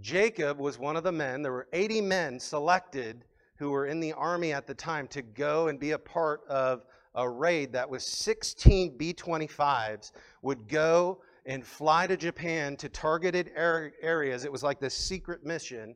Jacob 0.00 0.58
was 0.58 0.78
one 0.78 0.96
of 0.96 1.04
the 1.04 1.12
men. 1.12 1.42
There 1.42 1.52
were 1.52 1.68
80 1.74 2.00
men 2.00 2.40
selected 2.40 3.26
who 3.58 3.72
were 3.72 3.84
in 3.84 4.00
the 4.00 4.14
army 4.14 4.54
at 4.54 4.66
the 4.66 4.72
time 4.72 5.06
to 5.08 5.20
go 5.20 5.68
and 5.68 5.78
be 5.78 5.90
a 5.90 5.98
part 5.98 6.40
of 6.48 6.86
a 7.14 7.28
raid 7.28 7.74
that 7.74 7.90
was 7.90 8.06
16 8.06 8.96
B 8.96 9.12
25s 9.12 10.12
would 10.40 10.66
go 10.66 11.20
and 11.44 11.62
fly 11.62 12.06
to 12.06 12.16
Japan 12.16 12.74
to 12.76 12.88
targeted 12.88 13.50
areas. 13.54 14.46
It 14.46 14.52
was 14.52 14.62
like 14.62 14.80
this 14.80 14.94
secret 14.94 15.44
mission. 15.44 15.94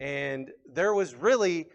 And 0.00 0.50
there 0.68 0.92
was 0.92 1.14
really 1.14 1.68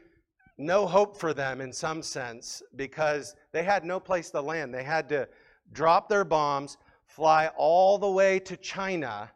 no 0.62 0.86
hope 0.86 1.18
for 1.18 1.34
them 1.34 1.60
in 1.60 1.74
some 1.74 2.02
sense 2.02 2.62
because 2.76 3.36
they 3.52 3.64
had 3.64 3.84
no 3.84 4.00
place 4.00 4.30
to 4.32 4.42
land. 4.42 4.74
They 4.74 4.84
had 4.84 5.10
to 5.10 5.28
drop 5.74 6.08
their 6.08 6.24
bombs, 6.24 6.78
fly 7.06 7.50
all 7.58 7.98
the 7.98 8.10
way 8.10 8.40
to 8.40 8.56
China, 8.58 9.32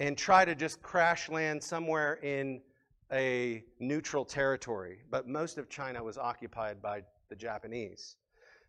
and 0.00 0.18
try 0.18 0.44
to 0.44 0.54
just 0.54 0.82
crash 0.82 1.28
land 1.28 1.62
somewhere 1.62 2.14
in 2.22 2.60
a 3.12 3.62
neutral 3.78 4.24
territory. 4.24 4.98
But 5.10 5.28
most 5.28 5.58
of 5.58 5.68
China 5.68 6.02
was 6.02 6.18
occupied 6.18 6.82
by 6.82 7.02
the 7.28 7.36
Japanese. 7.36 8.16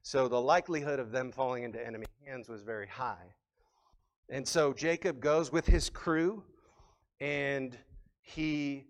So 0.02 0.28
the 0.28 0.40
likelihood 0.40 1.00
of 1.00 1.12
them 1.12 1.32
falling 1.32 1.64
into 1.64 1.84
enemy 1.84 2.06
hands 2.28 2.48
was 2.48 2.62
very 2.62 2.88
high. 2.88 3.34
And 4.30 4.48
so 4.48 4.74
Jacob 4.74 5.20
goes 5.20 5.52
with 5.52 5.66
his 5.66 5.90
crew 5.90 6.44
and 7.20 7.78
he 8.22 8.86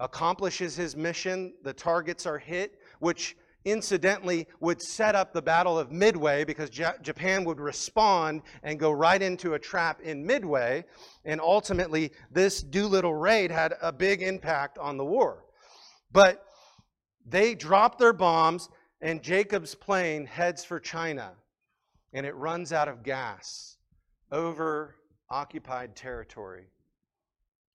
accomplishes 0.00 0.74
his 0.74 0.96
mission. 0.96 1.52
The 1.62 1.72
targets 1.72 2.26
are 2.26 2.38
hit, 2.38 2.80
which 2.98 3.36
incidentally 3.64 4.48
would 4.60 4.80
set 4.80 5.14
up 5.14 5.32
the 5.32 5.42
Battle 5.42 5.78
of 5.78 5.92
Midway 5.92 6.44
because 6.44 6.70
J- 6.70 6.94
Japan 7.02 7.44
would 7.44 7.60
respond 7.60 8.42
and 8.62 8.80
go 8.80 8.90
right 8.90 9.20
into 9.20 9.54
a 9.54 9.58
trap 9.58 10.00
in 10.00 10.26
Midway. 10.26 10.84
And 11.24 11.40
ultimately, 11.40 12.12
this 12.30 12.62
Doolittle 12.62 13.14
raid 13.14 13.50
had 13.50 13.74
a 13.82 13.92
big 13.92 14.22
impact 14.22 14.78
on 14.78 14.96
the 14.96 15.04
war. 15.04 15.44
But 16.10 16.42
they 17.26 17.54
drop 17.54 17.98
their 17.98 18.14
bombs, 18.14 18.68
and 19.02 19.22
Jacob's 19.22 19.74
plane 19.74 20.26
heads 20.26 20.64
for 20.64 20.80
China, 20.80 21.32
and 22.12 22.24
it 22.24 22.34
runs 22.34 22.72
out 22.72 22.88
of 22.88 23.02
gas 23.02 23.76
over 24.32 24.96
occupied 25.28 25.94
territory. 25.94 26.64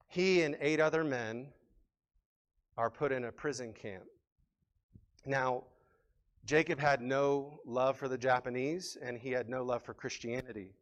He 0.07 0.41
and 0.41 0.57
eight 0.59 0.79
other 0.79 1.03
men 1.03 1.47
are 2.77 2.89
put 2.89 3.11
in 3.11 3.25
a 3.25 3.31
prison 3.31 3.73
camp. 3.73 4.03
Now, 5.25 5.63
Jacob 6.45 6.79
had 6.79 7.01
no 7.01 7.59
love 7.65 7.97
for 7.97 8.07
the 8.07 8.17
Japanese, 8.17 8.97
and 9.01 9.17
he 9.17 9.31
had 9.31 9.49
no 9.49 9.63
love 9.63 9.83
for 9.83 9.93
Christianity. 9.93 10.73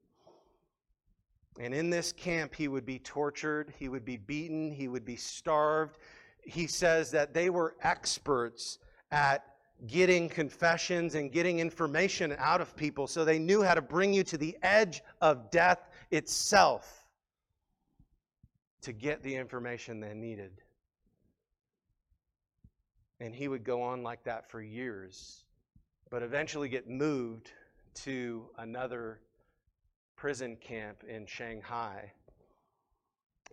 And 1.59 1.73
in 1.73 1.89
this 1.89 2.11
camp, 2.11 2.55
he 2.55 2.67
would 2.67 2.85
be 2.85 2.99
tortured, 2.99 3.73
he 3.77 3.87
would 3.87 4.03
be 4.03 4.17
beaten, 4.17 4.71
he 4.71 4.87
would 4.87 5.05
be 5.05 5.15
starved. 5.15 5.99
He 6.43 6.67
says 6.67 7.11
that 7.11 7.33
they 7.33 7.49
were 7.49 7.75
experts 7.81 8.79
at 9.11 9.45
getting 9.87 10.27
confessions 10.27 11.15
and 11.15 11.31
getting 11.31 11.59
information 11.59 12.35
out 12.37 12.59
of 12.59 12.75
people, 12.75 13.07
so 13.07 13.23
they 13.23 13.39
knew 13.39 13.61
how 13.61 13.75
to 13.75 13.81
bring 13.81 14.13
you 14.13 14.23
to 14.23 14.37
the 14.37 14.57
edge 14.63 15.01
of 15.21 15.51
death 15.51 15.89
itself 16.11 17.05
to 18.81 18.91
get 18.91 19.23
the 19.23 19.35
information 19.35 19.99
they 19.99 20.13
needed. 20.13 20.62
And 23.19 23.33
he 23.33 23.47
would 23.47 23.63
go 23.63 23.81
on 23.81 24.03
like 24.03 24.23
that 24.25 24.49
for 24.49 24.61
years, 24.61 25.45
but 26.09 26.23
eventually 26.23 26.69
get 26.69 26.89
moved 26.89 27.51
to 27.95 28.47
another 28.57 29.21
prison 30.15 30.57
camp 30.57 31.03
in 31.07 31.25
Shanghai. 31.25 32.11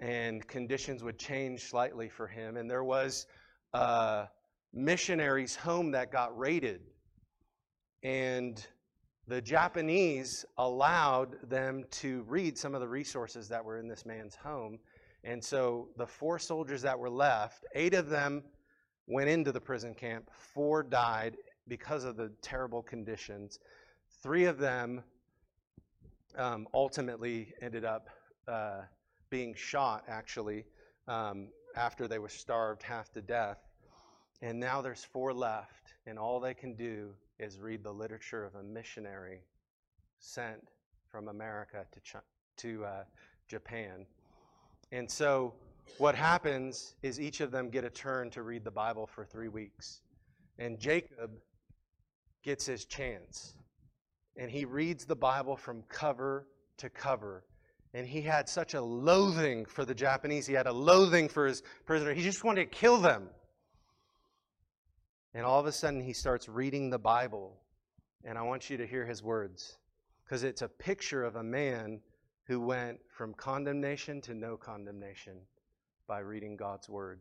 And 0.01 0.47
conditions 0.47 1.03
would 1.03 1.19
change 1.19 1.65
slightly 1.65 2.09
for 2.09 2.27
him. 2.27 2.57
And 2.57 2.71
there 2.71 2.85
was 2.85 3.27
a 3.75 4.29
missionary's 4.73 5.57
home 5.57 5.91
that 5.93 6.11
got 6.11 6.37
raided. 6.39 6.81
And 8.03 8.65
the 9.29 9.43
Japanese 9.43 10.45
allowed 10.59 11.37
them 11.49 11.85
to 11.91 12.23
read 12.23 12.57
some 12.57 12.75
of 12.75 12.81
the 12.81 12.89
resources 12.89 13.49
that 13.49 13.65
were 13.65 13.79
in 13.79 13.89
this 13.89 14.07
man's 14.07 14.35
home. 14.35 14.79
And 15.23 15.45
so 15.45 15.89
the 15.97 16.07
four 16.07 16.39
soldiers 16.39 16.83
that 16.83 16.99
were 16.99 17.11
left, 17.11 17.65
eight 17.75 17.95
of 17.95 18.09
them 18.09 18.43
went 19.11 19.29
into 19.29 19.51
the 19.51 19.61
prison 19.61 19.93
camp. 19.93 20.31
Four 20.33 20.85
died 20.85 21.37
because 21.67 22.05
of 22.05 22.17
the 22.17 22.31
terrible 22.43 22.81
conditions. 22.81 23.59
Three 24.23 24.45
of 24.45 24.59
them 24.59 25.03
um, 26.37 26.69
ultimately 26.73 27.53
ended 27.61 27.85
up 27.85 28.09
uh, 28.47 28.83
being 29.29 29.53
shot, 29.55 30.05
actually, 30.09 30.65
um, 31.09 31.49
after 31.77 32.07
they 32.07 32.21
were 32.21 32.29
starved 32.29 32.83
half 32.83 33.13
to 33.13 33.21
death. 33.21 33.59
And 34.43 34.61
now 34.61 34.81
there's 34.81 35.05
four 35.05 35.35
left, 35.35 35.95
and 36.07 36.19
all 36.19 36.39
they 36.39 36.55
can 36.55 36.75
do 36.75 37.11
is 37.41 37.59
read 37.59 37.83
the 37.83 37.93
literature 37.93 38.45
of 38.45 38.55
a 38.55 38.63
missionary 38.63 39.41
sent 40.21 40.69
from 41.11 41.29
America 41.29 41.85
to, 41.93 42.21
to 42.59 42.85
uh, 42.85 43.05
Japan. 43.49 44.07
And 44.93 45.11
so 45.11 45.55
what 45.99 46.14
happens 46.14 46.95
is 47.03 47.20
each 47.20 47.41
of 47.41 47.51
them 47.51 47.70
get 47.70 47.84
a 47.84 47.91
turn 47.91 48.30
to 48.30 48.43
read 48.43 48.64
the 48.64 48.70
Bible 48.70 49.07
for 49.07 49.24
three 49.24 49.49
weeks. 49.49 50.01
And 50.59 50.78
Jacob 50.78 51.30
gets 52.43 52.66
his 52.66 52.84
chance. 52.84 53.55
And 54.36 54.51
he 54.51 54.64
reads 54.64 55.05
the 55.05 55.16
Bible 55.16 55.57
from 55.57 55.82
cover 55.88 56.47
to 56.78 56.88
cover. 56.88 57.45
And 57.93 58.07
he 58.07 58.20
had 58.20 58.49
such 58.49 58.74
a 58.74 58.80
loathing 58.80 59.64
for 59.64 59.84
the 59.84 59.95
Japanese. 59.95 60.47
He 60.47 60.55
had 60.55 60.66
a 60.66 60.72
loathing 60.72 61.28
for 61.28 61.47
his 61.47 61.62
prisoner. 61.84 62.14
He 62.14 62.22
just 62.22 62.45
wanted 62.45 62.70
to 62.70 62.78
kill 62.78 62.99
them. 62.99 63.28
And 65.34 65.45
all 65.45 65.61
of 65.61 65.66
a 65.66 65.72
sudden, 65.72 66.01
he 66.01 66.12
starts 66.12 66.49
reading 66.49 66.91
the 66.91 66.99
Bible. 66.99 67.57
And 68.24 68.38
I 68.38 68.43
want 68.43 68.70
you 68.70 68.76
to 68.76 68.86
hear 68.86 69.07
his 69.07 69.22
words 69.22 69.78
because 70.24 70.45
it's 70.45 70.62
a 70.62 70.68
picture 70.68 71.24
of 71.24 71.36
a 71.36 71.43
man 71.43 72.01
who 72.45 72.61
went 72.61 72.99
from 73.09 73.34
condemnation 73.34 74.20
to 74.22 74.34
no 74.34 74.57
condemnation 74.57 75.34
by 76.11 76.19
reading 76.19 76.57
God's 76.57 76.89
Word. 76.89 77.21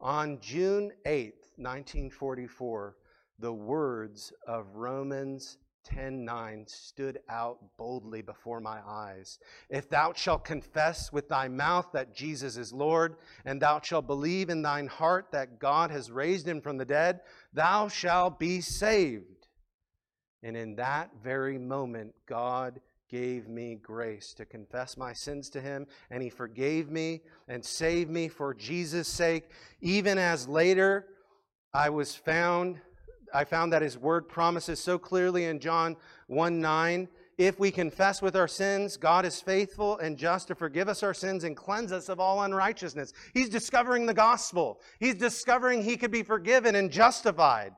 On 0.00 0.40
June 0.40 0.90
8, 1.04 1.34
1944, 1.56 2.96
the 3.38 3.52
words 3.52 4.32
of 4.48 4.74
Romans 4.74 5.58
10:9 5.84 6.66
stood 6.66 7.20
out 7.28 7.76
boldly 7.76 8.22
before 8.22 8.58
my 8.58 8.80
eyes. 8.88 9.38
If 9.68 9.90
thou 9.90 10.14
shalt 10.14 10.46
confess 10.46 11.12
with 11.12 11.28
thy 11.28 11.48
mouth 11.48 11.92
that 11.92 12.14
Jesus 12.14 12.56
is 12.56 12.72
Lord, 12.72 13.18
and 13.44 13.60
thou 13.60 13.82
shalt 13.82 14.06
believe 14.06 14.48
in 14.48 14.62
thine 14.62 14.86
heart 14.86 15.30
that 15.32 15.58
God 15.58 15.90
has 15.90 16.10
raised 16.10 16.48
him 16.48 16.62
from 16.62 16.78
the 16.78 16.86
dead, 16.86 17.20
thou 17.52 17.88
shalt 17.88 18.38
be 18.38 18.62
saved. 18.62 19.46
And 20.42 20.56
in 20.56 20.76
that 20.76 21.10
very 21.22 21.58
moment, 21.58 22.14
God 22.24 22.80
gave 23.12 23.46
me 23.46 23.74
grace 23.74 24.32
to 24.32 24.46
confess 24.46 24.96
my 24.96 25.12
sins 25.12 25.50
to 25.50 25.60
him, 25.60 25.86
and 26.10 26.22
he 26.22 26.30
forgave 26.30 26.90
me 26.90 27.20
and 27.46 27.62
saved 27.62 28.10
me 28.10 28.26
for 28.26 28.54
Jesus' 28.54 29.06
sake, 29.06 29.50
even 29.82 30.16
as 30.16 30.48
later 30.48 31.06
I 31.74 31.90
was 31.90 32.14
found 32.14 32.80
I 33.34 33.44
found 33.44 33.72
that 33.72 33.80
his 33.80 33.96
word 33.96 34.28
promises 34.28 34.78
so 34.78 34.98
clearly 34.98 35.46
in 35.46 35.58
John 35.58 35.96
1 36.26 36.60
9. 36.60 37.08
If 37.38 37.58
we 37.58 37.70
confess 37.70 38.20
with 38.20 38.36
our 38.36 38.46
sins, 38.46 38.98
God 38.98 39.24
is 39.24 39.40
faithful 39.40 39.98
and 39.98 40.18
just 40.18 40.48
to 40.48 40.54
forgive 40.54 40.88
us 40.88 41.02
our 41.02 41.14
sins 41.14 41.44
and 41.44 41.56
cleanse 41.56 41.92
us 41.92 42.10
of 42.10 42.20
all 42.20 42.42
unrighteousness. 42.42 43.14
He's 43.32 43.48
discovering 43.48 44.04
the 44.04 44.12
gospel. 44.12 44.80
He's 45.00 45.14
discovering 45.14 45.82
he 45.82 45.96
could 45.96 46.10
be 46.10 46.22
forgiven 46.22 46.74
and 46.74 46.90
justified. 46.90 47.72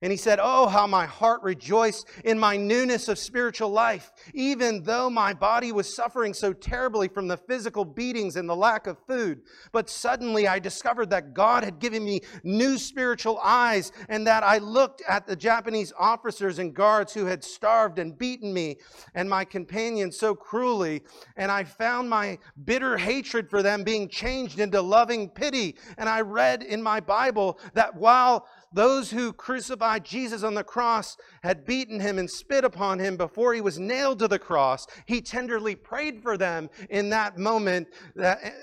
And 0.00 0.12
he 0.12 0.16
said, 0.16 0.38
Oh, 0.40 0.68
how 0.68 0.86
my 0.86 1.06
heart 1.06 1.42
rejoiced 1.42 2.08
in 2.24 2.38
my 2.38 2.56
newness 2.56 3.08
of 3.08 3.18
spiritual 3.18 3.70
life, 3.70 4.12
even 4.32 4.84
though 4.84 5.10
my 5.10 5.34
body 5.34 5.72
was 5.72 5.92
suffering 5.92 6.32
so 6.32 6.52
terribly 6.52 7.08
from 7.08 7.26
the 7.26 7.36
physical 7.36 7.84
beatings 7.84 8.36
and 8.36 8.48
the 8.48 8.54
lack 8.54 8.86
of 8.86 8.96
food. 9.08 9.40
But 9.72 9.90
suddenly 9.90 10.46
I 10.46 10.60
discovered 10.60 11.10
that 11.10 11.34
God 11.34 11.64
had 11.64 11.80
given 11.80 12.04
me 12.04 12.20
new 12.44 12.78
spiritual 12.78 13.40
eyes, 13.42 13.90
and 14.08 14.24
that 14.28 14.44
I 14.44 14.58
looked 14.58 15.02
at 15.08 15.26
the 15.26 15.34
Japanese 15.34 15.92
officers 15.98 16.60
and 16.60 16.74
guards 16.74 17.12
who 17.12 17.24
had 17.26 17.42
starved 17.42 17.98
and 17.98 18.16
beaten 18.16 18.52
me 18.52 18.76
and 19.14 19.28
my 19.28 19.44
companions 19.44 20.16
so 20.16 20.32
cruelly, 20.32 21.02
and 21.36 21.50
I 21.50 21.64
found 21.64 22.08
my 22.08 22.38
bitter 22.64 22.98
hatred 22.98 23.50
for 23.50 23.64
them 23.64 23.82
being 23.82 24.08
changed 24.08 24.60
into 24.60 24.80
loving 24.80 25.28
pity. 25.28 25.76
And 25.96 26.08
I 26.08 26.20
read 26.20 26.62
in 26.62 26.80
my 26.80 27.00
Bible 27.00 27.58
that 27.74 27.96
while 27.96 28.46
those 28.72 29.10
who 29.10 29.32
crucified 29.32 30.04
Jesus 30.04 30.42
on 30.42 30.54
the 30.54 30.64
cross 30.64 31.16
had 31.42 31.64
beaten 31.64 32.00
him 32.00 32.18
and 32.18 32.30
spit 32.30 32.64
upon 32.64 32.98
him 32.98 33.16
before 33.16 33.54
he 33.54 33.60
was 33.60 33.78
nailed 33.78 34.18
to 34.18 34.28
the 34.28 34.38
cross. 34.38 34.86
He 35.06 35.20
tenderly 35.20 35.74
prayed 35.74 36.22
for 36.22 36.36
them 36.36 36.68
in 36.90 37.10
that 37.10 37.38
moment 37.38 37.88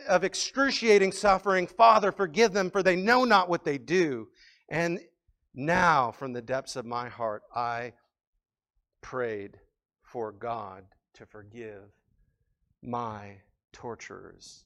of 0.07 0.23
excruciating 0.23 1.11
suffering 1.11 1.67
Father, 1.67 2.11
forgive 2.11 2.53
them, 2.53 2.69
for 2.69 2.83
they 2.83 2.95
know 2.95 3.25
not 3.25 3.49
what 3.49 3.63
they 3.63 3.77
do. 3.77 4.27
And 4.69 4.99
now, 5.53 6.11
from 6.11 6.33
the 6.33 6.41
depths 6.41 6.75
of 6.75 6.85
my 6.85 7.09
heart, 7.09 7.43
I 7.55 7.93
prayed 9.01 9.57
for 10.03 10.31
God 10.31 10.83
to 11.15 11.25
forgive 11.25 11.83
my 12.83 13.37
torturers. 13.71 14.65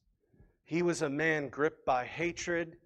He 0.66 0.82
was 0.82 1.02
a 1.02 1.10
man 1.10 1.50
gripped 1.50 1.86
by 1.86 2.06
hatred. 2.06 2.78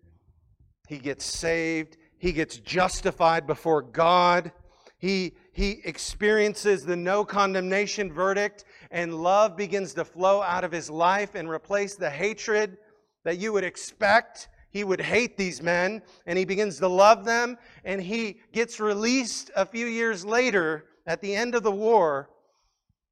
He 0.87 0.97
gets 0.97 1.25
saved. 1.25 1.97
He 2.23 2.31
gets 2.31 2.55
justified 2.55 3.45
before 3.45 3.81
God. 3.81 4.53
He, 4.97 5.33
he 5.51 5.81
experiences 5.83 6.85
the 6.85 6.95
no 6.95 7.25
condemnation 7.25 8.13
verdict, 8.13 8.63
and 8.91 9.21
love 9.21 9.57
begins 9.57 9.93
to 9.95 10.05
flow 10.05 10.41
out 10.41 10.63
of 10.63 10.71
his 10.71 10.89
life 10.89 11.35
and 11.35 11.49
replace 11.49 11.95
the 11.95 12.09
hatred 12.09 12.77
that 13.25 13.39
you 13.39 13.51
would 13.51 13.65
expect. 13.65 14.47
He 14.69 14.85
would 14.85 15.01
hate 15.01 15.35
these 15.35 15.61
men, 15.61 16.01
and 16.25 16.39
he 16.39 16.45
begins 16.45 16.79
to 16.79 16.87
love 16.87 17.25
them, 17.25 17.57
and 17.83 18.01
he 18.01 18.39
gets 18.53 18.79
released 18.79 19.51
a 19.57 19.65
few 19.65 19.87
years 19.87 20.23
later 20.23 20.85
at 21.05 21.19
the 21.19 21.35
end 21.35 21.55
of 21.55 21.63
the 21.63 21.71
war, 21.71 22.29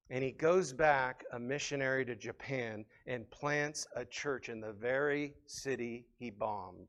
and 0.10 0.24
he 0.24 0.32
goes 0.32 0.72
back 0.72 1.26
a 1.34 1.38
missionary 1.38 2.06
to 2.06 2.16
Japan 2.16 2.86
and 3.08 3.30
plants 3.30 3.86
a 3.94 4.06
church 4.06 4.48
in 4.48 4.62
the 4.62 4.72
very 4.72 5.34
city 5.48 6.06
he 6.18 6.30
bombed 6.30 6.88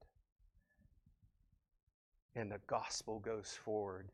and 2.34 2.50
the 2.50 2.60
gospel 2.66 3.18
goes 3.18 3.56
forward. 3.64 4.08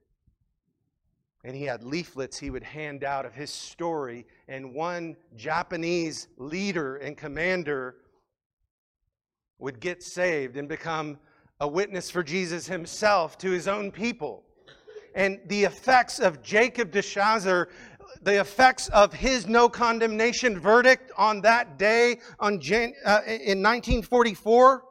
And 1.44 1.54
he 1.54 1.64
had 1.64 1.84
leaflets 1.84 2.38
he 2.38 2.50
would 2.50 2.64
hand 2.64 3.04
out 3.04 3.24
of 3.24 3.34
his 3.34 3.50
story, 3.50 4.26
and 4.48 4.74
one 4.74 5.16
Japanese 5.36 6.28
leader 6.36 6.96
and 6.96 7.16
commander 7.16 7.96
would 9.58 9.80
get 9.80 10.02
saved 10.02 10.56
and 10.56 10.68
become 10.68 11.18
a 11.60 11.68
witness 11.68 12.10
for 12.10 12.22
Jesus 12.22 12.66
himself 12.66 13.38
to 13.38 13.50
his 13.50 13.68
own 13.68 13.90
people. 13.90 14.44
And 15.14 15.40
the 15.46 15.64
effects 15.64 16.18
of 16.18 16.42
Jacob 16.42 16.92
DeShazer, 16.92 17.66
the 18.22 18.40
effects 18.40 18.88
of 18.88 19.12
his 19.12 19.46
no 19.46 19.68
condemnation 19.68 20.58
verdict 20.58 21.10
on 21.16 21.40
that 21.42 21.78
day 21.78 22.20
on 22.38 22.60
Jan- 22.60 22.94
uh, 23.04 23.22
in 23.26 23.62
1944 23.62 24.84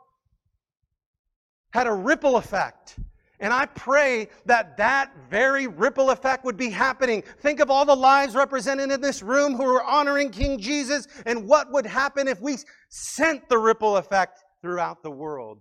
had 1.72 1.88
a 1.88 1.94
ripple 1.94 2.38
effect 2.38 2.98
and 3.40 3.54
I 3.54 3.68
pray 3.68 4.30
that 4.46 4.78
that 4.78 5.12
very 5.30 5.68
ripple 5.68 6.10
effect 6.10 6.44
would 6.44 6.58
be 6.58 6.72
happening. 6.72 7.24
Think 7.40 7.60
of 7.60 7.70
all 7.70 7.86
the 7.86 7.96
lives 7.96 8.34
represented 8.34 8.90
in 8.90 9.00
this 9.00 9.22
room 9.22 9.56
who 9.56 9.64
are 9.64 9.84
honoring 9.84 10.32
King 10.32 10.58
Jesus 10.58 11.08
and 11.26 11.48
what 11.48 11.72
would 11.72 11.86
happen 11.86 12.28
if 12.28 12.42
we 12.42 12.58
sent 12.90 13.48
the 13.48 13.58
ripple 13.58 13.98
effect 13.98 14.44
throughout 14.62 15.04
the 15.04 15.12
world. 15.12 15.60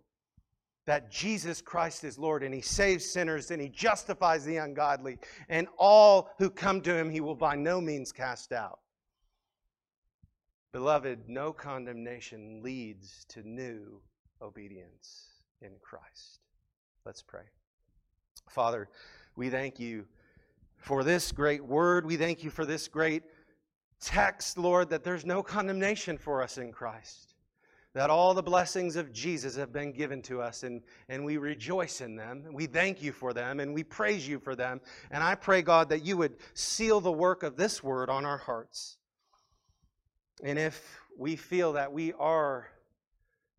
That 0.86 1.10
Jesus 1.10 1.60
Christ 1.60 2.04
is 2.04 2.18
Lord 2.18 2.42
and 2.42 2.54
He 2.54 2.62
saves 2.62 3.12
sinners 3.12 3.50
and 3.50 3.60
He 3.60 3.68
justifies 3.68 4.44
the 4.44 4.56
ungodly, 4.56 5.18
and 5.48 5.66
all 5.76 6.30
who 6.38 6.48
come 6.48 6.80
to 6.82 6.94
Him 6.94 7.10
He 7.10 7.20
will 7.20 7.34
by 7.34 7.56
no 7.56 7.80
means 7.80 8.10
cast 8.12 8.52
out. 8.52 8.78
Beloved, 10.72 11.28
no 11.28 11.52
condemnation 11.52 12.62
leads 12.62 13.24
to 13.30 13.42
new 13.42 14.00
obedience 14.40 15.42
in 15.60 15.72
Christ. 15.80 16.40
Let's 17.04 17.22
pray. 17.22 17.44
Father, 18.48 18.88
we 19.34 19.50
thank 19.50 19.78
you 19.78 20.06
for 20.76 21.04
this 21.04 21.32
great 21.32 21.64
word. 21.64 22.06
We 22.06 22.16
thank 22.16 22.44
you 22.44 22.50
for 22.50 22.64
this 22.64 22.88
great 22.88 23.22
text, 24.00 24.58
Lord, 24.58 24.90
that 24.90 25.04
there's 25.04 25.26
no 25.26 25.42
condemnation 25.42 26.16
for 26.18 26.42
us 26.42 26.58
in 26.58 26.72
Christ. 26.72 27.34
That 27.94 28.10
all 28.10 28.34
the 28.34 28.42
blessings 28.42 28.96
of 28.96 29.12
Jesus 29.12 29.56
have 29.56 29.72
been 29.72 29.90
given 29.90 30.20
to 30.22 30.42
us, 30.42 30.64
and, 30.64 30.82
and 31.08 31.24
we 31.24 31.38
rejoice 31.38 32.02
in 32.02 32.14
them. 32.14 32.44
We 32.52 32.66
thank 32.66 33.02
you 33.02 33.10
for 33.10 33.32
them, 33.32 33.58
and 33.58 33.72
we 33.72 33.84
praise 33.84 34.28
you 34.28 34.38
for 34.38 34.54
them. 34.54 34.80
And 35.10 35.24
I 35.24 35.34
pray, 35.34 35.62
God, 35.62 35.88
that 35.88 36.04
you 36.04 36.18
would 36.18 36.36
seal 36.52 37.00
the 37.00 37.12
work 37.12 37.42
of 37.42 37.56
this 37.56 37.82
word 37.82 38.10
on 38.10 38.26
our 38.26 38.36
hearts. 38.36 38.98
And 40.42 40.58
if 40.58 41.00
we 41.18 41.36
feel 41.36 41.72
that 41.72 41.90
we 41.90 42.12
are 42.14 42.68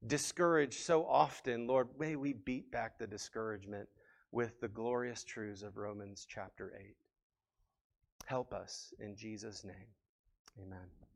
discouraged 0.06 0.82
so 0.82 1.04
often, 1.08 1.66
Lord, 1.66 1.88
may 2.00 2.16
we 2.16 2.34
beat 2.34 2.72
back 2.72 3.00
the 3.00 3.08
discouragement 3.08 3.90
with 4.32 4.59
the 4.59 4.67
glorious 4.67 5.23
truths 5.23 5.63
of 5.63 5.78
Romans 5.78 6.25
chapter 6.30 6.73
8. 6.80 6.95
Help 8.25 8.53
us 8.53 8.93
in 8.99 9.15
Jesus' 9.15 9.63
name. 9.63 9.88
Amen. 10.61 11.07